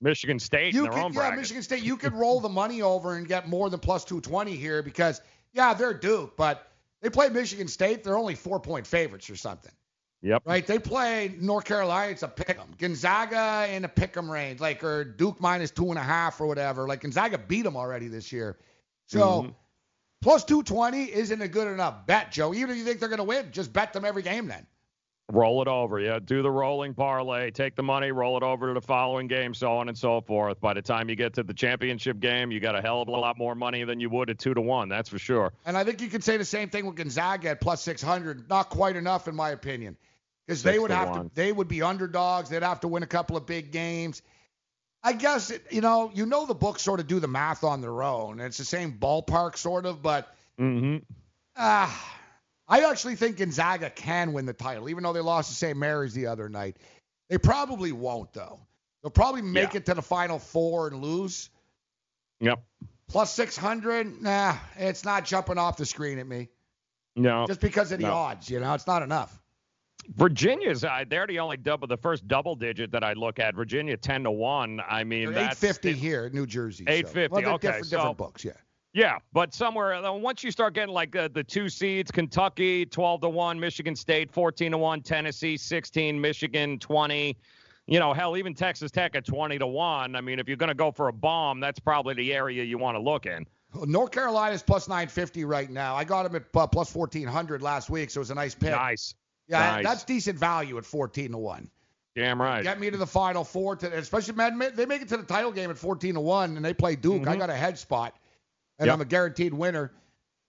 [0.00, 1.30] Michigan State You in their could, yeah.
[1.30, 1.82] Michigan State.
[1.82, 5.20] You could roll the money over and get more than plus 220 here because,
[5.52, 6.68] yeah, they're Duke, but
[7.00, 8.02] they play Michigan State.
[8.04, 9.72] They're only four point favorites or something.
[10.22, 10.42] Yep.
[10.46, 10.66] Right?
[10.66, 12.12] They play North Carolina.
[12.12, 12.68] It's a pick 'em.
[12.78, 16.46] Gonzaga in a pick 'em range, like or Duke minus two and a half or
[16.46, 16.86] whatever.
[16.86, 18.56] Like Gonzaga beat them already this year.
[19.06, 19.54] So Mhm.
[20.22, 22.54] plus 220 isn't a good enough bet, Joe.
[22.54, 24.64] Even if you think they're going to win, just bet them every game then.
[25.30, 26.18] Roll it over, yeah.
[26.18, 27.50] Do the rolling parlay.
[27.50, 30.60] Take the money, roll it over to the following game, so on and so forth.
[30.60, 33.12] By the time you get to the championship game, you got a hell of a
[33.12, 34.88] lot more money than you would at two to one.
[34.88, 35.52] That's for sure.
[35.64, 38.48] And I think you could say the same thing with Gonzaga at plus 600.
[38.48, 39.96] Not quite enough, in my opinion,
[40.46, 41.28] because they would to have one.
[41.30, 41.34] to.
[41.34, 42.48] They would be underdogs.
[42.48, 44.22] They'd have to win a couple of big games.
[45.04, 47.80] I guess it, you know, you know, the books sort of do the math on
[47.80, 48.38] their own.
[48.40, 50.98] It's the same ballpark, sort of, but Mm-hmm.
[51.56, 52.18] ah,
[52.68, 55.76] I actually think Gonzaga can win the title, even though they lost to St.
[55.76, 56.76] Mary's the other night.
[57.30, 58.60] They probably won't, though.
[59.02, 59.78] They'll probably make Yeah.
[59.78, 61.50] it to the final four and lose.
[62.40, 62.62] Yep.
[63.08, 66.48] Plus 600, nah, it's not jumping off the screen at me.
[67.16, 67.46] No.
[67.46, 68.12] Just because of the No.
[68.12, 69.36] odds, you know, it's not enough.
[70.14, 73.54] Virginia's uh, they're the only double the first double digit that I look at.
[73.54, 74.80] Virginia ten to one.
[74.88, 76.84] I mean that's 850 here, New Jersey.
[76.86, 78.52] so- 850, Well, okay, different, so- different books, yeah.
[78.94, 83.22] Yeah, but somewhere uh, once you start getting like uh, the two seeds, Kentucky 12
[83.22, 87.34] to 1, Michigan State 14 to 1, Tennessee 16, Michigan 20.
[87.86, 90.14] You know, hell, even Texas Tech at 20 to 1.
[90.14, 92.76] I mean, if you're going to go for a bomb, that's probably the area you
[92.76, 93.46] want to look in.
[93.86, 95.96] North Carolina's plus 950 right now.
[95.96, 98.72] I got them at uh, plus 1400 last week, so it was a nice pick.
[98.72, 99.14] Nice.
[99.48, 99.84] Yeah, Nice.
[99.84, 101.70] that's decent value at 14 to 1.
[102.14, 102.62] Damn right.
[102.62, 105.50] Get me to the final four, to, especially man, they make it to the title
[105.50, 107.26] game at 14 to 1, and they play Duke.
[107.26, 107.38] I Mhm.
[107.38, 108.14] got a head spot,
[108.78, 108.94] and Yep.
[108.94, 109.92] I'm a guaranteed winner.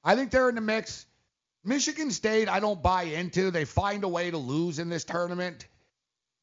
[0.04, 1.06] I think they're in the mix.
[1.64, 3.50] Michigan State, I don't buy into.
[3.50, 5.66] They find a way to lose in this tournament.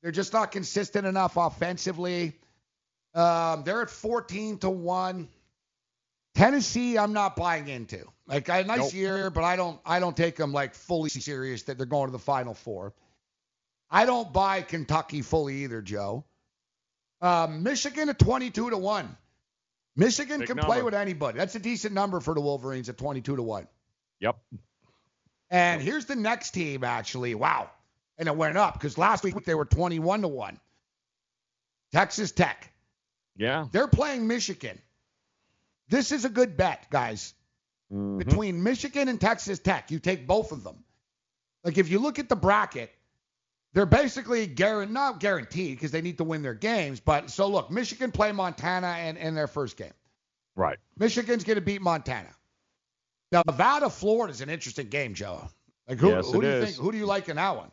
[0.02, 2.38] They're just not consistent enough offensively.
[3.12, 5.28] Um, they're at 14 to 1.
[6.34, 8.06] Tennessee, I'm not buying into.
[8.30, 8.94] Like a nice Nope.
[8.94, 12.12] year, but I don't I don't take them like fully serious that they're going to
[12.12, 12.94] the final four.
[13.90, 16.24] I don't buy Kentucky fully either, Joe.
[17.20, 19.16] Um, Michigan at 22 to 1.
[19.96, 21.38] Michigan Big can play with anybody.
[21.38, 23.66] That's a decent number for the Wolverines at 22 to 1.
[24.20, 24.36] Yep.
[25.50, 27.34] And here's the next team, actually.
[27.34, 27.68] Wow.
[28.16, 30.60] And it went up because last week they were 21 to 1.
[31.92, 32.72] Texas Tech.
[33.36, 33.66] Yeah.
[33.72, 34.78] They're playing Michigan.
[35.88, 37.34] This is a good bet, guys.
[37.92, 38.18] Mhm.
[38.18, 40.84] Between Michigan and Texas Tech, you take both of them.
[41.64, 42.90] Like if you look at the bracket,
[43.72, 47.00] they're basically guaranteed, not guaranteed because they need to win their games.
[47.00, 49.92] But so look, Michigan play Montana in, in their first game.
[50.56, 50.78] Right.
[50.96, 52.28] Michigan's going to beat Montana.
[53.32, 55.48] Now Nevada, Florida is an interesting game, Joe.
[55.88, 56.64] Like who, Yes, who it do you is.
[56.64, 56.76] think?
[56.84, 57.70] Who do you like in that one?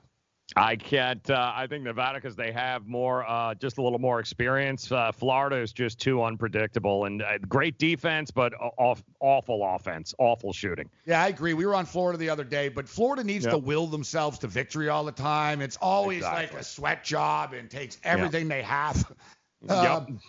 [0.56, 1.30] I can't.
[1.30, 4.92] Uh, I think Nevada because they have more, uh, just a little more experience.
[4.92, 10.54] Uh, Florida is just too unpredictable and uh, great defense, but off, awful offense, awful
[10.54, 10.90] shooting.
[11.06, 11.54] Yeah, I agree.
[11.54, 13.52] We were on Florida the other day, but Florida needs Yep.
[13.54, 15.62] to will themselves to victory all the time.
[15.62, 19.12] It's always like a sweat job and takes everything they have.
[19.68, 19.74] Yep.
[19.74, 20.20] Um,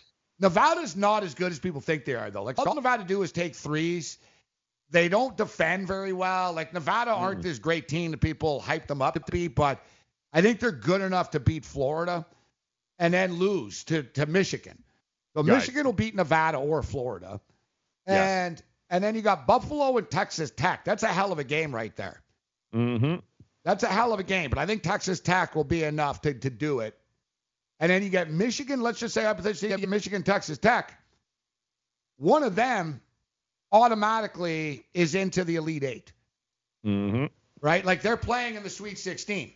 [0.41, 2.43] Nevada's not as good as people think they are, though.
[2.45, 4.17] Like all Nevada do is take threes.
[4.91, 6.55] They don't defend very well.
[6.55, 9.85] Like Nevada aren't this great team that people hype them up to be, but
[10.33, 12.27] I think they're good enough to beat Florida
[12.99, 14.83] and then lose to, to Michigan.
[15.35, 15.55] So Right.
[15.55, 17.41] Michigan will beat Nevada or Florida.
[18.07, 18.17] Yes.
[18.29, 20.85] And and then you got Buffalo and Texas Tech.
[20.85, 22.23] That's a hell of a game right there.
[22.75, 23.17] Mm-hmm.
[23.65, 26.33] That's a hell of a game, but I think Texas Tech will be enough to,
[26.33, 26.97] to do it.
[27.81, 28.81] And then you get Michigan.
[28.81, 30.99] Let's just say hypothetically you get Michigan, Texas Tech.
[32.17, 33.01] One of them
[33.71, 36.13] automatically is into the Elite Eight,
[36.87, 37.27] Mm-hmm.
[37.61, 37.85] right?
[37.85, 39.53] Like they're playing in the Sweet 16.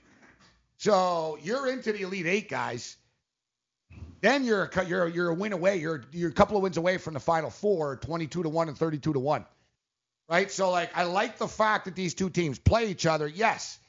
[0.78, 2.96] So you're into the Elite Eight, guys.
[4.22, 5.78] Then you're a, you're you're a win away.
[5.78, 8.78] You're you're a couple of wins away from the Final Four, 22 to one and
[8.78, 9.44] 32 to one,
[10.28, 10.50] right?
[10.50, 13.26] So like I like the fact that these two teams play each other.
[13.26, 13.80] Yes,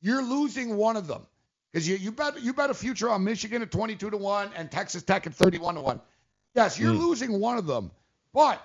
[0.00, 1.26] you're losing one of them
[1.70, 4.70] because you you bet you bet a future on Michigan at 22 to one and
[4.70, 6.00] Texas Tech at 31 to one.
[6.54, 7.00] Yes, you're hmm.
[7.00, 7.90] losing one of them,
[8.32, 8.62] but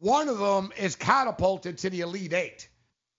[0.00, 2.68] one of them is catapulted to the Elite Eight.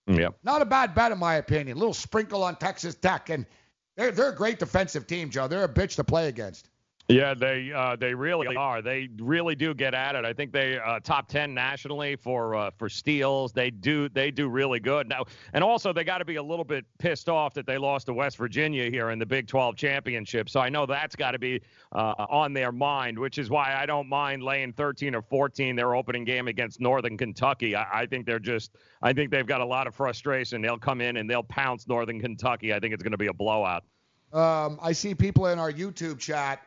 [0.06, 0.36] Yep.
[0.44, 1.76] Not a bad bet in my opinion.
[1.76, 3.46] A little sprinkle on Texas Tech, and
[3.96, 5.48] they're they're a great defensive team, Joe.
[5.48, 6.68] They're a bitch to play against.
[7.08, 8.80] Yeah, they uh, they really are.
[8.80, 10.24] They really do get at it.
[10.24, 13.52] I think they uh, top ten nationally for uh, for steals.
[13.52, 16.64] They do they do really good now, and also they got to be a little
[16.64, 20.48] bit pissed off that they lost to West Virginia here in the Big 12 championship.
[20.48, 21.60] So I know that's got to be
[21.92, 25.94] uh, on their mind, which is why I don't mind laying 13 or 14 their
[25.94, 27.76] opening game against Northern Kentucky.
[27.76, 30.62] I, I think they're just I think they've got a lot of frustration.
[30.62, 32.72] They'll come in and they'll pounce Northern Kentucky.
[32.72, 33.84] I think it's going to be a blowout.
[34.32, 36.62] Um, I see people in our YouTube chat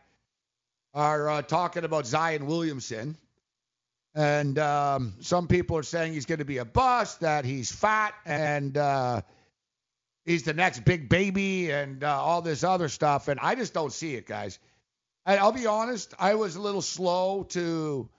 [0.98, 3.16] are uh, talking about Zion Williamson.
[4.16, 8.16] And um, some people are saying he's going to be a bust, that he's fat,
[8.26, 9.22] and uh,
[10.26, 13.28] he's the next big baby, and uh, all this other stuff.
[13.28, 14.58] And I just don't see it, guys.
[15.28, 18.10] And I'll be honest, I was a little slow to,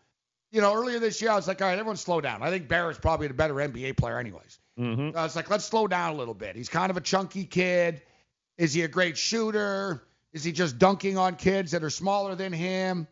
[0.52, 2.44] you know, earlier this year, I was like, all right, everyone slow down.
[2.44, 4.60] I think Barrett's probably the better NBA player, anyways.
[4.78, 5.18] Mm-hmm.
[5.18, 6.54] I was like, let's slow down a little bit.
[6.54, 8.02] He's kind of a chunky kid.
[8.56, 10.00] Is he a great shooter?
[10.32, 13.06] Is he just dunking on kids that are smaller than him?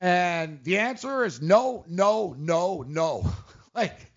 [0.00, 3.32] And the answer is no, no, no, no.
[3.74, 4.12] like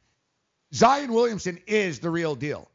[0.73, 2.69] Zion Williamson is the real deal.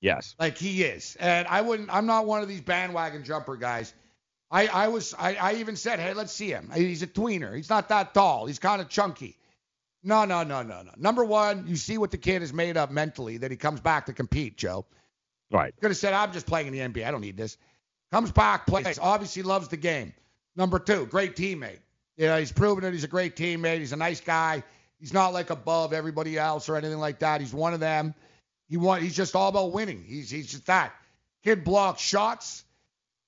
[0.00, 0.34] Yes.
[0.38, 1.16] Like he is.
[1.18, 3.94] And I wouldn't I'm not one of these bandwagon jumper guys.
[4.50, 6.70] I, I was I, I even said, hey, let's see him.
[6.74, 7.54] He's a tweener.
[7.54, 8.46] He's not that tall.
[8.46, 9.38] He's kind of chunky.
[10.02, 10.92] No, no, no, no, no.
[10.96, 14.06] Number one, you see what the kid is made of mentally that he comes back
[14.06, 14.86] to compete, Joe.
[15.50, 15.74] Right.
[15.80, 17.06] Could have said, I'm just playing in the NBA.
[17.06, 17.56] I don't need this.
[18.12, 18.98] Comes back, plays.
[18.98, 20.14] Obviously loves the game.
[20.56, 21.80] Number two, great teammate.
[22.16, 23.78] You know, he's proven that he's a great teammate.
[23.78, 24.62] He's a nice guy.
[24.98, 27.40] He's not like above everybody else or anything like that.
[27.40, 28.14] He's one of them.
[28.68, 30.04] He want, he's just all about winning.
[30.06, 30.92] He's he's just that.
[31.44, 32.64] Kid blocks shots.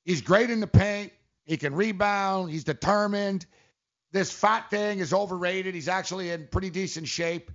[0.04, 1.12] He's great in the paint.
[1.44, 2.50] He can rebound.
[2.50, 3.46] He's determined.
[4.12, 5.74] This fat thing is overrated.
[5.74, 7.50] He's actually in pretty decent shape.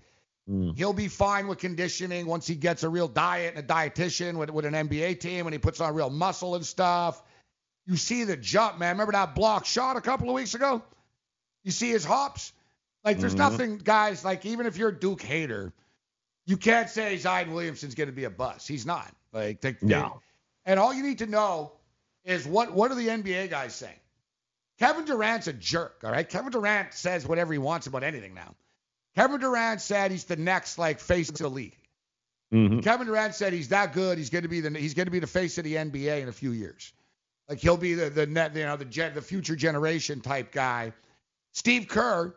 [0.50, 0.78] Mm.
[0.78, 4.50] He'll be fine with conditioning once he gets a real diet and a dietitian with,
[4.52, 7.22] with an NBA team and he puts on real muscle and stuff.
[7.88, 8.94] You see the jump, man.
[8.96, 10.84] Remember that block shot a couple of weeks ago?
[11.64, 12.54] You see his hops?
[13.04, 13.40] Like, there's Mhm.
[13.40, 15.74] nothing, guys, like, even if you're a Duke hater,
[16.46, 18.68] you can't say Zion Williamson's going to be a bust.
[18.68, 19.12] He's not.
[19.32, 20.22] Like, they, No.
[20.66, 21.74] and all you need to know
[22.24, 24.00] is what what are the NBA guys saying?
[24.80, 26.28] Kevin Durant's a jerk, all right?
[26.28, 28.56] Kevin Durant says whatever he wants about anything now.
[29.16, 31.78] Kevin Durant said he's the next like face of the league.
[32.54, 32.80] Mm-hmm.
[32.80, 34.18] Kevin Durant said he's that good.
[34.18, 36.28] He's going to be the he's going to be the face of the NBA in
[36.28, 36.94] a few years.
[37.50, 40.94] Like he'll be the the net you know the gen, the future generation type guy.
[41.54, 42.36] Steve Kerr,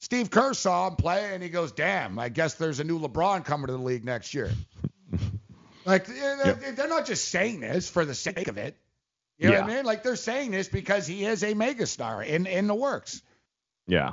[0.00, 3.44] Steve Kerr saw him play and he goes, "Damn, I guess there's a new LeBron
[3.44, 4.50] coming to the league next year."
[5.84, 8.76] like they're, they're not just saying this for the sake of it.
[9.38, 9.84] You know what I mean?
[9.84, 13.22] Like they're saying this because he is a megastar in in the works.
[13.86, 14.12] Yeah.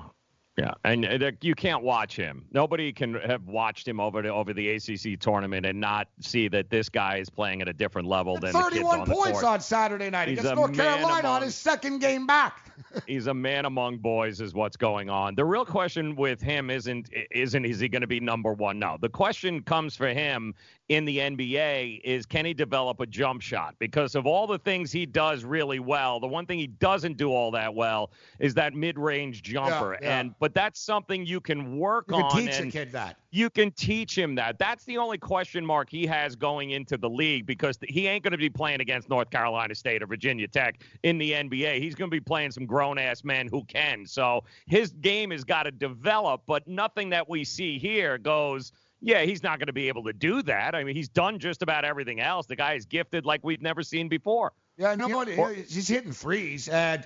[0.57, 2.45] Yeah, and uh, you can't watch him.
[2.51, 6.71] Nobody can have watched him over the over the ACC tournament and not see that
[6.71, 9.43] this guy is playing at a different level than the kids 31 on the points
[9.43, 12.71] on Saturday night He's against a North Carolina on his second game back.
[13.07, 15.35] He's a man among boys, is what's going on.
[15.35, 18.79] The real question with him isn't isn't is he going to be number one?
[18.79, 18.97] No.
[18.99, 20.53] The question comes for him
[20.89, 23.75] in the NBA is can he develop a jump shot?
[23.79, 27.31] Because of all the things he does really well, the one thing he doesn't do
[27.31, 29.97] all that well is that mid-range jumper.
[30.01, 30.19] yeah.
[30.19, 32.37] And but that's something you can work You can on.
[32.37, 33.17] teach a kid that.
[33.31, 34.57] You can teach him that.
[34.59, 38.31] That's the only question mark he has going into the league because he ain't going
[38.31, 41.79] to be playing against North Carolina State or Virginia Tech in the NBA.
[41.79, 44.05] He's going to be playing some grown ass men who can.
[44.05, 48.71] So his game has got to develop, but nothing that we see here goes.
[48.99, 50.73] Yeah, he's not going to be able to do that.
[50.73, 52.47] I mean, he's done just about everything else.
[52.47, 54.53] The guy is gifted like we've never seen before.
[54.77, 55.35] Yeah, nobody.
[55.35, 57.05] what, he's hitting threes, and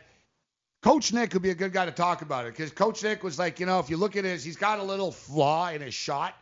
[0.82, 3.38] Coach Nick would be a good guy to talk about it because Coach Nick was
[3.38, 5.94] like, you know, if you look at his, he's got a little flaw in his
[5.94, 6.36] shot.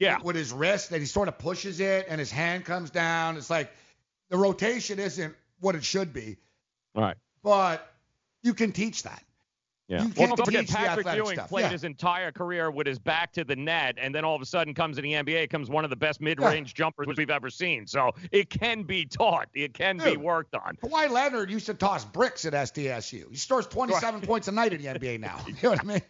[0.00, 0.18] Yeah.
[0.22, 3.36] With his wrist, that he sort of pushes it, and his hand comes down.
[3.36, 3.70] It's like
[4.28, 6.36] the rotation isn't what it should be,
[6.96, 7.16] All right.
[7.44, 7.94] but
[8.42, 9.22] you can teach that.
[9.86, 10.04] Yeah.
[10.04, 11.50] You Well, don't forget, Patrick Ewing stuff.
[11.50, 11.68] played Yeah.
[11.68, 14.72] his entire career with his back to the net, and then all of a sudden
[14.72, 17.86] comes in the NBA, comes one of the best mid-range jumpers we've ever seen.
[17.86, 19.48] So it can be taught.
[19.52, 20.76] It can be worked on.
[20.82, 23.28] Kawhi Leonard used to toss bricks at SDSU.
[23.30, 25.38] He scores 27 points a night in the NBA now.
[25.46, 26.02] You know what I mean?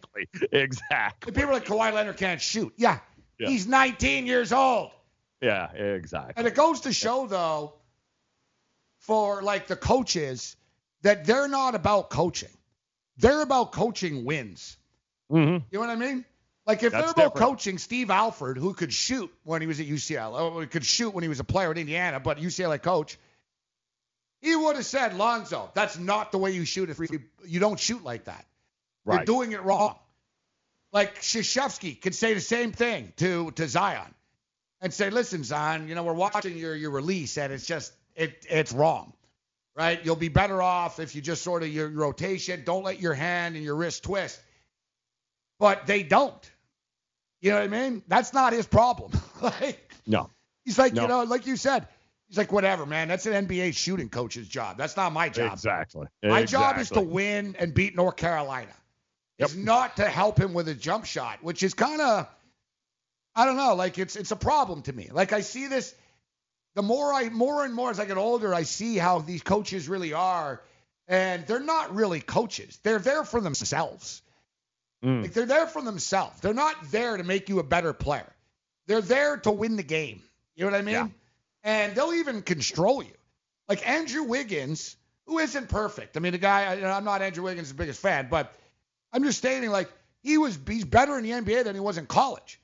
[0.53, 1.27] Exactly.
[1.29, 2.73] And people like, Kawhi Leonard can't shoot.
[2.77, 2.99] Yeah,
[3.39, 3.49] Yeah.
[3.49, 4.91] he's 19 years old.
[5.41, 6.33] Yeah, exactly.
[6.37, 7.73] And it goes to show, though,
[8.99, 10.55] for like the coaches,
[11.01, 12.49] that they're not about coaching.
[13.17, 14.77] They're about coaching wins.
[15.31, 15.53] Mm-hmm.
[15.53, 16.25] You know what I mean?
[16.67, 17.57] Like if That's they're about different.
[17.57, 21.21] coaching Steve Alford, who could shoot when he was at UCLA, or could shoot when
[21.23, 23.17] he was a player at Indiana, but UCLA coach,
[24.41, 26.89] he would have said, Lonzo, that's not the way you shoot.
[26.89, 28.45] If you, you don't shoot like that,
[29.05, 29.25] you're Right.
[29.25, 29.95] doing it wrong.
[30.91, 34.13] Like Krzyzewski could say the same thing to to Zion,
[34.81, 38.45] and say, listen, Zion, you know we're watching your your release, and it's just it
[38.49, 39.13] it's wrong.
[39.75, 40.03] Right?
[40.03, 42.63] You'll be better off if you just sort of your rotation.
[42.65, 44.39] Don't let your hand and your wrist twist.
[45.59, 46.51] But they don't.
[47.41, 48.03] You know what I mean?
[48.07, 49.11] That's not his problem.
[49.41, 50.29] like, no.
[50.63, 51.03] He's like, No.
[51.03, 51.87] you know, like you said,
[52.27, 53.07] he's like, whatever, man.
[53.07, 54.77] That's an NBA shooting coach's job.
[54.77, 55.53] That's not my job.
[55.53, 56.07] Exactly.
[56.23, 58.73] My job is to win and beat North Carolina.
[59.37, 62.27] It's not to help him with a jump shot, which is kind of,
[63.35, 65.09] I don't know, like it's it's a problem to me.
[65.11, 65.93] Like I see this,
[66.75, 69.89] the more I more and more as I get older, I see how these coaches
[69.89, 70.61] really are,
[71.07, 72.79] and they're not really coaches.
[72.83, 74.21] They're there for themselves.
[75.03, 75.23] Mm.
[75.23, 76.39] Like they're there for themselves.
[76.41, 78.31] They're not there to make you a better player.
[78.87, 80.21] They're there to win the game.
[80.55, 80.93] You know what I mean?
[80.93, 81.07] Yeah.
[81.63, 83.13] And they'll even control you.
[83.67, 84.95] Like Andrew Wiggins,
[85.25, 86.17] who isn't perfect.
[86.17, 88.53] I mean, the guy, I, I'm not Andrew Wiggins' biggest fan, but
[89.11, 89.89] I'm just stating, like,
[90.21, 92.59] he was, he's better in the NBA than he was in college.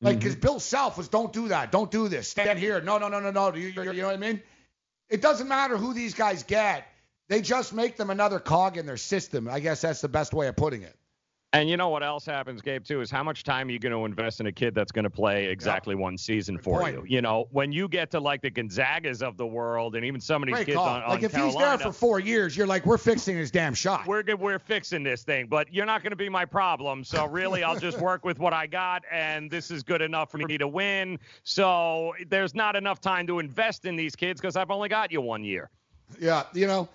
[0.00, 0.18] Like, mm-hmm.
[0.20, 1.72] because Bill Self was, don't do that.
[1.72, 2.28] Don't do this.
[2.28, 2.80] Stand here.
[2.80, 3.54] No, no, no, no, no.
[3.54, 4.42] You, you, you know what I mean?
[5.08, 6.86] It doesn't matter who these guys get.
[7.28, 9.48] They just make them another cog in their system.
[9.48, 10.96] I guess that's the best way of putting it.
[11.52, 13.92] And you know what else happens, Gabe, too, is how much time are you going
[13.92, 16.94] to invest in a kid that's going to play exactly one season for point.
[16.94, 17.04] you?
[17.08, 20.44] You know, when you get to like the Gonzagas of the world and even some
[20.44, 20.86] of these Great kids call.
[20.86, 23.74] on, on like, if he's there for four years, you're like, we're fixing his damn
[23.74, 24.06] shot.
[24.06, 27.02] we're good, we're fixing this thing, but you're not going to be my problem.
[27.02, 30.38] So really, I'll just work with what I got, and this is good enough for
[30.38, 31.18] me to win.
[31.42, 35.20] So there's not enough time to invest in these kids because I've only got you
[35.20, 35.68] one year.
[36.20, 36.88] Yeah, you know,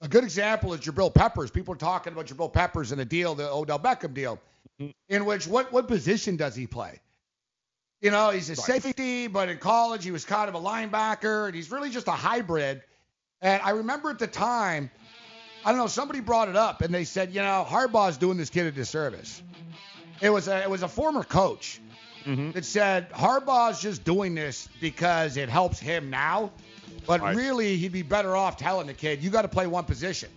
[0.00, 1.50] a good example is Jabril Peppers.
[1.50, 4.38] People are talking about Jabril Peppers in a deal, the Odell Beckham deal,
[4.80, 4.90] mm-hmm.
[5.08, 7.00] in which what what position does he play?
[8.00, 11.54] You know, he's a safety, but in college he was kind of a linebacker, and
[11.54, 12.82] he's really just a hybrid.
[13.40, 14.90] And I remember at the time,
[15.64, 18.50] I don't know, somebody brought it up, and they said, you know, Harbaugh's doing this
[18.50, 19.42] kid a disservice.
[20.20, 21.80] It was a it was a former coach
[22.26, 22.50] mm-hmm.
[22.52, 26.52] that said Harbaugh's just doing this because it helps him now,
[27.06, 30.28] but really he'd be better off telling the kid you got to play one position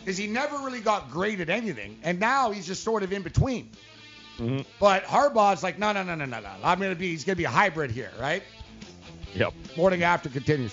[0.00, 3.22] because he never really got great at anything, and now he's just sort of in
[3.22, 3.68] between.
[4.38, 4.60] Mm-hmm.
[4.78, 6.50] But Harbaugh's like, no, no, no, no, no, no.
[6.62, 8.42] I'm gonna be he's gonna be a hybrid here, right?
[9.34, 9.52] Yep.
[9.76, 10.72] Morning after continues.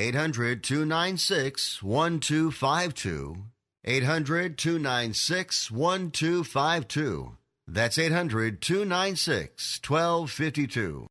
[0.00, 3.36] 800 296 1252.
[3.84, 7.36] 800 296 1252.
[7.68, 11.06] That's 800 296 1252.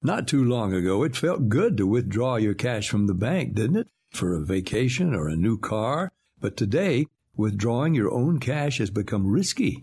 [0.00, 3.78] Not too long ago, it felt good to withdraw your cash from the bank, didn't
[3.78, 3.88] it?
[4.12, 6.12] For a vacation or a new car.
[6.38, 9.82] But today, withdrawing your own cash has become risky.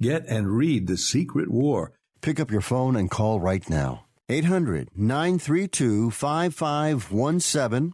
[0.00, 1.92] get and read The Secret War.
[2.20, 4.06] Pick up your phone and call right now.
[4.28, 7.92] 800 932 5517.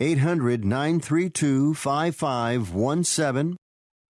[0.00, 3.56] 800 932 5517.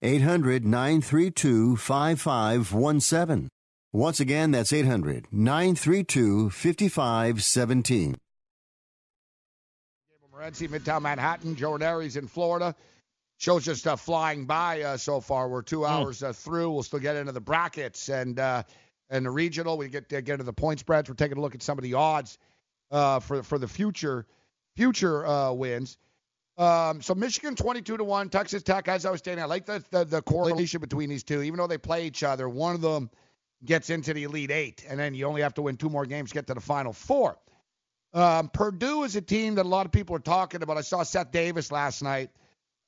[0.02, 3.48] 800 932 5517.
[3.92, 8.16] Once again, that's 800 932 5517.
[10.32, 11.54] Morency, Midtown Manhattan.
[11.54, 12.74] Joe Ranieri's in Florida.
[13.40, 15.48] Show's just uh, flying by uh, so far.
[15.48, 16.72] We're two hours uh, through.
[16.72, 18.64] We'll still get into the brackets and uh,
[19.08, 19.78] and the regional.
[19.78, 21.08] We get to get into the point spreads.
[21.08, 22.36] We're taking a look at some of the odds
[22.90, 24.26] uh, for for the future
[24.76, 25.96] future uh, wins.
[26.58, 28.88] Um, so Michigan 22 to one, Texas Tech.
[28.88, 31.40] As I was stating, I like the, the the correlation between these two.
[31.40, 33.08] Even though they play each other, one of them
[33.64, 36.28] gets into the Elite Eight, and then you only have to win two more games
[36.28, 37.38] to get to the Final Four.
[38.12, 40.76] Um, Purdue is a team that a lot of people are talking about.
[40.76, 42.28] I saw Seth Davis last night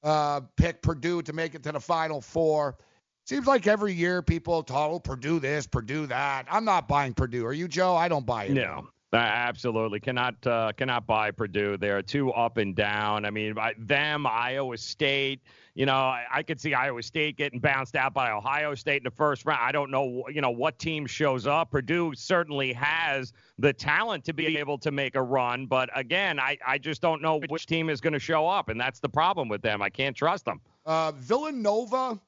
[0.02, 2.76] uh, pick Purdue to make it to the Final Four.
[3.24, 6.46] Seems like every year people talk, oh, Purdue this, Purdue that.
[6.50, 7.46] I'm not buying Purdue.
[7.46, 7.94] Are you, Joe?
[7.94, 8.52] I don't buy it.
[8.52, 8.88] No.
[9.14, 11.76] Absolutely cannot uh, cannot buy Purdue.
[11.76, 13.26] They're too up and down.
[13.26, 15.42] I mean, them, Iowa State.
[15.74, 19.04] You know, I, I could see Iowa State getting bounced out by Ohio State in
[19.04, 19.60] the first round.
[19.62, 21.70] I don't know, you know, what team shows up.
[21.70, 26.58] Purdue certainly has the talent to be able to make a run, but again, I,
[26.66, 29.48] I just don't know which team is going to show up, and that's the problem
[29.48, 29.80] with them.
[29.80, 30.60] I can't trust them.
[30.84, 32.20] Uh, Villanova,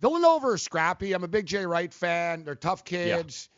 [0.00, 1.12] Villanova are scrappy.
[1.12, 2.44] I'm a big Jay Wright fan.
[2.44, 3.48] They're tough kids.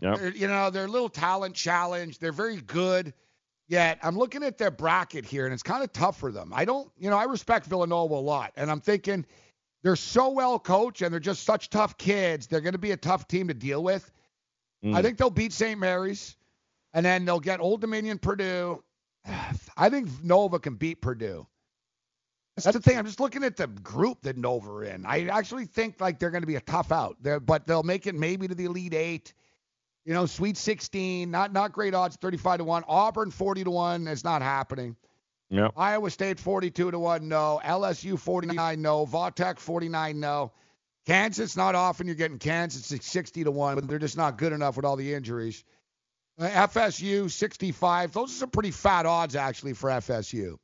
[0.00, 0.18] Yep.
[0.18, 2.18] They're- You know, they're a little talent challenge.
[2.18, 3.14] They're very good.
[3.70, 6.50] Yet I'm looking at their bracket here, and it's kind of tough for them.
[6.52, 9.24] I don't, you know, I respect Villanova a lot, and I'm thinking
[9.84, 12.48] they're so well coached and they're just such tough kids.
[12.48, 14.10] They're going to be a tough team to deal with.
[14.84, 14.96] Mm.
[14.96, 15.78] I think they'll beat St.
[15.78, 16.34] Mary's,
[16.94, 18.82] and then they'll get Old Dominion, Purdue.
[19.76, 21.46] I think Nova can beat Purdue.
[22.56, 22.98] That's the thing.
[22.98, 25.06] I'm just looking at the group that Nova are in.
[25.06, 27.18] I actually think like they're going to be a tough out.
[27.20, 29.32] They're, but they'll make it maybe to the Elite Eight.
[30.10, 32.82] You know, Sweet 16, not not great odds, 35 to one.
[32.88, 34.08] Auburn 40 to one.
[34.08, 34.96] It's not happening.
[35.50, 35.74] Yep.
[35.76, 37.60] Iowa State 42 to 1, no.
[37.64, 39.04] LSU 49, no.
[39.04, 40.50] Va Tech 49, no.
[41.06, 44.52] Kansas, not often you're getting Kansas at 60 to 1, but they're just not good
[44.52, 45.62] enough with all the injuries.
[46.40, 48.10] Uh, FSU 65.
[48.10, 50.56] Those are some pretty fat odds, actually, for FSU.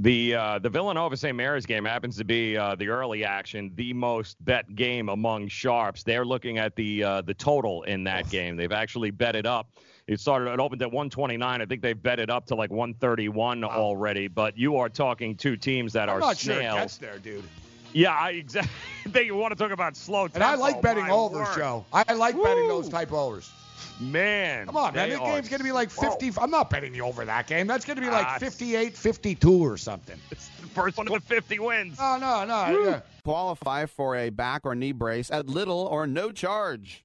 [0.00, 1.36] The uh, the Villanova St.
[1.36, 6.02] Mary's game happens to be uh, the early action, the most bet game among sharps.
[6.02, 8.56] They're looking at the uh, the total in that game.
[8.56, 9.68] They've actually bet it up.
[10.06, 11.60] It started it opened at 129.
[11.60, 14.26] I think they've bet it up to like 131 already.
[14.26, 17.44] But you are talking two teams that I'm are not sure it gets there, dude.
[17.92, 18.72] Yeah, I exactly.
[19.10, 21.56] think you want to talk about slow And I like betting my overs, word.
[21.56, 21.84] Joe.
[21.92, 23.52] I like betting those type overs.
[24.00, 25.08] Man, Come on, man.
[25.10, 26.32] they This game's going to be like 50.
[26.40, 27.66] I'm not betting you over that game.
[27.66, 30.18] That's going to be like Ah, 58, 52 or something.
[30.30, 31.98] It's the first one of 50 wins.
[31.98, 32.82] No, no, no.
[32.82, 33.00] yeah.
[33.24, 37.04] Qualify for a back or knee brace at little or no charge.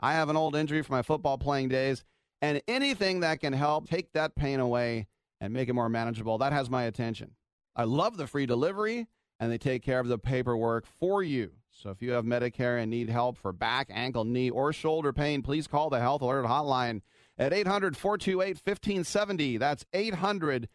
[0.00, 2.02] I have an old injury from my football playing days,
[2.40, 5.06] and anything that can help take that pain away
[5.40, 7.30] and make it more manageable, that has my attention.
[7.76, 9.06] I love the free delivery,
[9.38, 11.52] and they take care of the paperwork for you.
[11.82, 15.42] So if you have Medicare and need help for back, ankle, knee, or shoulder pain,
[15.42, 17.00] please call the Health Alert Hotline
[17.36, 19.56] at 800 428 1570.
[19.56, 20.68] That's 800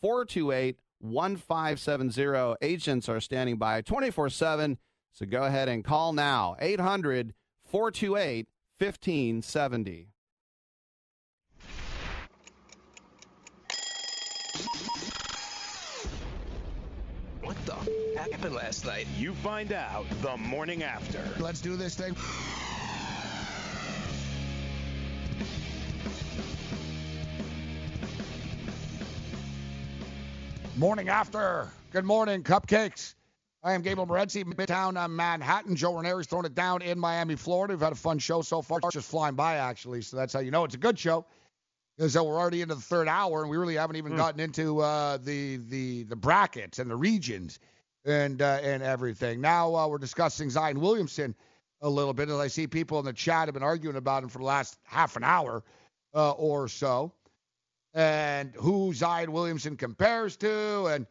[0.00, 2.56] 428 1570.
[2.62, 4.78] Agents are standing by 24 7.
[5.12, 7.34] So go ahead and call now 800
[7.66, 10.08] 428 1570.
[17.42, 19.06] What the f- happened last night?
[19.16, 21.22] You find out the morning after.
[21.38, 22.14] Let's do this thing.
[30.76, 31.68] Morning after.
[31.92, 33.14] Good morning, cupcakes.
[33.62, 35.76] I am Gable Morency, Midtown uh, Manhattan.
[35.76, 37.74] Joe Ranieri's throwing it down in Miami, Florida.
[37.74, 38.78] We've had a fun show so far.
[38.82, 40.02] It's just flying by, actually.
[40.02, 41.24] So that's how you know it's a good show.
[41.96, 45.16] Because we're already into the third hour, and we really haven't even gotten into uh,
[45.18, 47.60] the the the brackets and the regions
[48.04, 49.40] and uh, and everything.
[49.40, 51.34] Now uh, we're discussing Zion Williamson
[51.80, 54.28] a little bit, as I see people in the chat have been arguing about him
[54.28, 55.62] for the last half an hour
[56.14, 57.12] uh, or so,
[57.92, 61.06] and who Zion Williamson compares to, and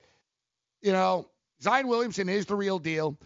[0.81, 1.29] you know
[1.61, 3.17] Zion Williamson is the real deal.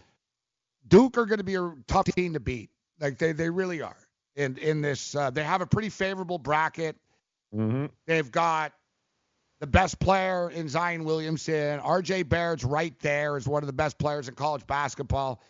[0.86, 2.70] Duke are going to be a tough team to beat,
[3.00, 3.96] like they they really are.
[4.36, 6.96] In in this, uh, they have a pretty favorable bracket.
[7.54, 7.86] Mm-hmm.
[8.06, 8.72] They've got
[9.60, 11.80] the best player in Zion Williamson.
[11.80, 15.42] RJ Barrett's right there is one of the best players in college basketball.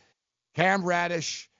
[0.54, 1.50] Cam Reddish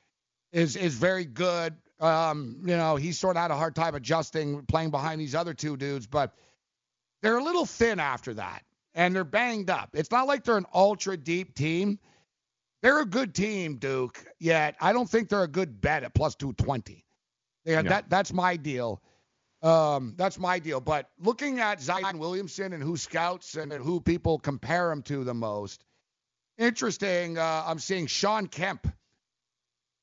[0.52, 1.76] is is very good.
[2.00, 5.52] Um, you know, he sort of had a hard time adjusting playing behind these other
[5.52, 6.34] two dudes, but
[7.22, 8.62] they're a little thin after that,
[8.94, 9.90] and they're banged up.
[9.94, 11.98] It's not like they're an ultra deep team.
[12.80, 14.24] They're a good team, Duke.
[14.38, 17.04] Yet I don't think they're a good bet at plus 220.
[17.64, 19.02] Yeah, that that's my deal.
[19.62, 20.80] Um, that's my deal.
[20.80, 25.35] But looking at Zion Williamson and who scouts and who people compare him to the
[25.35, 25.85] most,
[26.59, 27.39] interesting.
[27.39, 28.86] Uh, I'm seeing Shawn Kemp.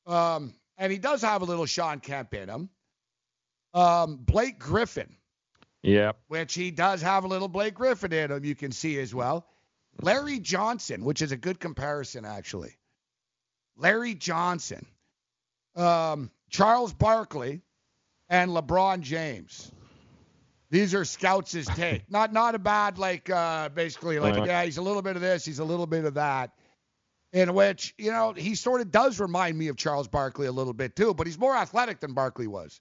[0.05, 2.69] Um, and he does have a little Shawn Kemp in him.
[3.73, 5.15] Um, Blake Griffin.
[5.83, 6.17] Yep.
[6.27, 9.45] Which he does have a little Blake Griffin in him, you can see as well.
[10.01, 12.75] Larry Johnson, which is a good comparison, actually.
[13.77, 14.85] Larry Johnson.
[15.75, 17.61] Um, Charles Barkley
[18.29, 19.71] and LeBron James.
[20.71, 22.09] These are scouts' take.
[22.09, 24.47] not not a bad like uh, basically like Right.
[24.47, 26.51] yeah he's a little bit of this he's a little bit of that.
[27.33, 30.73] In which you know he sort of does remind me of Charles Barkley a little
[30.73, 32.79] bit too, but he's more athletic than Barkley was.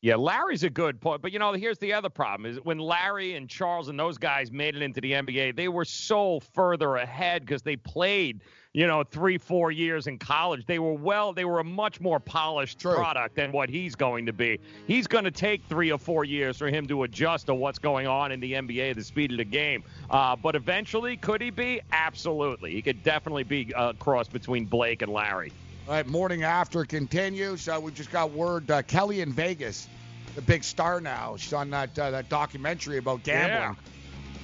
[0.00, 3.34] Yeah, Larry's a good point, but you know, here's the other problem: is when Larry
[3.34, 7.42] and Charles and those guys made it into the NBA, they were so further ahead
[7.42, 8.42] because they played,
[8.72, 10.66] you know, three, four years in college.
[10.66, 14.32] They were well, they were a much more polished product than what he's going to
[14.32, 14.60] be.
[14.86, 18.06] He's going to take three or four years for him to adjust to what's going
[18.06, 19.82] on in the NBA, the speed of the game.
[20.10, 21.80] Uh, but eventually, could he be?
[21.90, 25.50] Absolutely, he could definitely be a cross between Blake and Larry.
[25.88, 27.66] All right, morning after continues.
[27.66, 29.88] Uh, we just got word uh, Kelly in Vegas,
[30.34, 31.38] the big star now.
[31.38, 33.74] She's on that uh, that documentary about gambling.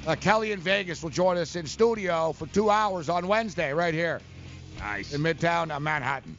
[0.07, 3.93] Uh, Kelly in Vegas will join us in studio for two hours on Wednesday, right
[3.93, 4.23] here.
[4.79, 5.13] Nice.
[5.13, 6.39] In Midtown uh, Manhattan.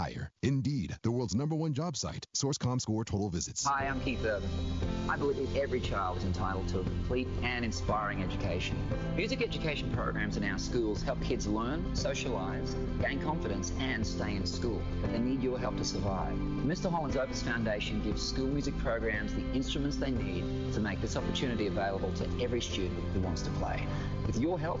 [0.00, 0.30] hire.
[0.42, 2.26] Indeed, the world's number one job site.
[2.32, 3.66] Source.comScore total visits.
[3.66, 4.48] Hi, I'm Keith Urban.
[5.10, 8.78] I believe every child is entitled to a complete and inspiring education.
[9.14, 14.46] Music education programs in our schools help kids learn, socialise, gain confidence, and stay in
[14.46, 14.80] school.
[15.02, 16.34] But they need your help to survive.
[16.64, 16.90] Mr.
[16.90, 21.66] Holland's Opus Foundation gives school music programs the instruments they need to make this opportunity
[21.66, 23.82] available to every student who wants to play.
[24.26, 24.80] With your help,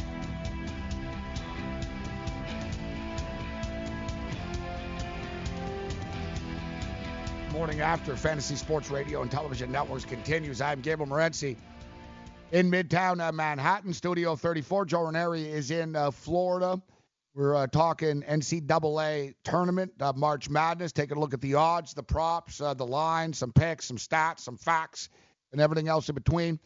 [7.53, 10.61] Morning after Fantasy Sports Radio and Television Networks continues.
[10.61, 11.57] I'm Gabriel Morency
[12.53, 14.85] in Midtown uh, Manhattan, Studio 34.
[14.85, 16.81] Joe Ranieri is in uh, Florida.
[17.35, 22.03] We're uh, talking NCAA tournament, uh, March Madness, taking a look at the odds, the
[22.03, 25.09] props, uh, the lines, some picks, some stats, some facts,
[25.51, 26.57] and everything else in between.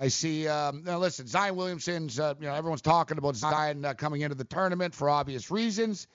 [0.00, 0.48] I see.
[0.48, 2.18] Um, now listen, Zion Williamson's.
[2.18, 6.08] Uh, you know, everyone's talking about Zion coming into the tournament for obvious reasons.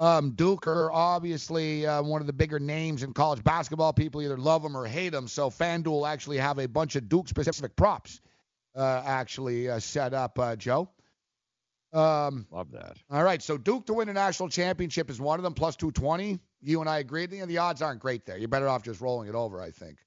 [0.00, 3.92] Um, Duke are obviously uh, one of the bigger names in college basketball.
[3.92, 5.28] People either love him or hate him.
[5.28, 8.20] So FanDuel actually have a bunch of Duke-specific props
[8.74, 10.88] uh, actually uh, set up, uh, Joe.
[11.92, 12.96] Um, Love that.
[13.08, 16.40] all right, so Duke to win a national championship is one of them, plus 220.
[16.60, 17.26] You and I agree.
[17.26, 18.36] The, the odds aren't great there.
[18.36, 19.98] You're better off just rolling it over, I think.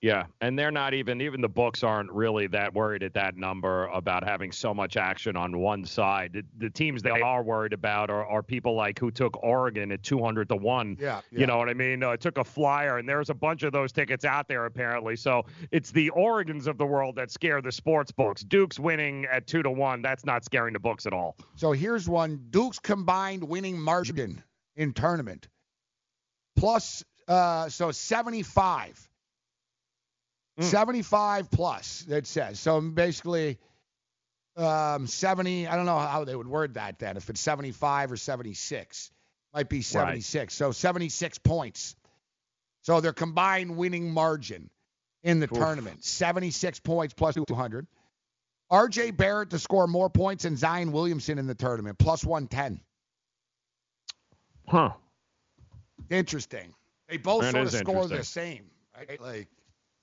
[0.00, 3.86] Yeah, and they're not even even the books aren't really that worried at that number
[3.86, 6.34] about having so much action on one side.
[6.34, 10.04] The, the teams they are worried about are, are people like who took Oregon at
[10.04, 10.98] 200 to 1.
[11.00, 11.40] Yeah, yeah.
[11.40, 12.04] You know what I mean?
[12.04, 15.16] Uh, took a flyer and there's a bunch of those tickets out there apparently.
[15.16, 18.42] So, it's the Oregons of the world that scare the sports books.
[18.42, 21.36] Duke's winning at 2 to 1, that's not scaring the books at all.
[21.56, 24.44] So here's one Duke's combined winning margin
[24.76, 25.48] in tournament.
[26.56, 29.07] Plus, uh, so 75.
[30.64, 32.58] 75 plus, it says.
[32.58, 33.58] So basically,
[34.56, 38.16] um, 70, I don't know how they would word that then, if it's 75 or
[38.16, 39.10] 76.
[39.54, 40.52] Might be 76.
[40.52, 41.96] So 76 points.
[42.82, 44.70] So their combined winning margin
[45.22, 45.58] in the Oof.
[45.58, 47.86] tournament 76 points plus 200.
[48.70, 52.80] RJ Barrett to score more points than Zion Williamson in the tournament, plus 110.
[54.66, 54.90] Huh.
[56.10, 56.74] Interesting.
[57.08, 58.64] They both That sort of score the same,
[58.94, 59.20] right?
[59.20, 59.48] Like,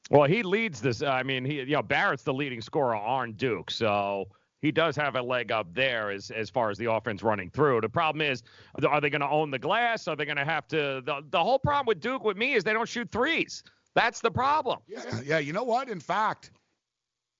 [0.10, 1.02] Well, he leads this.
[1.02, 4.26] I mean, he, you know, Barrett's the leading scorer on Duke, so
[4.62, 7.82] he does have a leg up there as as far as the offense running through.
[7.82, 8.44] The problem is,
[8.88, 10.08] are they going to own the glass?
[10.08, 11.02] Are they going to have to?
[11.04, 13.64] The, the whole problem with Duke with me is they don't shoot threes.
[13.96, 14.80] That's the problem.
[14.88, 15.38] yeah, yeah.
[15.40, 15.90] You know what?
[15.90, 16.52] In fact,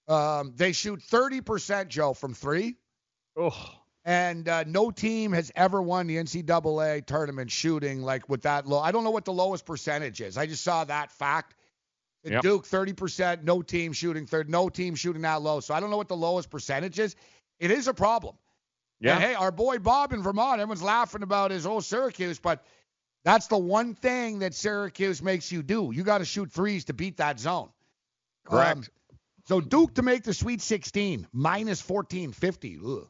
[0.08, 2.78] um, they shoot 30%, Joe, from three.
[3.38, 3.70] Oh,
[4.06, 8.80] And uh, no team has ever won the NCAA tournament shooting like with that low.
[8.80, 10.38] I don't know what the lowest percentage is.
[10.38, 11.56] I just saw that fact.
[12.26, 12.42] Yep.
[12.42, 15.60] Duke, 30%, no team shooting third, no team shooting that low.
[15.60, 17.16] So I don't know what the lowest percentage is.
[17.60, 18.36] It is a problem.
[19.00, 19.16] Yeah.
[19.16, 22.64] And, hey, our boy Bob in Vermont, everyone's laughing about his whole Syracuse, but
[23.24, 25.92] that's the one thing that Syracuse makes you do.
[25.94, 27.70] You got to shoot threes to beat that zone.
[28.46, 28.78] Correct.
[28.78, 28.86] Um,
[29.46, 32.80] so Duke to make the Sweet 16, minus 1450.
[32.84, 33.08] Ugh,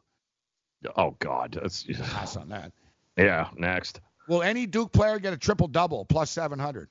[0.96, 2.72] oh God, that's pass on that.
[3.16, 3.48] yeah.
[3.56, 4.00] Next.
[4.28, 6.88] Will any Duke player get a triple double plus 700?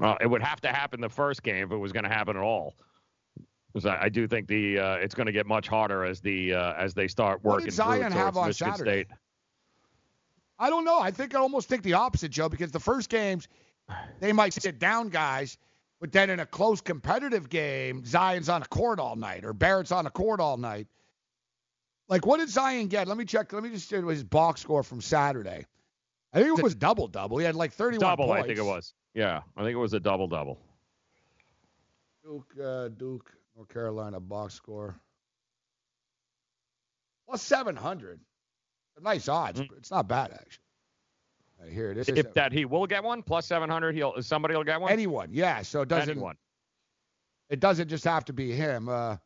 [0.00, 2.36] Uh, it would have to happen the first game if it was going to happen
[2.36, 2.74] at all.
[3.72, 6.54] 'Cause I, I do think the uh, it's going to get much harder as the
[6.54, 9.04] uh, as they start What working did through Zion have on Michigan Saturday?
[9.04, 9.18] State.
[10.60, 11.00] I don't know.
[11.00, 13.48] I think I almost think the opposite, Joe, because the first games
[14.20, 15.58] they might sit down guys,
[16.00, 19.90] but then in a close competitive game, Zion's on a court all night or Barrett's
[19.90, 20.86] on a court all night.
[22.08, 23.08] Like, what did Zion get?
[23.08, 23.52] Let me check.
[23.52, 25.66] Let me just do his box score from Saturday.
[26.32, 27.38] I think it was double double.
[27.38, 28.44] He had like 31 Double, points.
[28.44, 28.94] I think it was.
[29.14, 30.58] Yeah, I think it was a double double.
[32.24, 34.96] Duke, uh, Duke, North Carolina box score.
[37.28, 38.20] Plus 700.
[39.02, 39.60] Nice odds.
[39.60, 40.62] but It's not bad, actually.
[41.60, 42.08] Right, here it is.
[42.08, 44.90] If that he will get one plus seven hundred, he'll somebody will get one.
[44.92, 45.62] Anyone, yeah.
[45.62, 46.10] So it doesn't.
[46.10, 46.36] Anyone.
[47.48, 48.88] It doesn't just have to be him.
[48.88, 49.16] Uh,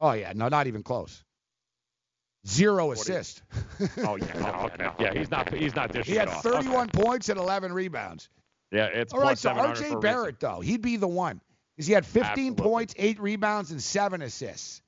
[0.00, 1.22] oh yeah, no, not even close.
[2.46, 3.42] Zero What do you- assist.
[3.98, 4.90] Oh yeah, no, okay.
[4.98, 6.42] Yeah, he's not he's not he had it off.
[6.42, 8.28] 31 points and 11 rebounds.
[8.72, 10.00] Yeah, it's All right, so 700 for RJ.
[10.00, 11.40] Barrett though, he'd be the one
[11.76, 12.62] because he had 15 Absolutely.
[12.64, 14.82] points, eight rebounds, and seven assists.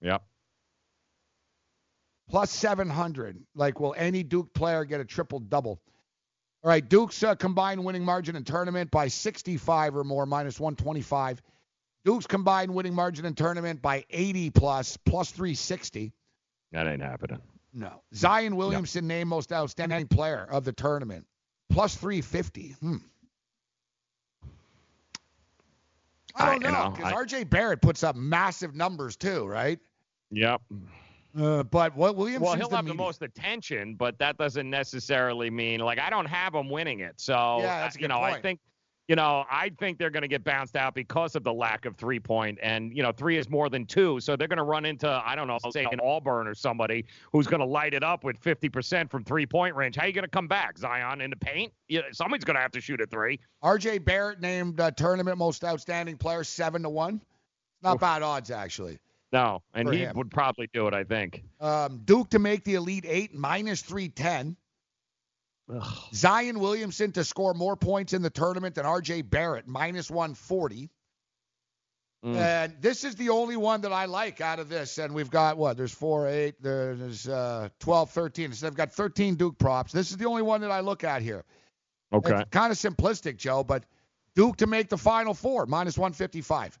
[0.00, 0.22] Yep.
[2.28, 3.36] plus 700.
[3.54, 5.80] Like, will any Duke player get a triple double?
[6.62, 11.40] All right, Duke's uh, combined winning margin in tournament by 65 or more, minus 125.
[12.04, 16.12] Duke's combined winning margin in tournament by 80 plus, plus 360.
[16.72, 17.40] That ain't happening.
[17.72, 18.02] No.
[18.14, 21.26] Zion Williamson named most outstanding player of the tournament,
[21.70, 22.76] plus 350.
[22.80, 22.96] Hmm.
[26.34, 27.44] I I- don't you know, know, because I- R.J.
[27.44, 29.78] Barrett puts up massive numbers too, right?
[30.30, 30.60] Yep.
[31.38, 35.50] Uh, but what Williamson's Well, he'll the have the most attention, but that doesn't necessarily
[35.50, 37.14] mean like I don't have him winning it.
[37.16, 38.42] So Yeah, that's a you good know, I point.
[38.42, 38.60] think
[39.08, 41.96] you know, I think they're going to get bounced out because of the lack of
[41.96, 44.84] three point, and you know, three is more than two, so they're going to run
[44.84, 48.22] into I don't know, say an Auburn or somebody who's going to light it up
[48.22, 49.96] with 50% from three point range.
[49.96, 51.72] How are you going to come back, Zion, in the paint?
[51.88, 53.40] You, somebody's going to have to shoot a three.
[53.62, 53.98] R.J.
[53.98, 57.22] Barrett named uh, tournament most outstanding player seven to one.
[57.82, 58.00] Not Oof.
[58.00, 58.98] bad odds actually.
[59.32, 60.16] No, and he him.
[60.16, 61.44] would probably do it, I think.
[61.60, 64.56] Um, Duke to make the Elite Eight minus 310.
[65.72, 65.94] Ugh.
[66.14, 70.90] Zion Williamson to score more points in the tournament than RJ Barrett, minus 140.
[72.24, 72.34] Mm.
[72.34, 74.98] And this is the only one that I like out of this.
[74.98, 75.76] And we've got what?
[75.76, 78.52] There's four, eight, there's uh, 12, 13.
[78.52, 79.92] So I've got 13 Duke props.
[79.92, 81.44] This is the only one that I look at here.
[82.12, 82.40] Okay.
[82.40, 83.84] It's kind of simplistic, Joe, but
[84.34, 86.78] Duke to make the final four, minus 155.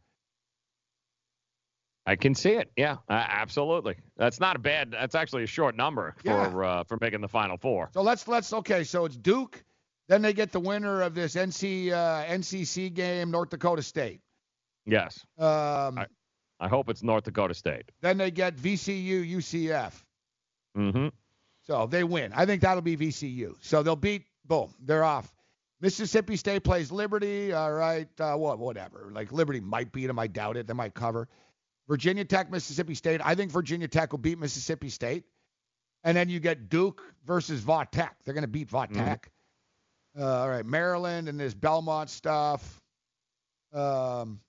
[2.08, 2.70] I can see it.
[2.74, 3.96] Yeah, uh, absolutely.
[4.16, 4.92] That's not a bad.
[4.92, 6.66] That's actually a short number for Yeah.
[6.66, 7.90] uh, for making the Final Four.
[7.92, 8.82] So let's let's okay.
[8.82, 9.62] So it's Duke.
[10.08, 14.22] Then they get the winner of this NC uh, NCC game, North Dakota State.
[14.86, 15.20] Yes.
[15.36, 16.06] Um, I,
[16.60, 17.92] I hope it's North Dakota State.
[18.00, 19.92] then they get VCU, UCF.
[20.78, 21.08] Mm-hmm.
[21.64, 22.32] So they win.
[22.34, 23.54] I think that'll be VCU.
[23.60, 24.24] So they'll beat.
[24.46, 24.72] Boom.
[24.80, 25.30] They're off.
[25.82, 27.52] Mississippi State plays Liberty.
[27.52, 28.08] All right.
[28.18, 28.58] Uh, what?
[28.58, 29.10] Whatever.
[29.12, 30.18] Like Liberty might beat them.
[30.18, 30.66] I doubt it.
[30.66, 31.28] They might cover.
[31.88, 33.20] Virginia Tech, Mississippi State.
[33.24, 35.24] I think Virginia Tech will beat Mississippi State.
[36.04, 38.16] And then you get Duke versus Va Tech.
[38.24, 38.94] They're going to beat Vaught Mhm.
[39.04, 39.32] Tech.
[40.18, 42.80] Uh, all right, Maryland and this Belmont stuff.
[43.72, 44.40] Um,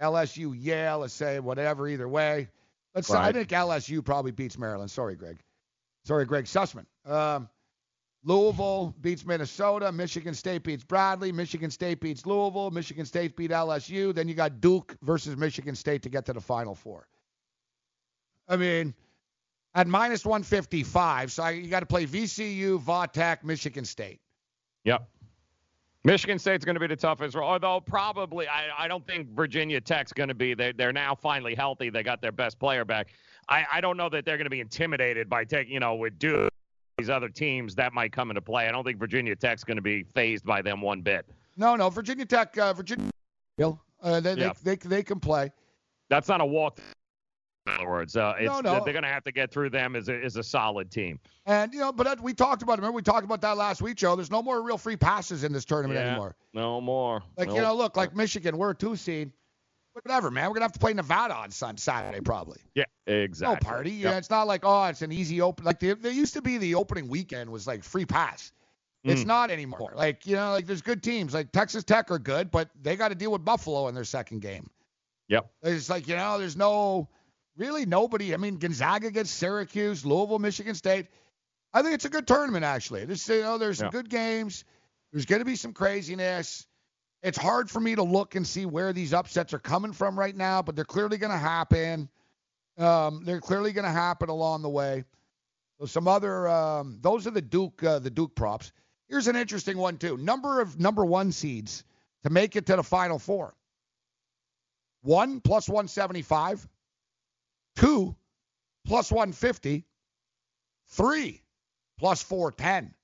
[0.00, 1.88] LSU, Yale, let's say whatever.
[1.88, 2.48] Either way,
[2.94, 3.10] let's.
[3.10, 4.90] I think LSU probably beats Maryland.
[4.90, 5.38] Sorry, Greg.
[6.04, 6.86] Sorry, Greg Sussman.
[7.04, 7.48] Um,
[8.24, 9.92] Louisville beats Minnesota.
[9.92, 11.30] Michigan State beats Bradley.
[11.30, 12.70] Michigan State beats Louisville.
[12.70, 14.14] Michigan State beat LSU.
[14.14, 17.06] Then you got Duke versus Michigan State to get to the Final Four.
[18.48, 18.94] I mean,
[19.74, 24.20] at minus 155, so you got to play VCU, Va Tech, Michigan State.
[24.84, 25.06] Yep.
[26.04, 30.12] Michigan State's going to be the toughest, although probably I, I don't think Virginia Tech's
[30.12, 30.52] going to be.
[30.52, 31.88] They're, they're now finally healthy.
[31.88, 33.08] They got their best player back.
[33.48, 36.18] I, I don't know that they're going to be intimidated by taking, you know, with
[36.18, 36.52] Duke,
[36.98, 38.68] these other teams that might come into play.
[38.68, 41.26] I don't think Virginia Tech's going to be fazed by them one bit.
[41.56, 43.10] No, no, Virginia Tech, uh, Virginia,
[43.60, 44.52] uh, they, Yeah.
[44.62, 45.52] they, they, they can play.
[46.10, 46.78] That's not a walk.
[47.66, 48.84] In other words, uh, it's, No, no.
[48.84, 51.18] they're going to have to get through them as a, as a solid team.
[51.46, 52.82] And, you know, but that, we talked about it.
[52.82, 54.14] Remember, we talked about that last week, Joe.
[54.16, 56.36] There's no more real free passes in this tournament Yeah, anymore.
[56.52, 57.22] No more.
[57.38, 59.32] Like, you know, look, like Michigan, we're a two seed.
[60.02, 60.44] Whatever, man.
[60.44, 62.58] We're going to have to play Nevada on Saturday, probably.
[62.74, 63.54] Yeah, exactly.
[63.68, 63.90] No party.
[63.92, 64.12] Yep.
[64.12, 65.64] Yeah, it's not like, oh, it's an easy open.
[65.64, 68.52] Like, there there used to be the opening weekend was like free pass.
[69.04, 69.26] It's Mm.
[69.26, 69.92] not anymore.
[69.94, 71.32] Like, you know, like there's good teams.
[71.34, 74.40] Like Texas Tech are good, but they got to deal with Buffalo in their second
[74.40, 74.68] game.
[75.28, 75.46] Yep.
[75.62, 77.08] It's like, you know, there's no,
[77.56, 78.34] really nobody.
[78.34, 81.06] I mean, Gonzaga gets Syracuse, Louisville, Michigan State.
[81.72, 83.04] I think it's a good tournament, actually.
[83.04, 84.64] This, you know, there's some good games.
[85.12, 86.66] There's going to be some craziness.
[87.24, 90.36] It's hard for me to look and see where these upsets are coming from right
[90.36, 92.10] now, but they're clearly going to happen.
[92.76, 95.04] Um, they're clearly going to happen along the way.
[95.80, 98.72] So some other, um, those are the Duke, uh, the Duke props.
[99.08, 100.18] Here's an interesting one too.
[100.18, 101.82] Number of number one seeds
[102.24, 103.54] to make it to the Final Four.
[105.00, 106.68] One plus 175,
[107.76, 108.14] two
[108.86, 109.86] plus 150,
[110.88, 111.42] three
[111.98, 112.94] plus 410,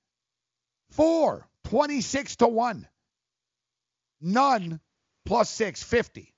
[0.91, 2.87] four 26 to one,
[4.21, 4.81] none
[5.27, 6.35] plus 650.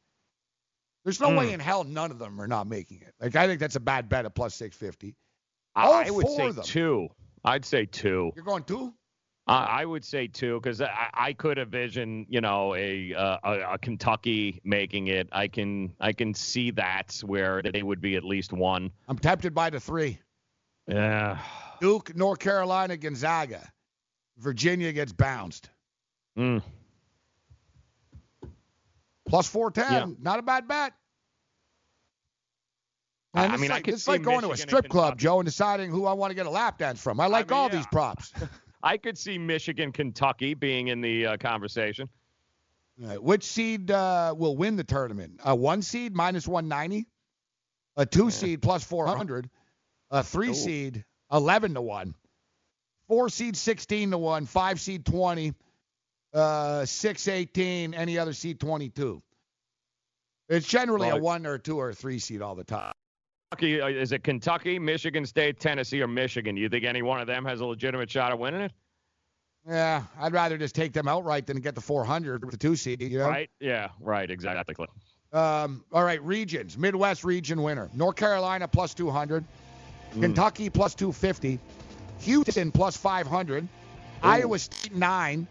[1.05, 1.37] There's no Hmm.
[1.37, 3.15] way in hell none of them are not making it.
[3.21, 5.17] Like I think that's a bad bet at plus 650.
[5.75, 7.09] All I would say two.
[7.45, 8.33] I'd say two.
[8.37, 8.95] You're going two?
[9.49, 13.61] I I would say two because I, I could envision, you know, a, uh, a
[13.75, 15.29] a Kentucky making it.
[15.33, 18.93] I can I can see that where they would be at least one.
[19.09, 20.21] I'm tempted by the three.
[20.87, 21.39] Yeah.
[21.81, 23.69] Duke, North Carolina, Gonzaga.
[24.39, 25.71] Virginia gets bounced.
[26.39, 26.63] Mm.
[29.33, 30.11] Plus 410.
[30.11, 30.15] Yeah.
[30.21, 30.93] Not a bad bet.
[33.33, 35.91] I- I mean, I like, see like going to a strip club, Joe, and deciding
[35.91, 37.19] who I want to get a lap dance from.
[37.19, 37.77] I like mean, all yeah.
[37.77, 38.31] these props.
[38.83, 42.11] I could see Michigan, Kentucky being in the uh, conversation.
[42.99, 45.41] Right, Which seed uh, will win the tournament?
[45.43, 47.07] A one seed minus 190,
[47.97, 49.49] a two seed plus 400,
[50.11, 50.55] a three Ooh.
[50.55, 52.15] seed 11 to 1,
[53.09, 55.55] four seed 16 to 1, five seed 20,
[56.35, 59.23] uh, six 18, any other seed 22.
[60.49, 62.93] It's generally a one or two or three seat all the time.
[63.53, 66.55] Kentucky, uh, is it Kentucky, Michigan State, Tennessee, or Michigan?
[66.55, 68.73] Do you think any one of them has a legitimate shot at winning it?
[69.69, 73.01] Yeah, I'd rather just take them outright than get the 400 with the two seed.
[73.01, 73.29] You know?
[73.29, 73.49] Right?
[73.61, 73.91] Yeah.
[74.01, 74.29] Right.
[74.31, 74.87] Exactly.
[75.33, 76.77] Um, all right, regions.
[76.77, 77.89] Midwest region winner.
[77.95, 79.45] North Carolina plus 200.
[80.15, 80.21] Mm.
[80.21, 81.59] Kentucky plus 250.
[82.21, 83.69] Houston plus 500.
[84.23, 85.47] Iowa State 9.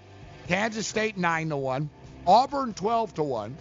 [0.48, 1.90] Kansas State 9 to 1.
[2.28, 3.58] Auburn 12 to 1.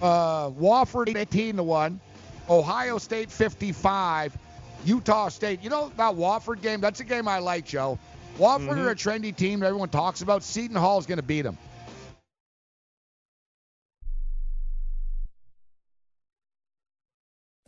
[0.00, 2.00] Uh, Wofford 18 to 1.
[2.48, 4.36] Ohio State 55.
[4.84, 5.62] Utah State.
[5.62, 6.80] You know that Wofford game?
[6.80, 7.98] That's a game I like, Joe.
[8.38, 10.42] Wofford are a trendy team that everyone talks about.
[10.42, 11.56] Seton Hall's going to beat them.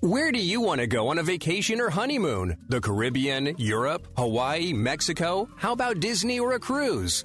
[0.00, 2.56] Where do you want to go on a vacation or honeymoon?
[2.68, 5.48] The Caribbean, Europe, Hawaii, Mexico?
[5.56, 7.24] How about Disney or a cruise?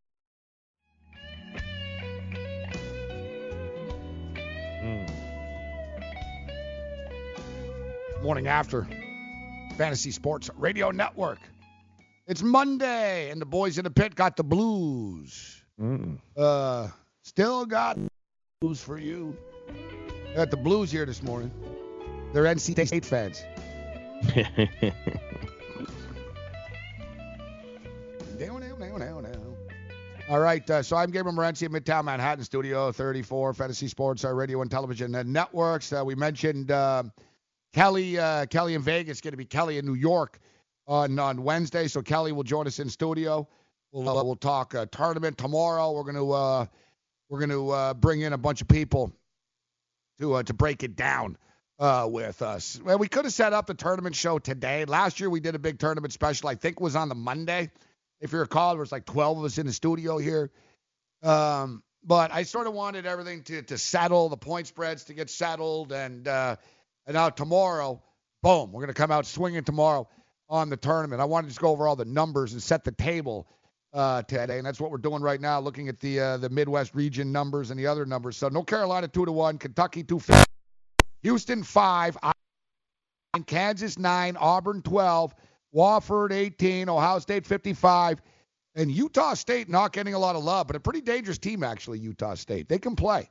[8.23, 8.87] Morning after
[9.77, 11.39] Fantasy Sports Radio Network.
[12.27, 15.63] It's Monday, and the boys in the pit got the blues.
[16.37, 16.87] Uh,
[17.23, 17.97] still got
[18.59, 19.35] blues for you.
[20.35, 21.51] Got the blues here this morning.
[22.31, 23.43] They're NC State fans.
[30.31, 34.33] All right, uh, so I'm Gabriel Morency at Midtown Manhattan Studio 34, Fantasy Sports, our
[34.33, 35.91] radio and television uh, networks.
[35.91, 37.03] Uh, we mentioned uh,
[37.73, 40.39] Kelly, uh, Kelly in Vegas, going to be Kelly in New York
[40.87, 41.87] on on Wednesday.
[41.87, 43.47] So Kelly will join us in studio.
[43.91, 45.91] We'll uh, we'll talk uh, tournament tomorrow.
[45.91, 46.65] We're gonna uh,
[47.29, 49.11] we're gonna uh, bring in a bunch of people
[50.19, 51.37] to uh, to break it down
[51.79, 52.79] uh, with us.
[52.83, 54.85] Well, we could have set up the tournament show today.
[54.85, 56.49] Last year we did a big tournament special.
[56.49, 57.71] I think it was on the Monday.
[58.19, 60.51] If you recall, there was like 12 of us in the studio here.
[61.23, 65.29] Um, but I sort of wanted everything to to settle, the point spreads to get
[65.29, 66.55] settled, and uh,
[67.05, 68.01] and now tomorrow,
[68.43, 70.07] boom, we're gonna come out swinging tomorrow
[70.49, 71.21] on the tournament.
[71.21, 73.47] I wanted to just go over all the numbers and set the table
[73.93, 76.95] uh, today, and that's what we're doing right now, looking at the uh, the Midwest
[76.95, 78.37] region numbers and the other numbers.
[78.37, 80.49] So North Carolina two to one, Kentucky two fifty,
[81.23, 82.17] Houston five,
[83.33, 85.35] and Kansas nine, Auburn twelve,
[85.75, 88.21] Wofford eighteen, Ohio State fifty five,
[88.75, 91.99] and Utah State not getting a lot of love, but a pretty dangerous team actually.
[91.99, 93.29] Utah State, they can play.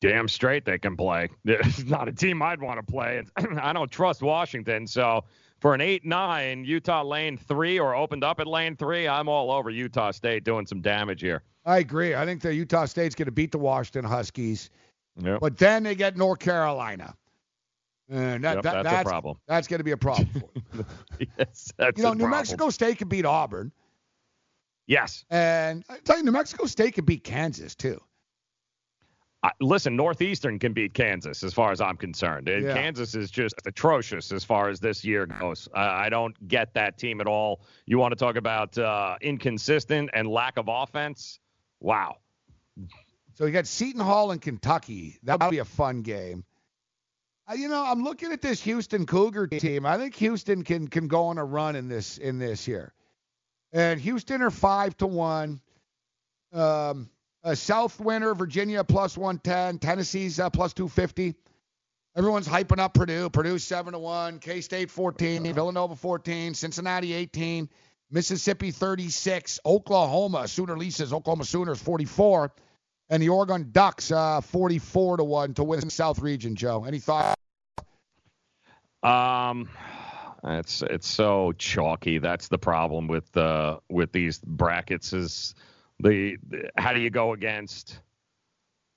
[0.00, 1.28] Damn straight they can play.
[1.44, 3.22] It's not a team I'd want to play.
[3.60, 5.24] I don't trust Washington, so
[5.60, 9.50] for an 8 9, Utah lane three or opened up at lane three, I'm all
[9.50, 11.42] over Utah State doing some damage here.
[11.64, 12.14] I agree.
[12.14, 14.70] I think that Utah State's going to beat the Washington Huskies.
[15.20, 15.40] Yep.
[15.40, 17.14] But then they get North Carolina.
[18.08, 19.38] And that, Yep, that, that's a problem.
[19.48, 20.28] That's going to be a problem.
[20.28, 20.86] For them.
[21.38, 22.30] yes, that's you know, New problem.
[22.30, 23.72] Mexico State can beat Auburn.
[24.86, 25.24] Yes.
[25.30, 28.00] And I tell you, New Mexico State can beat Kansas, too.
[29.60, 32.48] Listen, Northeastern can beat Kansas as far as I'm concerned.
[32.48, 32.72] Yeah.
[32.72, 35.68] Kansas is just atrocious as far as this year goes.
[35.74, 37.60] I I don't get that team at all.
[37.84, 41.38] You want to talk about uh, inconsistent and lack of offense?
[41.80, 42.16] Wow.
[43.34, 45.18] So you got Seton Hall in Kentucky.
[45.24, 46.44] That would be a fun game.
[47.48, 49.86] Uh, you know, I'm looking at this Houston Cougar team.
[49.86, 52.92] I think Houston can can go on a run in this in this here.
[53.72, 55.60] And Houston are five to one.
[56.52, 57.10] Um,
[57.46, 61.34] a South winner, Virginia plus 110, Tennessee's uh, plus 250.
[62.16, 63.30] Everyone's hyping up Purdue.
[63.30, 67.68] Purdue seven to one, K State 14, Villanova 14, Cincinnati 18,
[68.10, 72.52] Mississippi 36, Oklahoma Sooner Lisa's Oklahoma Sooners 44,
[73.10, 76.56] and the Oregon Ducks uh, 44 to one to win the South region.
[76.56, 77.40] Joe, any thoughts?
[79.04, 79.68] Um,
[80.42, 82.18] it's it's so chalky.
[82.18, 85.12] That's the problem with uh with these brackets.
[85.12, 85.54] Is
[86.00, 88.00] the, the how do you go against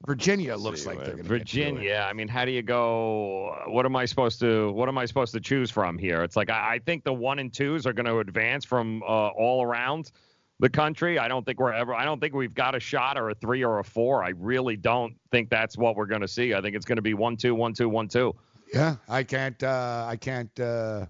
[0.05, 0.55] Virginia?
[0.55, 2.05] Looks like they're going to Virginia.
[2.09, 3.55] I mean, how do you go?
[3.67, 4.71] What am I supposed to?
[4.71, 6.23] What am I supposed to choose from here?
[6.23, 9.27] It's like I, I think the one and twos are going to advance from uh,
[9.29, 10.11] all around
[10.59, 11.19] the country.
[11.19, 11.93] I don't think we're ever.
[11.93, 14.23] I don't think we've got a shot or a three or a four.
[14.23, 16.53] I really don't think that's what we're going to see.
[16.53, 18.35] I think it's going to be one two one two one two.
[18.73, 19.61] Yeah, I can't.
[19.63, 20.59] Uh, I can't.
[20.59, 21.07] Uh,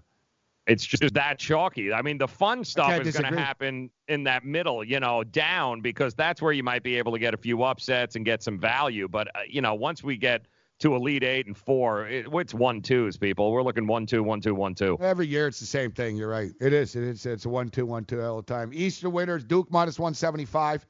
[0.70, 1.92] It's just that chalky.
[1.92, 5.24] I mean, the fun stuff can't is going to happen in that middle, you know,
[5.24, 8.42] down because that's where you might be able to get a few upsets and get
[8.42, 9.08] some value.
[9.08, 10.46] But uh, you know, once we get
[10.80, 13.50] to Elite Eight and four, it, it's one twos, people.
[13.50, 14.96] We're looking one two one two one two.
[15.00, 16.16] Every year it's the same thing.
[16.16, 16.52] You're right.
[16.60, 16.94] It is.
[16.94, 17.26] It is.
[17.26, 18.70] It's a one two one two all the time.
[18.72, 20.86] Eastern winners Duke minus 175.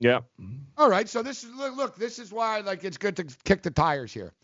[0.00, 0.24] Yep.
[0.76, 1.08] All right.
[1.08, 1.76] So this is look.
[1.76, 1.96] Look.
[1.96, 4.34] This is why like it's good to kick the tires here.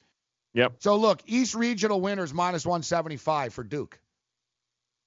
[0.54, 0.74] Yep.
[0.78, 4.00] So look, East Regional winners minus 175 for Duke.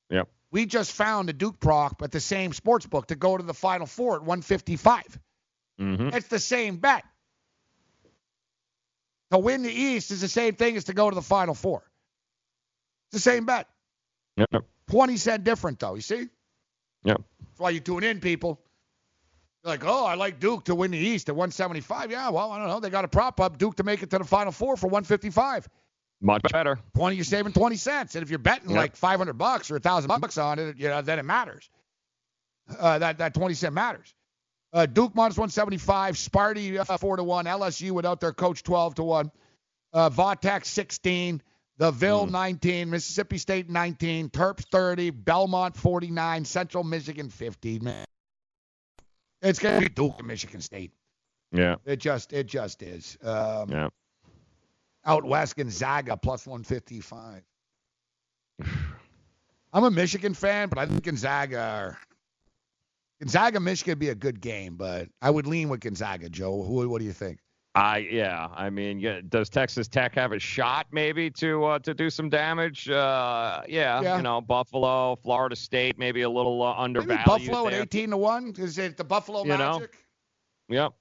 [0.09, 0.30] Yep.
[0.51, 3.53] We just found a Duke prop at the same sports book to go to the
[3.53, 5.19] Final Four at 155.
[5.80, 6.09] Mm-hmm.
[6.15, 7.03] It's the same bet.
[9.31, 11.84] To win the East is the same thing as to go to the Final Four.
[13.07, 13.67] It's the same bet.
[14.38, 14.65] Yep.
[14.89, 15.95] 20 cent different though.
[15.95, 16.27] You see?
[17.03, 17.21] Yep.
[17.39, 18.61] That's why you tune in, people.
[19.63, 22.11] You're like, oh, I like Duke to win the East at 175.
[22.11, 22.80] Yeah, well, I don't know.
[22.80, 25.67] They got a prop up Duke to make it to the Final Four for 155.
[26.23, 26.79] Much better.
[26.95, 28.15] 20, you're saving 20 cents.
[28.15, 28.77] And if you're betting Yep.
[28.77, 31.69] like 500 bucks or 1,000 bucks on it, you know, then it matters.
[32.79, 34.15] Uh, that, that 20 cent matters.
[34.71, 39.03] Uh, Duke minus 175, Sparty uh, 4 to 1, LSU without their coach 12 to
[39.03, 39.31] 1,
[39.91, 41.41] uh, Va Tech 16,
[41.77, 47.79] the Ville 19, Mississippi State 19, Terps 30, Belmont 49, Central Michigan 50.
[47.79, 48.05] Man,
[49.41, 50.91] it's gonna be Duke and Michigan State.
[51.51, 51.75] Yeah.
[51.85, 53.17] It just it just is.
[53.21, 53.89] Um, Yeah.
[55.05, 57.43] Out west, Gonzaga plus 155.
[59.73, 61.97] I'm a Michigan fan, but I think Gonzaga are,
[63.19, 66.30] Gonzaga Michigan would be a good game, but I would lean with Gonzaga.
[66.30, 67.39] Joe, who, what do you think?
[67.75, 71.95] I yeah, I mean, yeah, does Texas Tech have a shot maybe to uh, to
[71.95, 72.88] do some damage?
[72.88, 74.17] Uh, yeah, Yeah.
[74.17, 77.25] you know, Buffalo, Florida State, maybe a little uh, Maybe undervalued.
[77.25, 78.53] Buffalo at 18 to one.
[78.59, 79.80] Is it the Buffalo You know.
[79.80, 79.97] Magic?
[80.69, 80.93] Yep.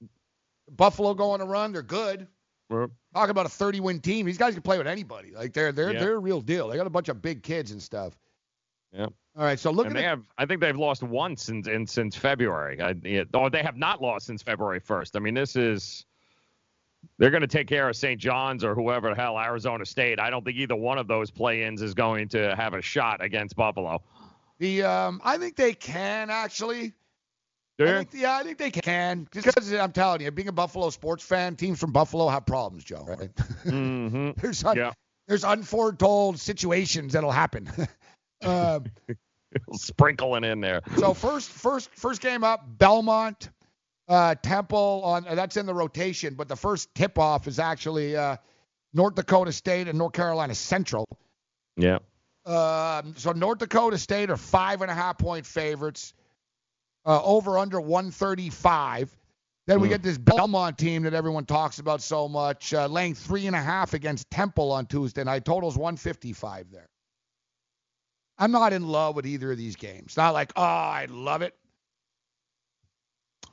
[0.71, 1.73] Buffalo going to run.
[1.73, 2.25] They're good.
[2.73, 4.25] We're- Talk about a 30 win team.
[4.25, 5.31] These guys can play with anybody.
[5.31, 5.99] Like they're they're Yeah.
[5.99, 6.67] they're a real deal.
[6.67, 8.17] They got a bunch of big kids and stuff.
[8.91, 9.07] Yeah.
[9.35, 11.67] All right, so look and at they the, have, I think they've lost once since
[11.67, 12.79] in, since February.
[12.79, 15.15] I, or they have not lost since February 1st.
[15.15, 16.05] I mean, this is
[17.17, 18.19] they're going to take care of St.
[18.21, 20.19] John's or whoever the hell Arizona State.
[20.19, 23.55] I don't think either one of those play-ins is going to have a shot against
[23.55, 24.01] Buffalo.
[24.59, 26.93] the um I think they can actually.
[27.89, 29.27] I think, yeah, I think they can.
[29.33, 32.83] Just Because I'm telling you, being a Buffalo sports fan, teams from Buffalo have problems,
[32.83, 33.05] Joe.
[33.07, 33.29] Right?
[33.65, 34.31] Mm-hmm.
[34.41, 34.91] there's un- Yeah.
[35.27, 37.69] there's unforetold situations that'll happen.
[38.43, 38.85] um,
[39.73, 40.81] Sprinkling in there.
[40.97, 43.49] so first first first game up, Belmont,
[44.07, 48.15] uh, Temple on uh, that's in the rotation, but the first tip off is actually
[48.17, 48.37] uh,
[48.95, 51.05] North Dakota State and North Carolina Central.
[51.77, 51.99] Yeah.
[52.45, 56.13] Um, so North Dakota State are five and a half point favorites.
[57.05, 59.15] Uh, over under 135.
[59.65, 59.93] Then we Hmm.
[59.93, 63.61] get this Belmont team that everyone talks about so much, uh, laying three and a
[63.61, 65.45] half against Temple on Tuesday night.
[65.45, 66.89] Totals 155 there.
[68.37, 70.17] I'm not in love with either of these games.
[70.17, 71.55] Not like, oh, I love it.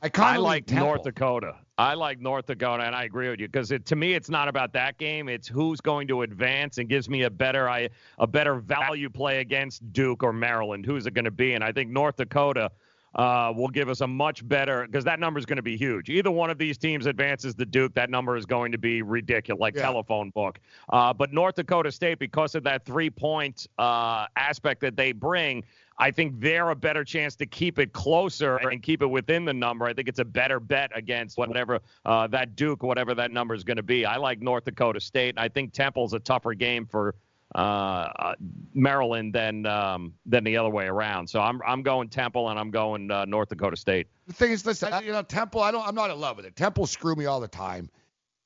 [0.02, 1.56] I kind of like North Dakota.
[1.76, 4.72] I like North Dakota, and I agree with you because to me, it's not about
[4.72, 5.28] that game.
[5.28, 9.40] It's who's going to advance and gives me a better I, a better value play
[9.40, 10.86] against Duke or Maryland.
[10.86, 11.52] Who's it going to be?
[11.52, 12.70] And I think North Dakota
[13.14, 16.08] uh, will give us a much better because that number is going to be huge.
[16.08, 19.60] Either one of these teams advances the Duke, that number is going to be ridiculous,
[19.60, 19.82] like Yeah.
[19.82, 20.60] telephone book.
[20.88, 25.64] Uh, but North Dakota State, because of that three point uh, aspect that they bring,
[25.98, 29.52] I think they're a better chance to keep it closer and keep it within the
[29.52, 29.84] number.
[29.84, 33.64] I think it's a better bet against whatever uh, that Duke, whatever that number is
[33.64, 34.06] going to be.
[34.06, 35.34] I like North Dakota State.
[35.36, 37.16] I think Temple's a tougher game for
[37.54, 38.34] uh, uh,
[38.74, 41.26] Maryland than um, than the other way around.
[41.28, 44.06] So I'm I'm going Temple and I'm going uh, North Dakota State.
[44.26, 45.60] The thing is, listen, I- you know, Temple.
[45.60, 45.86] I don't.
[45.86, 46.54] I'm not in love with it.
[46.56, 47.90] Temple screw me all the time.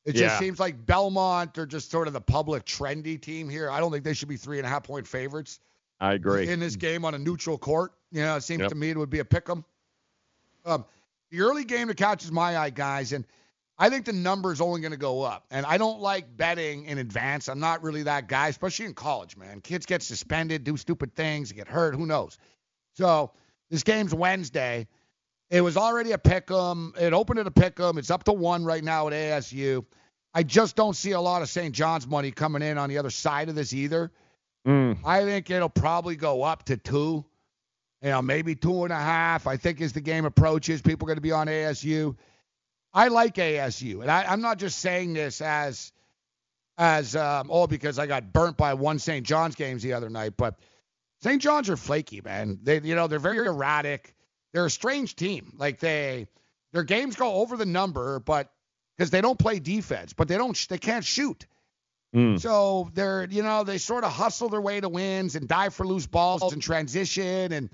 [0.06, 0.28] It Yeah.
[0.28, 3.70] just seems like Belmont are just sort of the public trendy team here.
[3.70, 5.60] I don't think they should be three and a half point favorites
[6.01, 6.48] I agree.
[6.48, 7.93] in this game on a neutral court.
[8.10, 8.68] You know, it seems Yep.
[8.70, 9.64] to me it would be a pick 'em.
[10.66, 10.85] Um,
[11.31, 13.24] the early game that catches my eye, guys, and
[13.76, 15.46] I think the number is only going to go up.
[15.51, 17.48] And I don't like betting in advance.
[17.48, 19.60] I'm not really that guy, especially in college, man.
[19.60, 21.94] Kids get suspended, do stupid things, get hurt.
[21.94, 22.38] Who knows?
[22.92, 23.32] So
[23.70, 24.86] this game's Wednesday.
[25.51, 26.94] It was already a pick 'em.
[26.98, 27.98] It opened at a pick 'em.
[27.98, 29.84] It's up to one right now at ASU.
[30.32, 31.74] I just don't see a lot of St.
[31.74, 34.10] John's money coming in on the other side of this either.
[34.66, 34.98] Mm.
[35.05, 37.24] I think it'll probably go up to two,
[38.02, 39.46] you know, maybe two and a half.
[39.46, 42.16] I think as the game approaches, people are going to be on ASU.
[42.95, 45.93] I like ASU, and I, I'm not just saying this as
[46.79, 49.27] as um, oh because I got burnt by one St.
[49.27, 50.59] John's games the other night, but
[51.23, 51.43] St.
[51.43, 52.61] John's are flaky, man.
[52.62, 54.15] They you know they're very erratic.
[54.53, 55.55] They're a strange team.
[55.57, 56.29] Like they
[56.73, 58.51] their games go over the number, but
[58.97, 61.47] because they don't play defense, but they don't they can't shoot.
[62.15, 62.41] Mm.
[62.41, 65.85] So they're, you know, they sort of hustle their way to wins and dive for
[65.85, 67.71] loose balls and transition, and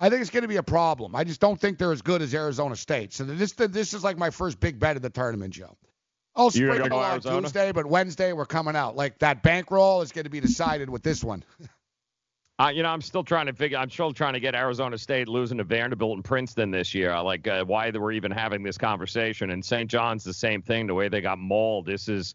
[0.00, 1.16] I think it's going to be a problem.
[1.16, 3.12] I just don't think they're as good as Arizona State.
[3.12, 5.76] So this this is like my first big bet of the tournament, Joe.
[6.36, 7.20] I'll You're sprinkle go on?
[7.20, 8.94] Tuesday, but Wednesday we're coming out.
[8.94, 11.44] Like that bankroll is going to be decided with this one.
[12.60, 13.78] Uh, you know, I'm still trying to figure.
[13.78, 17.16] I'm still trying to get Arizona State losing to Vanderbilt and Princeton this year.
[17.22, 19.50] Like uh, why we're even having this conversation.
[19.50, 19.88] And St.
[19.88, 20.88] John's the same thing.
[20.88, 21.86] The way they got mauled.
[21.86, 22.34] This is.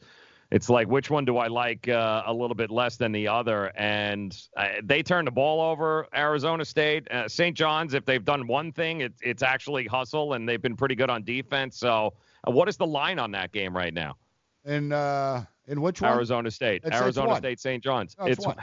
[0.53, 3.71] It's like which one do I like uh, a little bit less than the other?
[3.75, 6.07] And uh, they turned the ball over.
[6.15, 7.57] Arizona State, uh, St.
[7.57, 7.95] John's.
[7.95, 11.23] If they've done one thing, it, it's actually hustle, and they've been pretty good on
[11.23, 11.77] defense.
[11.79, 12.13] So,
[12.47, 14.15] uh, what is the line on that game right now?
[14.63, 16.11] In uh, in which one?
[16.11, 17.37] Arizona State, It's- it's Arizona what?
[17.39, 17.83] State, St.
[17.83, 18.15] John's.
[18.19, 18.55] Oh, it's it's gotta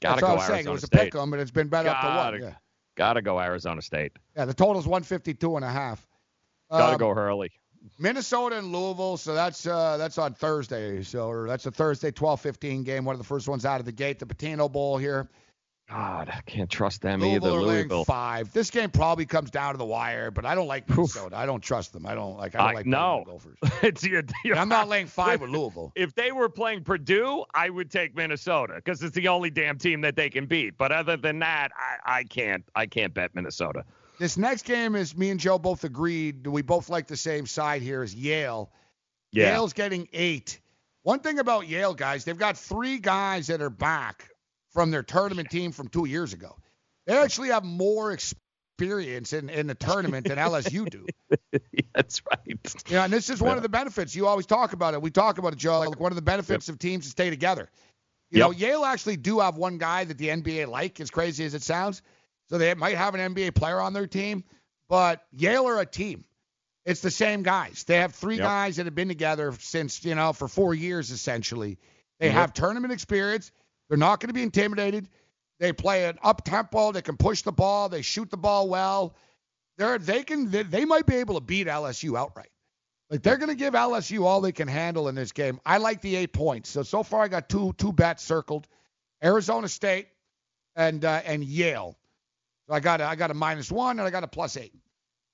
[0.00, 0.66] That's go what I was Arizona saying.
[0.66, 1.00] It was a State.
[1.12, 2.42] pick 'em, but it's been bet up to Gotta- one.
[2.42, 2.54] Yeah.
[2.94, 4.12] Gotta go Arizona State.
[4.34, 6.06] yeah, the total's 152 and a half.
[6.70, 7.50] Gotta Um, go Hurley.
[7.98, 11.02] Minnesota and Louisville, so that's uh, that's on Thursday.
[11.02, 13.92] So or that's a Thursday 12:15 game, one of the first ones out of the
[13.92, 14.18] gate.
[14.18, 15.28] The Pitino Bowl here.
[15.90, 17.58] God, I can't trust them Louisville either.
[17.58, 18.04] are laying Louisville.
[18.04, 18.50] five.
[18.52, 21.36] This game probably comes down to the wire, but I don't like Minnesota.
[21.36, 22.06] I don't trust them.
[22.06, 22.54] I don't like.
[22.54, 23.24] I don't I- like no.
[23.26, 23.58] the Gophers.
[23.82, 25.92] it's your, And I'm not laying five with Louisville.
[25.94, 30.00] If they were playing Purdue, I would take Minnesota because it's the only damn team
[30.02, 30.78] that they can beat.
[30.78, 32.64] But other than that, I, I can't.
[32.74, 33.84] I can't bet Minnesota.
[34.18, 36.46] This next game is me and Joe both agreed.
[36.46, 38.70] We both like the same side here is Yale.
[39.32, 39.52] Yeah.
[39.52, 40.60] Yale's getting eight.
[41.02, 44.28] One thing about Yale, guys, they've got three guys that are back
[44.70, 46.56] from their tournament team from two years ago.
[47.06, 51.06] They actually have more experience in, in the tournament than LSU do.
[51.94, 52.84] That's right.
[52.88, 54.14] Yeah, and this is one of the benefits.
[54.14, 55.02] You always talk about it.
[55.02, 55.80] We talk about it, Joe.
[55.80, 57.68] Like one of the benefits of teams to stay together.
[58.30, 61.52] You know, Yale actually do have one guy that the NBA like, as crazy as
[61.52, 62.00] it sounds.
[62.52, 64.44] So they might have an NBA player on their team,
[64.86, 66.22] but Yale are a team.
[66.84, 67.84] It's the same guys.
[67.84, 68.44] They have three Yep.
[68.44, 71.78] guys that have been together since, you know, for four years essentially.
[72.20, 72.34] They Yep.
[72.34, 73.52] have tournament experience.
[73.88, 75.08] They're not going to be intimidated.
[75.60, 76.92] They play an up tempo.
[76.92, 77.88] They can push the ball.
[77.88, 79.16] They shoot the ball well.
[79.78, 82.50] They're they can they, they might be able to beat LSU outright.
[83.08, 85.58] Like they're going to give LSU all they can handle in this game.
[85.64, 86.68] I like the eight points.
[86.68, 88.68] So so far I got two two bets circled:
[89.24, 90.08] Arizona State
[90.76, 91.96] and uh, and Yale.
[92.68, 94.72] So I got a, I got a minus one and I got a plus eight.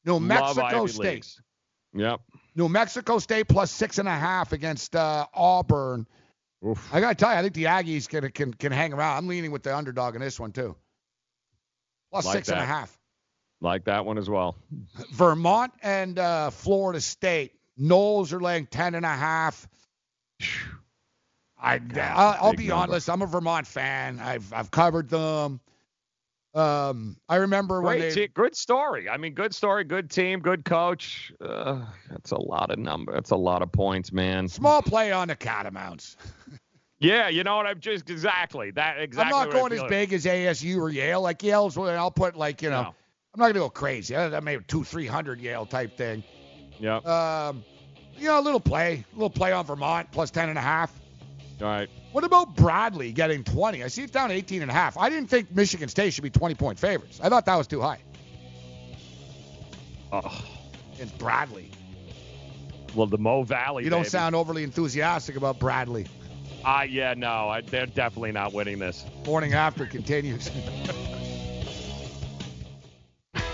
[0.04, 1.14] New Mexico State.
[1.14, 1.40] Leagues.
[1.94, 2.20] Yep.
[2.54, 6.06] New Mexico State plus six and a half against uh, Auburn.
[6.92, 9.16] I got to tell you, I think the Aggies can, can can hang around.
[9.16, 10.74] I'm leaning with the underdog in this one too.
[12.10, 12.66] Plus Like six and a that.
[12.66, 12.98] half.
[13.60, 14.56] Like that one as well.
[15.12, 17.52] Vermont and uh, Florida State.
[17.80, 19.68] Noles are laying ten and a half.
[21.60, 22.92] I, I'll, I'll be number.
[22.92, 23.10] honest.
[23.10, 24.20] I'm a Vermont fan.
[24.20, 25.60] I've I've covered them.
[26.58, 29.08] Um, I remember when Great, they te- good story.
[29.08, 31.32] I mean, good story, good team, good coach.
[31.40, 33.12] Uh, that's a lot of number.
[33.12, 34.48] That's a lot of points, man.
[34.48, 36.16] small play on the Catamounts.
[37.00, 37.66] Yeah, you know what?
[37.66, 38.98] I'm just exactly that.
[38.98, 39.32] Exactly.
[39.32, 41.20] I'm not going as big as ASU or Yale.
[41.20, 42.88] Like Yale's, I'll put like you know, No.
[42.88, 44.16] I'm not gonna go crazy.
[44.16, 46.24] I, I maybe two, three hundred Yale type thing.
[46.80, 46.96] Yeah.
[46.96, 47.62] Um,
[48.16, 50.92] you know, a little play, a little play on Vermont plus ten and a half.
[51.60, 51.88] All right.
[52.12, 53.82] What about Bradley getting 20?
[53.82, 54.96] I see it's down 18 and a half.
[54.96, 57.20] I didn't think Michigan State should be 20 point favorites.
[57.22, 57.98] I thought that was too high.
[60.12, 60.44] Oh,
[60.98, 61.70] It's Bradley.
[62.94, 63.84] well, the Mo Valley.
[63.84, 64.08] You don't baby.
[64.10, 66.06] sound overly enthusiastic about Bradley.
[66.64, 69.04] Ah, yeah, no, I, they're definitely not winning this.
[69.26, 70.50] Morning after continues.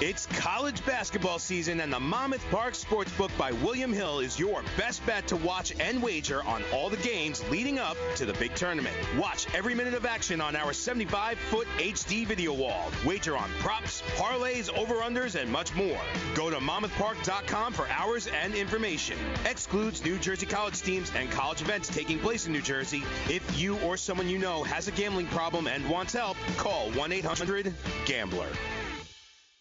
[0.00, 5.06] It's college basketball season, and the Monmouth Park Sportsbook by William Hill is your best
[5.06, 8.96] bet to watch and wager on all the games leading up to the big tournament.
[9.16, 12.90] Watch every minute of action on our 75 foot HD video wall.
[13.06, 16.00] Wager on props, parlays, over unders, and much more.
[16.34, 19.16] Go to monmouthpark.com for hours and information.
[19.44, 23.04] Excludes New Jersey college teams and college events taking place in New Jersey.
[23.30, 27.12] If you or someone you know has a gambling problem and wants help, call 1
[27.12, 27.72] 800
[28.06, 28.48] Gambler.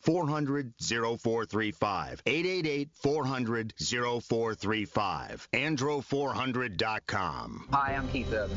[0.00, 2.22] 400 0435.
[2.26, 5.48] 888 400 0435.
[5.52, 7.68] Andro400.com.
[7.72, 8.56] Hi, I'm Keith Urban.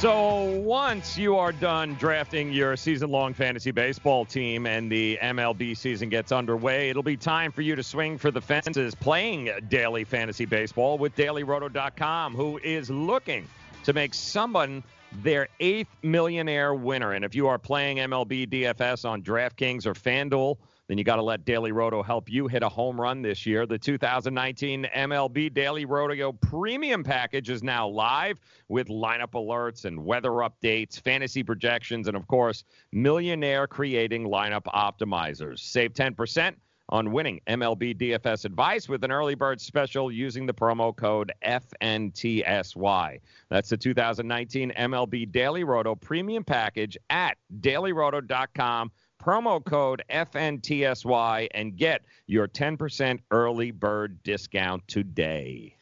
[0.00, 6.08] So once you are done drafting your season-long fantasy baseball team and the MLB season
[6.08, 10.44] gets underway, it'll be time for you to swing for the fences playing daily fantasy
[10.44, 13.48] baseball with dailyroto.com who is looking
[13.82, 14.84] to make someone
[15.24, 17.14] their eighth millionaire winner.
[17.14, 21.22] And if you are playing MLB DFS on DraftKings or FanDuel, then you got to
[21.22, 23.66] let Daily Roto help you hit a home run this year.
[23.66, 30.30] The 2019 MLB Daily Roto Premium Package is now live with lineup alerts and weather
[30.30, 35.58] updates, fantasy projections, and of course, millionaire creating lineup optimizers.
[35.60, 36.54] Save 10%
[36.90, 43.20] on winning MLB DFS advice with an early bird special using the promo code FNTSY.
[43.50, 48.90] That's the 2019 MLB Daily Roto Premium Package at dailyroto.com.
[49.22, 55.76] Promo code FNTSY and get your 10% early bird discount today.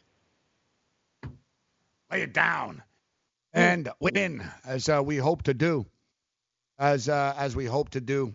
[2.10, 2.82] Lay it down
[3.52, 5.86] and win as uh, we hope to do.
[6.78, 8.34] As uh, as we hope to do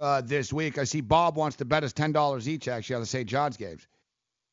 [0.00, 0.76] uh, this week.
[0.76, 3.28] I see Bob wants to bet us ten dollars each actually on the St.
[3.28, 3.86] John's games.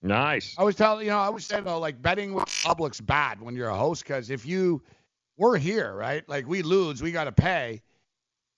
[0.01, 0.55] Nice.
[0.57, 3.55] I was telling you know I was saying though like betting with public's bad when
[3.55, 4.81] you're a host because if you
[5.37, 7.81] we're here right like we lose we got to pay,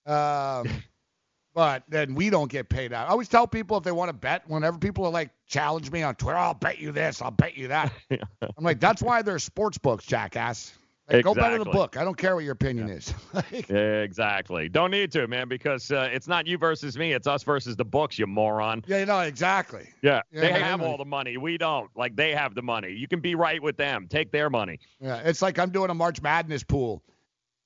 [0.06, 0.68] um,
[1.54, 3.08] but then we don't get paid out.
[3.08, 6.02] I always tell people if they want to bet whenever people are like challenge me
[6.02, 7.92] on Twitter I'll bet you this I'll bet you that.
[8.10, 10.72] I'm like that's why there's sports books jackass.
[11.08, 11.22] Exactly.
[11.22, 11.96] Go better the book.
[11.96, 12.94] I don't care what your opinion yeah.
[12.94, 13.14] is.
[13.68, 14.68] yeah, exactly.
[14.68, 17.12] Don't need to, man, because uh, it's not you versus me.
[17.12, 18.84] It's us versus the books, you moron.
[18.86, 19.88] Yeah, you know, exactly.
[20.02, 21.36] Yeah, Yeah, they have all the money.
[21.36, 21.90] We don't.
[21.96, 22.92] Like, they have the money.
[22.92, 24.06] You can be right with them.
[24.08, 24.78] Take their money.
[25.00, 27.02] Yeah, it's like I'm doing a March Madness pool.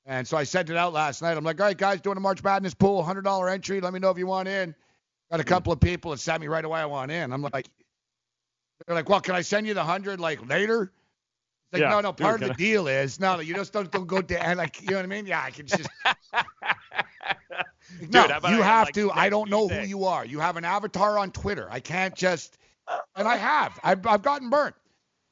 [0.07, 1.37] And so I sent it out last night.
[1.37, 3.81] I'm like, all right, guys, doing a March Madness pool, $100 entry.
[3.81, 4.75] Let me know if you want in.
[5.31, 5.49] Got a hmm.
[5.49, 6.79] couple of people that sent me right away.
[6.81, 7.33] I want in.
[7.33, 7.69] I'm like,
[8.87, 10.93] they're like, well, can I send you the 100 like later?
[11.73, 12.13] It's like, Yeah, no, no.
[12.13, 14.59] dude, Part of the I- deal is no, you just don't, don't go down.
[14.59, 15.27] Like, you know what I mean?
[15.27, 15.89] Yeah, I can just.
[18.01, 19.11] Dude, no, you I have like to.
[19.13, 20.25] I don't know who you are.
[20.25, 21.69] You have an avatar on Twitter.
[21.71, 22.59] I can't just.
[23.15, 23.79] And I have.
[23.83, 24.75] I've, I've gotten burnt.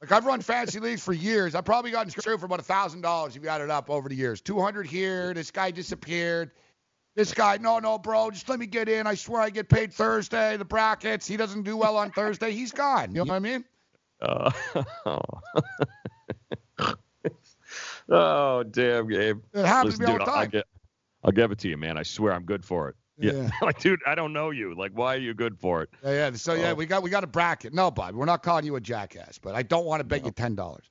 [0.01, 1.55] Like I've run fantasy leagues for years.
[1.55, 4.09] I've probably gotten screwed for about a thousand dollars if you add it up over
[4.09, 4.41] the years.
[4.41, 5.33] Two hundred here.
[5.33, 6.51] This guy disappeared.
[7.15, 9.07] This guy, no, no, bro, just let me get in.
[9.07, 10.57] I swear I get paid Thursday.
[10.57, 11.25] The brackets.
[11.25, 12.51] He doesn't do well on Thursday.
[12.51, 13.15] He's gone.
[13.15, 13.63] You know what I mean?
[14.21, 14.51] Uh,
[18.09, 19.39] oh, damn, Gabe.
[19.53, 20.49] It happens to Listen, me all dude, the I'll time.
[20.49, 20.65] get,
[21.23, 21.97] I'll give it to you, man.
[21.97, 22.95] I swear I'm good for it.
[23.17, 23.31] Yeah.
[23.33, 23.49] Yeah.
[23.61, 24.75] like, dude, I don't know you.
[24.75, 25.89] Like, why are you good for it?
[26.03, 26.31] Yeah, yeah.
[26.33, 26.75] So yeah, Oh.
[26.75, 27.73] we got we got a bracket.
[27.73, 30.31] No, Bob, we're not calling you a jackass, but I don't want to bet you
[30.31, 30.89] ten dollars.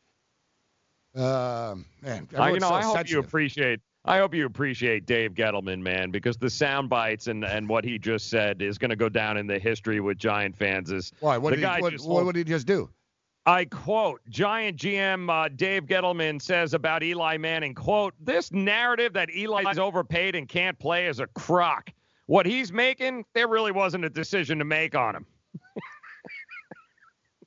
[1.15, 3.81] Um, man, I, you know, so I hope you appreciate.
[4.07, 7.99] I hope you appreciate Dave Gettleman, man, because the sound bites and, and what he
[7.99, 10.91] just said is going to go down in the history with Giant fans.
[10.93, 11.39] Is Why?
[11.39, 12.91] What the did guy he, what, just what, what did he just do?
[13.47, 19.35] I quote Giant GM uh, Dave Gettleman says about Eli Manning, quote, this narrative that
[19.35, 21.91] Eli is overpaid and can't play is a crock.
[22.27, 25.27] What he's making, there really wasn't a decision to make on him.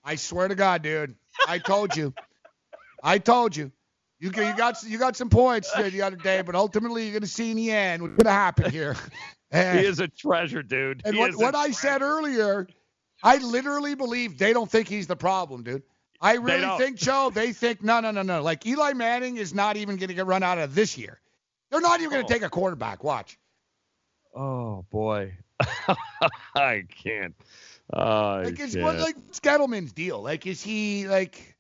[0.03, 1.15] I swear to God, dude.
[1.47, 2.14] I told you.
[3.03, 3.72] I told you.
[4.19, 7.14] You got- you got you got some points there the other day, but ultimately you're
[7.14, 8.95] gonna see in the end what's gonna happen here.
[9.49, 11.03] And, He is a treasure, dude.
[11.06, 12.67] and He what what I said earlier,
[13.23, 15.83] I literally believe they don't think he's the problem, dude.
[16.19, 18.41] I really think, Joe, they think no, no, no, no.
[18.43, 21.22] Like Eli Manning is not even gonna get run out of this year.
[21.72, 22.27] They're not even gonna Oh.
[22.27, 23.06] take a quarterback.
[23.06, 23.38] Watch.
[24.38, 25.38] Oh boy,
[26.56, 27.35] I can't.
[27.93, 30.22] I Like it's what like what's Gettleman's deal?
[30.22, 31.57] Like is he like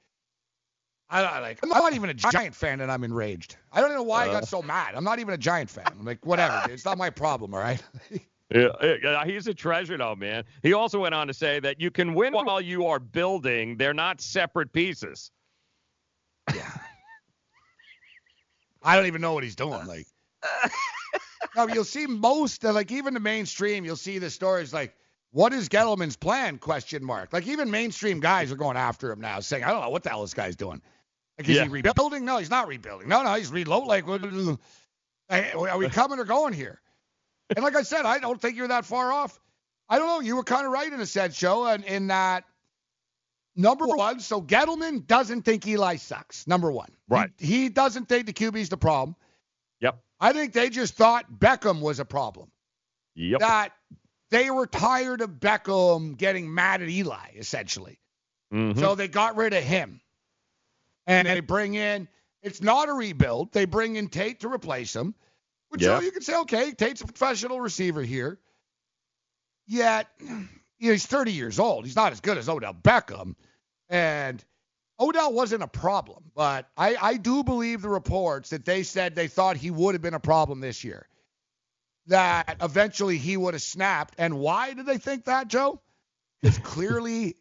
[1.09, 3.57] I don't like I'm not even a giant fan and I'm enraged.
[3.71, 4.31] I don't even know why I Uh.
[4.31, 4.95] got so mad.
[4.95, 5.95] I'm not even a giant fan.
[5.99, 6.67] I'm like whatever.
[6.67, 7.81] It's not my problem, all right?
[8.49, 8.69] Yeah,
[9.03, 10.43] yeah, he's a treasure, though, man.
[10.63, 13.77] He also went on to say that you can win while you are building.
[13.77, 15.31] They're not separate pieces.
[16.53, 16.69] Yeah.
[18.83, 19.85] I don't even know what he's doing.
[19.85, 20.07] Like
[21.57, 24.95] No, you'll see most of like even the mainstream, you'll see the stories like
[25.31, 26.57] what is Gettleman's plan?
[26.57, 27.33] Question mark.
[27.33, 30.09] Like even mainstream guys are going after him now, saying, I don't know what the
[30.09, 30.81] hell this guy's doing.
[31.37, 31.63] Like is Yeah.
[31.63, 32.25] he rebuilding?
[32.25, 33.07] No, he's not rebuilding.
[33.09, 33.87] No, no, he's reload.
[33.87, 34.07] Like
[35.29, 36.79] are we coming or going here?
[37.55, 39.39] And like I said, I don't think you're that far off.
[39.89, 40.19] I don't know.
[40.19, 42.43] You were kind of right in a sense, Joe, and in that
[43.55, 44.19] number one.
[44.19, 46.45] So Gettleman doesn't think Eli sucks.
[46.47, 47.31] Number one, Right.
[47.37, 49.15] He, he doesn't think the QB's the problem.
[49.81, 49.99] Yep.
[50.19, 52.49] I think they just thought Beckham was a problem.
[53.15, 53.39] Yep.
[53.39, 53.71] That
[54.29, 57.99] they were tired of Beckham getting mad at Eli, essentially.
[58.53, 58.79] Mm-hmm.
[58.79, 60.01] So they got rid of him.
[61.05, 62.07] And they bring in,
[62.41, 63.53] it's not a rebuild.
[63.53, 65.15] They bring in Tate to replace him,
[65.69, 66.05] which you, know, Yeah.
[66.05, 68.39] you can say, okay, Tate's a professional receiver here.
[69.67, 71.85] Yet, you know, he's 30 years old.
[71.85, 73.35] He's not as good as Odell Beckham.
[73.89, 74.43] And
[74.99, 79.27] Odell wasn't a problem, but I, I do believe the reports that they said they
[79.27, 81.07] thought he would have been a problem this year.
[82.07, 84.15] That eventually he would have snapped.
[84.17, 85.81] And why did they think that, Joe?
[86.41, 87.35] Because clearly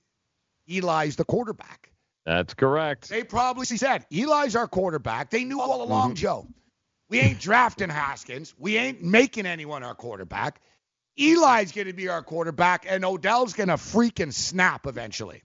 [0.68, 1.92] Eli's the quarterback.
[2.26, 3.08] That's correct.
[3.08, 5.30] They probably said, Eli's our quarterback.
[5.30, 6.14] They knew all along, mm-hmm.
[6.16, 6.48] Joe.
[7.08, 8.52] We ain't drafting Haskins.
[8.58, 10.60] We ain't making anyone our quarterback.
[11.16, 15.42] Eli's going to be our quarterback, and Odell's going to freaking snap eventually.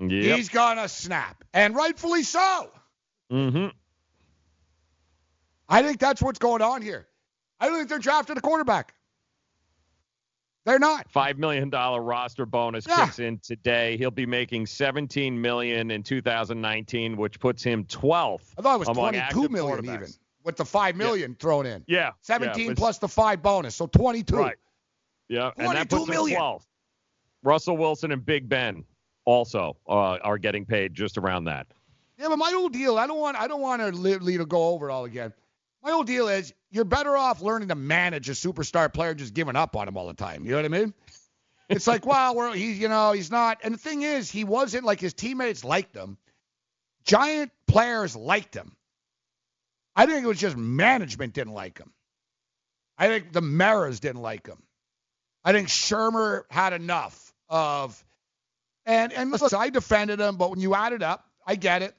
[0.00, 0.10] Yep.
[0.36, 2.70] He's to snap, and rightfully so.
[3.32, 3.68] Mm-hmm.
[5.68, 7.06] I think that's what's going on here.
[7.60, 8.94] I don't think they're drafting a quarterback.
[10.64, 11.10] They're not.
[11.10, 13.06] Five million dollar roster bonus Yeah.
[13.06, 13.96] kicks in today.
[13.96, 18.42] He'll be making 17 million in 2019, which puts him 12th.
[18.58, 20.08] I thought it was among 22 active million even
[20.44, 21.84] with the five million thrown in.
[21.88, 22.12] Yeah.
[22.20, 24.36] 17 yeah, plus the five bonus, so 22.
[24.36, 24.56] Right.
[25.28, 26.40] Yeah, and that 22 puts him million.
[26.40, 26.62] 12th.
[27.42, 28.84] Russell Wilson and Big Ben
[29.28, 31.66] also uh, are getting paid just around that.
[32.18, 34.68] Yeah, but my whole deal, I don't want, I don't want to literally to go
[34.68, 35.32] over it all again.
[35.82, 39.54] My whole deal is you're better off learning to manage a superstar player just giving
[39.54, 40.44] up on him all the time.
[40.44, 40.94] You know what I mean?
[41.68, 43.58] It's like, well, he's, you know, he's not.
[43.62, 46.16] And the thing is, he wasn't like his teammates liked him.
[47.04, 48.74] Giant players liked him.
[49.94, 51.92] I think it was just management didn't like him.
[52.96, 54.62] I think the Maras didn't like him.
[55.44, 58.02] I think Shurmur had enough of,
[58.88, 61.94] and and listen, I defended him, but when you add it up, I get it.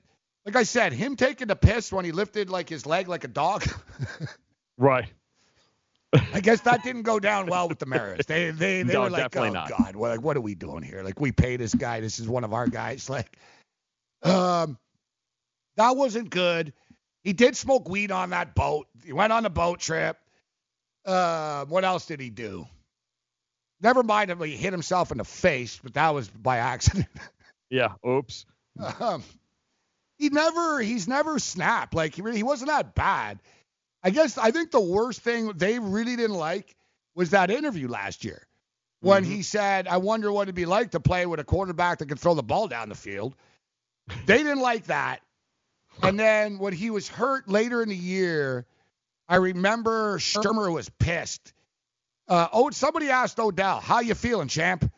[0.46, 3.28] like I said, him taking the piss when he lifted like his leg like a
[3.30, 3.64] dog.
[4.78, 5.08] right.
[6.34, 8.26] I guess that didn't go down well with the Maras.
[8.26, 9.70] They they they No, were like, oh not.
[9.70, 11.04] God, well, like what are we doing here?
[11.04, 12.00] Like we pay this guy.
[12.02, 13.10] This is one of our guys.
[13.20, 13.38] Like,
[14.24, 14.78] um,
[15.78, 16.74] that wasn't good.
[17.24, 18.88] He did smoke weed on that boat.
[19.06, 20.18] He went on a boat trip.
[21.06, 22.66] Uh, what else did he do?
[23.82, 27.08] Never mind if he hit himself in the face, but that was by accident.
[27.72, 27.90] Yeah.
[28.04, 28.48] Oops.
[29.00, 29.24] um,
[30.18, 31.94] he never he's never snapped.
[31.94, 33.40] Like he really, he wasn't that bad.
[34.04, 36.76] I guess I think the worst thing they really didn't like
[37.14, 38.48] was that interview last year
[39.02, 42.08] when he said, "I wonder what it'd be like to play with a quarterback that
[42.08, 43.36] could throw the ball down the field."
[44.26, 45.22] They didn't like that.
[46.02, 48.66] And then when he was hurt later in the year,
[49.28, 51.54] I remember Shurmur was pissed.
[52.30, 54.90] Uh, oh, somebody asked Odell, "How you feeling, champ?"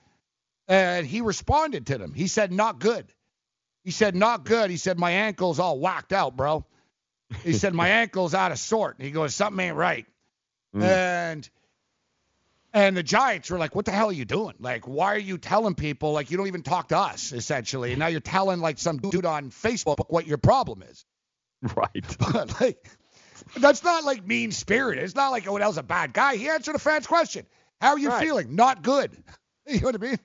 [0.68, 2.14] And he responded to them.
[2.14, 3.12] He said, "Not good."
[3.84, 6.66] He said, "Not good." He said, "My ankle's all whacked out, bro."
[7.44, 10.06] He said, "My ankle's out of sort." He goes, "Something ain't right."
[10.74, 11.50] And
[12.74, 14.56] and the Giants were like, "What the hell are you doing?
[14.60, 17.92] Like, why are you telling people like you don't even talk to us essentially?
[17.92, 21.06] And now you're telling like some dude on Facebook what your problem is."
[21.76, 22.18] Right.
[22.34, 22.90] But like,
[23.58, 25.04] that's not like mean spirited.
[25.04, 26.36] It's not like oh, Odell's a bad guy.
[26.36, 27.46] He answered a fan's question.
[27.80, 28.24] How are you Right.
[28.24, 28.56] feeling?
[28.56, 29.12] Not good.
[29.68, 30.20] You know what I mean?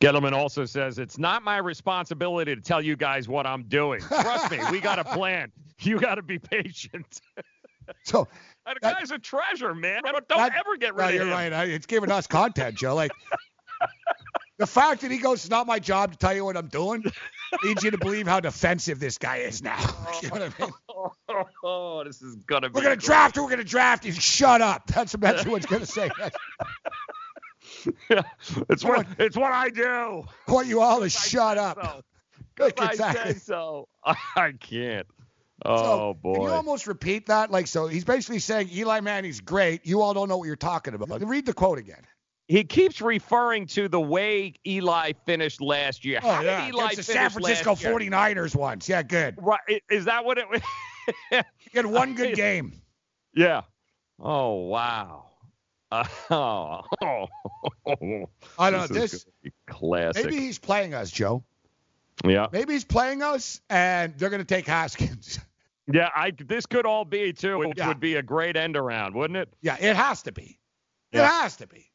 [0.00, 4.00] Gettleman also says it's not my responsibility to tell you guys what I'm doing.
[4.08, 5.50] Trust me, we got a plan.
[5.80, 7.20] You got to be patient.
[8.02, 8.26] So
[8.66, 10.02] That guy's a treasure, man.
[10.04, 11.30] Don't, that- ever get rid No, of you're him.
[11.30, 11.52] right.
[11.52, 12.96] I- It's giving us content, Joe.
[12.96, 13.12] Like
[14.58, 17.04] the fact that he goes, "It's not my job to tell you what I'm doing,"
[17.62, 19.78] leads you to believe how defensive this guy is now.
[20.22, 20.72] you know what I mean?
[21.62, 22.74] Oh, this is gonna be.
[22.74, 23.04] We're gonna great.
[23.04, 23.36] draft.
[23.38, 24.04] We're gonna draft.
[24.04, 24.86] You shut up.
[24.86, 26.10] That's what it's gonna say.
[28.10, 28.22] yeah,
[28.70, 30.24] It's what it's what I do.
[30.48, 31.78] I want you all to shut up.
[32.58, 33.32] So, Like, I exactly.
[33.32, 33.88] said so.
[34.04, 35.06] I can't.
[35.64, 36.34] Oh boy.
[36.34, 37.50] Can you almost repeat that?
[37.50, 39.86] Like, so he's basically saying Eli Manning's great.
[39.86, 41.22] You all don't know what you're talking about.
[41.26, 42.02] Read the quote again.
[42.48, 46.20] He keeps referring to the way Eli finished last year.
[46.22, 46.68] Oh, How did yeah.
[46.68, 47.92] Eli Against the San Francisco last year?
[47.92, 48.88] 49ers once.
[48.88, 49.34] Yeah, good.
[49.38, 49.82] Right.
[49.90, 50.60] Is that what it was?
[51.30, 52.72] He had one good game.
[53.34, 53.62] Yeah.
[54.20, 55.26] Oh wow.
[55.92, 56.82] Uh, oh.
[58.58, 58.86] I don't know.
[58.88, 60.24] This is This classic.
[60.24, 61.44] maybe he's playing us, Joe.
[62.24, 62.46] Yeah.
[62.52, 65.38] Maybe he's playing us, and they're gonna take Haskins.
[65.92, 66.08] Yeah.
[66.14, 66.32] I.
[66.32, 67.88] This could all be too, which Yeah.
[67.88, 69.48] would be a great end around, wouldn't it?
[69.62, 70.58] Yeah, it has to be.
[71.12, 71.42] It Yeah.
[71.42, 71.90] has to be.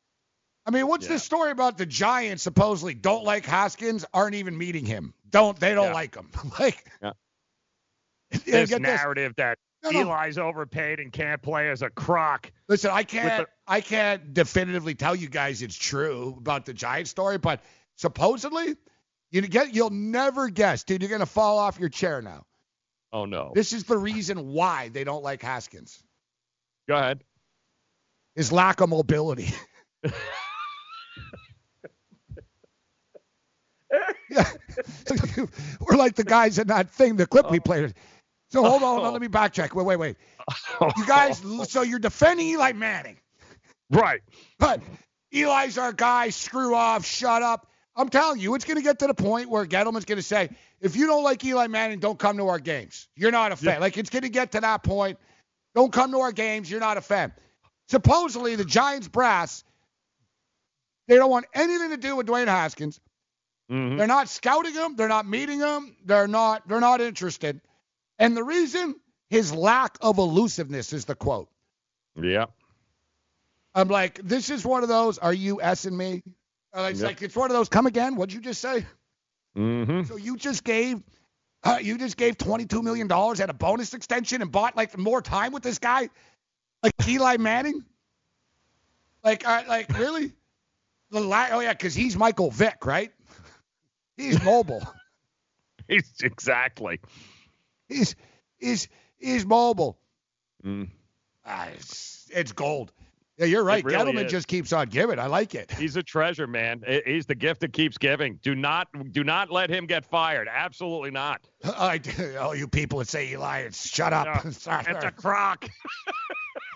[0.65, 1.13] I mean, what's Yeah.
[1.13, 5.13] this story about the Giants supposedly don't like Haskins, aren't even meeting him?
[5.29, 5.93] Don't they don't Yeah.
[5.93, 6.29] like him?
[6.59, 7.11] like, Yeah.
[8.31, 8.79] This get this.
[8.81, 10.01] narrative that No, no.
[10.13, 12.51] Eli's overpaid and can't play as a crock.
[12.69, 17.09] Listen, I can't the- I can't definitively tell you guys it's true about the Giants
[17.09, 17.61] story, but
[17.95, 18.75] supposedly
[19.31, 21.01] you get you'll never guess, dude.
[21.01, 22.45] You're gonna fall off your chair now.
[23.11, 23.51] Oh no.
[23.55, 26.01] This is the reason why they don't like Haskins.
[26.87, 27.23] Go ahead.
[28.35, 29.49] His lack of mobility.
[34.31, 34.49] yeah.
[35.79, 37.61] We're like the guys in that thing, the clip we oh.
[37.61, 37.93] played.
[38.49, 39.19] So hold on, on, let oh.
[39.19, 39.73] me backtrack.
[39.73, 40.17] Wait, wait, wait.
[40.97, 43.17] You guys, so you're defending Eli Manning.
[43.91, 44.21] Right.
[44.57, 44.81] But
[45.33, 46.29] Eli's our guy.
[46.29, 47.05] Screw off.
[47.05, 47.67] Shut up.
[47.95, 50.49] I'm telling you, it's going to get to the point where Gettleman's going to say,
[50.79, 53.07] if you don't like Eli Manning, don't come to our games.
[53.15, 53.75] You're not a fan.
[53.75, 53.79] Yeah.
[53.79, 55.19] Like, it's going to get to that point.
[55.75, 56.71] Don't come to our games.
[56.71, 57.33] You're not a fan.
[57.89, 59.63] Supposedly, the Giants brass,
[61.07, 62.99] they don't want anything to do with Dwayne Haskins.
[63.71, 63.97] Mhm.
[63.97, 64.95] They're not scouting him.
[64.95, 65.95] They're not meeting him.
[66.05, 66.67] They're not.
[66.67, 67.61] They're not interested.
[68.19, 68.95] And the reason,
[69.29, 71.49] his lack of elusiveness is the quote.
[72.21, 72.47] Yeah.
[73.73, 75.17] I'm like, this is one of those.
[75.17, 76.21] Are you s-ing me?
[76.73, 77.07] Uh, It's Yep.
[77.07, 77.69] like it's one of those.
[77.69, 78.15] Come again?
[78.15, 78.85] What'd you just say?
[79.57, 80.03] Mm-hmm.
[80.03, 81.01] So you just gave,
[81.63, 85.21] uh, you just gave 22 million dollars at a bonus extension and bought like more
[85.21, 86.09] time with this guy,
[86.83, 87.85] like Eli Manning.
[89.23, 90.33] Like, uh, like really?
[91.11, 93.11] The la- oh yeah, because he's Michael Vick, right?
[94.21, 94.81] He's mobile.
[95.87, 96.99] He's exactly.
[97.89, 98.15] he's
[98.59, 99.97] he's he's mobile.
[100.63, 100.89] Mm.
[101.45, 102.93] Ah, it's, it's gold.
[103.37, 103.83] Yeah, you're right.
[103.83, 104.31] really Gettleman is.
[104.31, 105.17] just keeps on giving.
[105.17, 105.71] I like it.
[105.71, 106.83] He's a treasure, man.
[107.05, 108.39] He's the gift that keeps giving.
[108.43, 110.47] Do not do not let him get fired.
[110.49, 111.41] Absolutely not.
[111.63, 111.99] I,
[112.39, 114.45] oh, you people that say Eli, shut up.
[114.45, 114.85] No, Sorry.
[114.87, 115.67] It's a crock.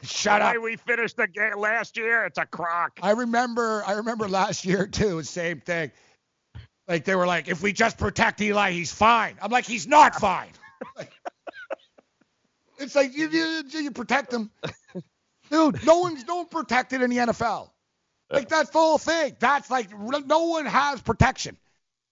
[0.01, 0.53] Shut the up.
[0.53, 2.99] way we finished the game last year, it's a crock.
[3.01, 5.91] I remember I remember last year too, same thing.
[6.87, 9.37] Like they were like, if we just protect Eli, he's fine.
[9.41, 10.49] I'm like, he's not fine.
[10.97, 11.11] Like,
[12.79, 14.51] it's like you, you you protect him,
[15.49, 15.83] dude.
[15.85, 17.69] No one's no one protected in the NFL.
[18.29, 19.35] Like that's the whole thing.
[19.39, 21.57] That's like no one has protection.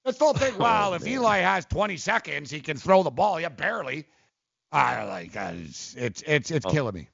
[0.05, 3.39] Let's don't think, well, if Eli has 20 seconds, he can throw the ball.
[3.39, 4.05] Yeah, barely.
[4.71, 6.71] I like uh, it's it's it's, it's Oh.
[6.71, 7.07] killing me.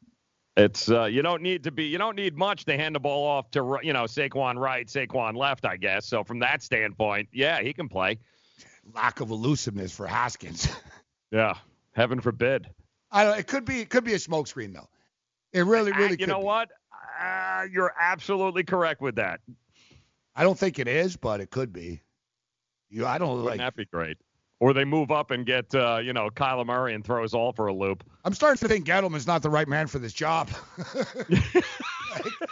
[0.60, 3.26] It's uh, you don't need to be you don't need much to hand the ball
[3.26, 6.06] off to you know Saquon right, Saquon left, I guess.
[6.06, 8.20] So from that standpoint, yeah, he can play.
[8.94, 10.68] Lack of elusiveness for Haskins.
[11.32, 11.54] Yeah,
[11.94, 12.68] heaven forbid.
[13.12, 13.38] I don't.
[13.38, 14.88] It could be it could be a smokescreen though.
[15.54, 16.30] It really really Uh, you could.
[16.30, 16.46] know be.
[16.46, 16.70] what?
[17.22, 19.40] Uh, you're absolutely correct with that.
[20.36, 22.02] I don't think it is, but it could be.
[22.90, 23.58] You, I don't Wouldn't like.
[23.60, 24.18] that be great?
[24.62, 27.54] Or they move up and get uh, you know Kyler Murray and throw us all
[27.54, 28.04] for a loop.
[28.26, 30.50] I'm starting to think Gettleman's not the right man for this job.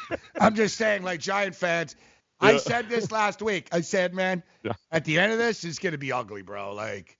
[0.09, 1.95] Like, I'm just saying, like Giant fans.
[2.39, 3.67] I said this last week.
[3.71, 4.73] I said, man, Yeah.
[4.91, 6.73] at the end of this, it's gonna be ugly, bro.
[6.73, 7.17] Like,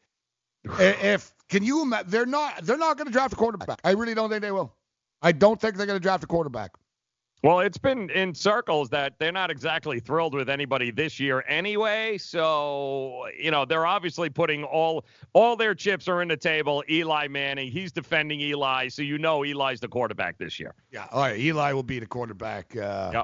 [0.80, 1.82] if can you?
[1.82, 2.64] ima- They're not.
[2.64, 3.80] They're not gonna draft a quarterback.
[3.84, 4.72] I really don't think they will.
[5.22, 6.72] I don't think they're gonna draft a quarterback.
[7.44, 12.18] Well, it's been in circles that they're not exactly thrilled with anybody this year anyway.
[12.18, 16.84] So, you know, they're obviously putting all all their chips are in the table.
[16.90, 20.74] Eli Manning, he's defending Eli, so you know Eli's the quarterback this year.
[20.92, 21.06] Yeah.
[21.12, 21.40] All right.
[21.40, 22.76] Eli will be the quarterback.
[22.76, 23.24] Uh, Yeah.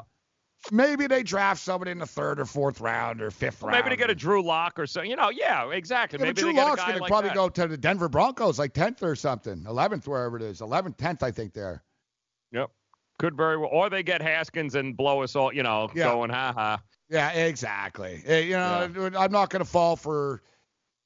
[0.72, 3.76] Maybe they draft somebody in the third or fourth round or fifth round.
[3.76, 5.02] Maybe they get a Drew Lock or so.
[5.02, 6.18] You know, yeah, exactly.
[6.20, 7.36] Yeah, Maybe Drew they get a Lock's going to probably that.
[7.36, 10.62] go to the Denver Broncos, like 10th or something, 11th, wherever it is.
[10.62, 11.84] 11th, 10th, I think they're.
[13.24, 13.70] Could very well.
[13.72, 16.12] Or they get Haskins and blow us all, you know, Yeah.
[16.12, 16.82] going, ha ha.
[17.10, 18.22] Yeah, exactly.
[18.26, 20.42] Eh, You know, I'm not going to fall for.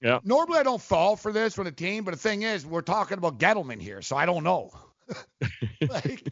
[0.02, 0.18] Yeah.
[0.24, 3.20] Normally, I don't fall for this with a team, but the thing is, we're talking
[3.20, 4.72] about Gettleman here, so I don't know.
[5.90, 6.28] like,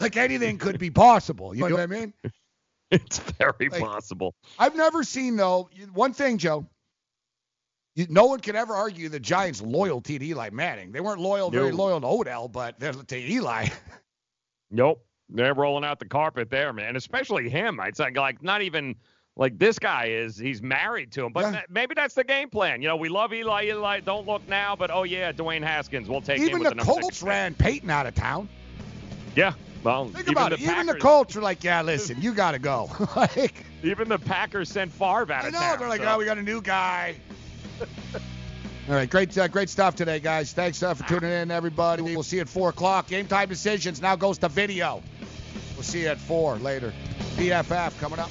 [0.00, 1.54] like anything could be possible.
[1.54, 2.14] You know what I mean?
[2.90, 4.34] It's very Like- possible.
[4.58, 5.68] I've never seen though.
[5.92, 6.66] One thing, Joe.
[7.96, 10.92] You, no one can ever argue the Giants' loyalty to Eli Manning.
[10.92, 13.68] They weren't loyal, very loyal to Odell, but they're to Eli.
[14.72, 15.04] Nope.
[15.28, 16.96] They're rolling out the carpet there, man.
[16.96, 17.78] Especially him.
[17.84, 18.96] It's like, like not even
[19.36, 20.36] like this guy is.
[20.36, 21.32] He's married to him.
[21.32, 21.50] But Yeah.
[21.52, 22.82] ma- maybe that's the game plan.
[22.82, 23.64] You know, we love Eli.
[23.66, 26.70] Eli, don't look now, but oh yeah, Dwayne Haskins, we'll take him Even with the
[26.70, 28.48] the number six Colts ran Peyton out of town.
[29.36, 29.52] Yeah.
[29.84, 30.60] Well, Think even about the it.
[30.62, 32.90] Even the Packers- Colts are like, yeah, listen, you got to go.
[33.16, 35.78] like, Even the Packers sent Favre out I know town.
[35.78, 37.16] they're like, so- oh, we got a new guy.
[38.88, 40.52] All right, great, uh, great stuff today, guys.
[40.52, 42.02] Thanks uh, for tuning in, everybody.
[42.02, 43.06] We'll see you at four o'clock.
[43.06, 45.00] Game time decisions now goes to video.
[45.76, 46.92] We'll see you at four later.
[47.36, 48.30] BFF coming up.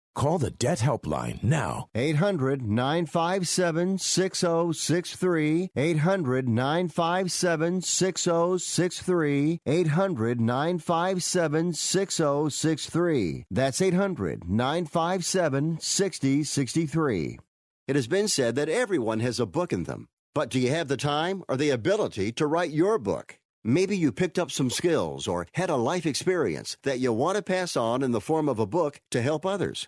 [0.13, 1.87] Call the Debt Helpline now.
[1.95, 5.69] 800 957 6063.
[5.73, 9.61] 800 957 6063.
[9.65, 13.45] 800 957 6063.
[13.49, 17.39] That's 800 957 6063.
[17.87, 20.09] It has been said that everyone has a book in them.
[20.35, 23.37] But do you have the time or the ability to write your book?
[23.63, 27.43] Maybe you picked up some skills or had a life experience that you want to
[27.43, 29.87] pass on in the form of a book to help others.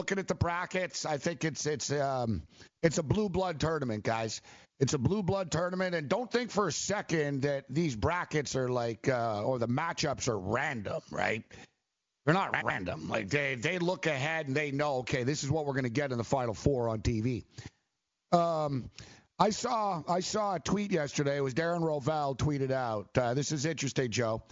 [0.00, 2.42] Looking at the brackets, I think it's it's um
[2.82, 4.40] it's a blue blood tournament, guys.
[4.78, 8.70] It's a blue blood tournament, and don't think for a second that these brackets are
[8.70, 11.44] like uh, or the matchups are random, right?
[12.24, 13.10] They're not random.
[13.10, 15.90] Like they they look ahead and they know, okay, this is what we're going to
[15.90, 17.44] get in the final four on TV.
[18.32, 18.88] Um,
[19.38, 21.36] I saw I saw a tweet yesterday.
[21.36, 23.10] It was Darren Rovell tweeted out.
[23.18, 24.42] Uh, this is interesting, Joe.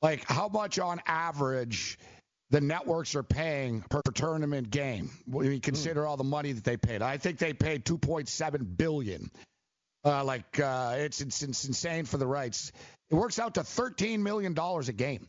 [0.00, 1.98] Like how much on average
[2.52, 6.76] the networks are paying per tournament game when you consider all the money that they
[6.76, 7.00] paid.
[7.00, 9.30] I think they paid 2.7 billion.
[10.04, 12.70] Uh, like uh, it's, it's it's insane for the rights.
[13.10, 15.28] It works out to 13 million dollars a game.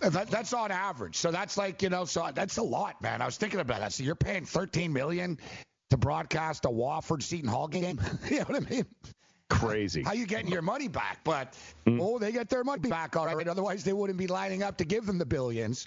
[0.00, 1.16] That, that's on average.
[1.16, 3.20] So that's like you know, so that's a lot, man.
[3.20, 3.92] I was thinking about that.
[3.92, 5.38] So you're paying 13 million
[5.90, 8.00] to broadcast a Wofford Seton Hall game.
[8.30, 8.86] you know what I mean?
[9.50, 10.02] Crazy.
[10.02, 11.20] How you getting your money back?
[11.24, 11.54] But
[11.86, 11.98] Mm.
[12.00, 13.46] oh, they get their money back all right.
[13.46, 15.86] Otherwise, they wouldn't be lining up to give them the billions.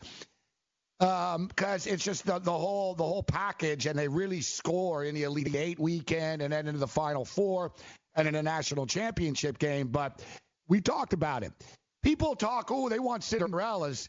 [0.99, 5.13] Um, because it's just the, the whole the whole package, and they really score in
[5.13, 7.73] the Elite Eight weekend, and then into the Final Four,
[8.15, 9.89] and in a national championship game.
[9.89, 10.23] But
[10.67, 11.53] we talked about it.
[12.01, 14.07] People talk, oh, they want Cinderellas.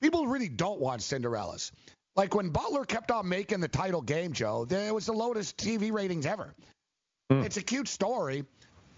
[0.00, 1.72] People really don't want Cinderellas.
[2.16, 5.90] Like when Butler kept on making the title game, Joe, there was the lowest TV
[5.92, 6.54] ratings ever.
[7.44, 8.44] It's a cute story.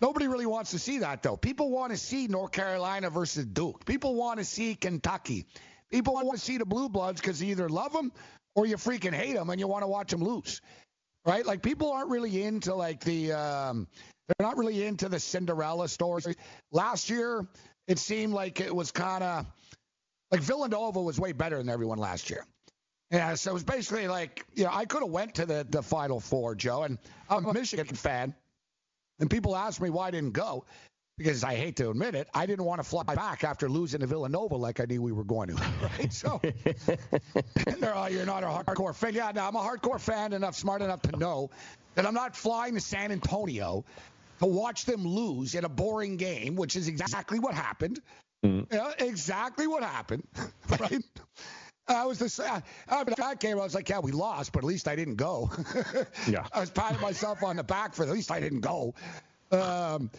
[0.02, 1.36] Nobody really wants to see that, though.
[1.36, 3.84] People want to see North Carolina versus Duke.
[3.84, 5.46] People want to see Kentucky.
[5.92, 8.10] People want to see the Blue Bloods because you either love them
[8.56, 10.60] or you freaking hate them and you want to watch them lose,
[11.24, 11.46] right?
[11.46, 13.86] Like people aren't really into like the, um,
[14.26, 16.26] they're not really into the Cinderella stories.
[16.72, 17.46] Last year,
[17.86, 19.46] it seemed like it was kind of
[20.32, 22.44] like Villanova was way better than everyone last year.
[23.12, 25.82] Yeah, so it was basically like, you know, I could have went to the, the
[25.82, 26.98] Final Four, Joe, and
[27.28, 28.34] I'm a Michigan fan.
[29.22, 30.64] And people ask me why I didn't go
[31.16, 34.06] because I hate to admit it, I didn't want to fly back after losing to
[34.06, 35.62] Villanova like I knew we were going to.
[35.80, 36.12] Right?
[36.12, 36.40] So
[37.78, 39.14] they're, oh, you're not a hardcore fan.
[39.14, 41.50] Yeah, no, I'm a hardcore fan enough, smart enough to know
[41.94, 43.84] that I'm not flying to San Antonio
[44.40, 48.00] to watch them lose in a boring game, which is exactly what happened.
[48.44, 48.74] Mm-hmm.
[48.74, 50.26] Yeah, exactly what happened.
[50.80, 51.04] right?
[51.88, 52.62] I was the same.
[52.88, 55.50] After that game, I was like, yeah, we lost, but at least I didn't go.
[56.28, 56.46] Yeah.
[56.52, 58.94] I was patting myself on the back for at least I didn't go.
[59.50, 60.10] Um,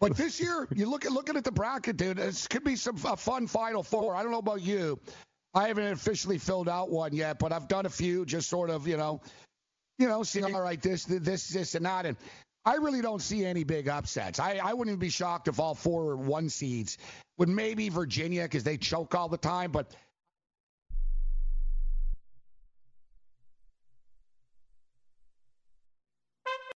[0.00, 2.16] but this year, you look at looking at the bracket, dude.
[2.16, 4.14] This could be some a fun Final Four.
[4.14, 4.98] I don't know about you.
[5.54, 8.86] I haven't officially filled out one yet, but I've done a few, just sort of,
[8.86, 9.20] you know,
[9.98, 12.16] you know, seeing all right, this, this, this, and that, and
[12.64, 14.38] I really don't see any big upsets.
[14.38, 16.98] I, I wouldn't be shocked if all four were one seeds
[17.38, 19.94] would maybe Virginia because they choke all the time, but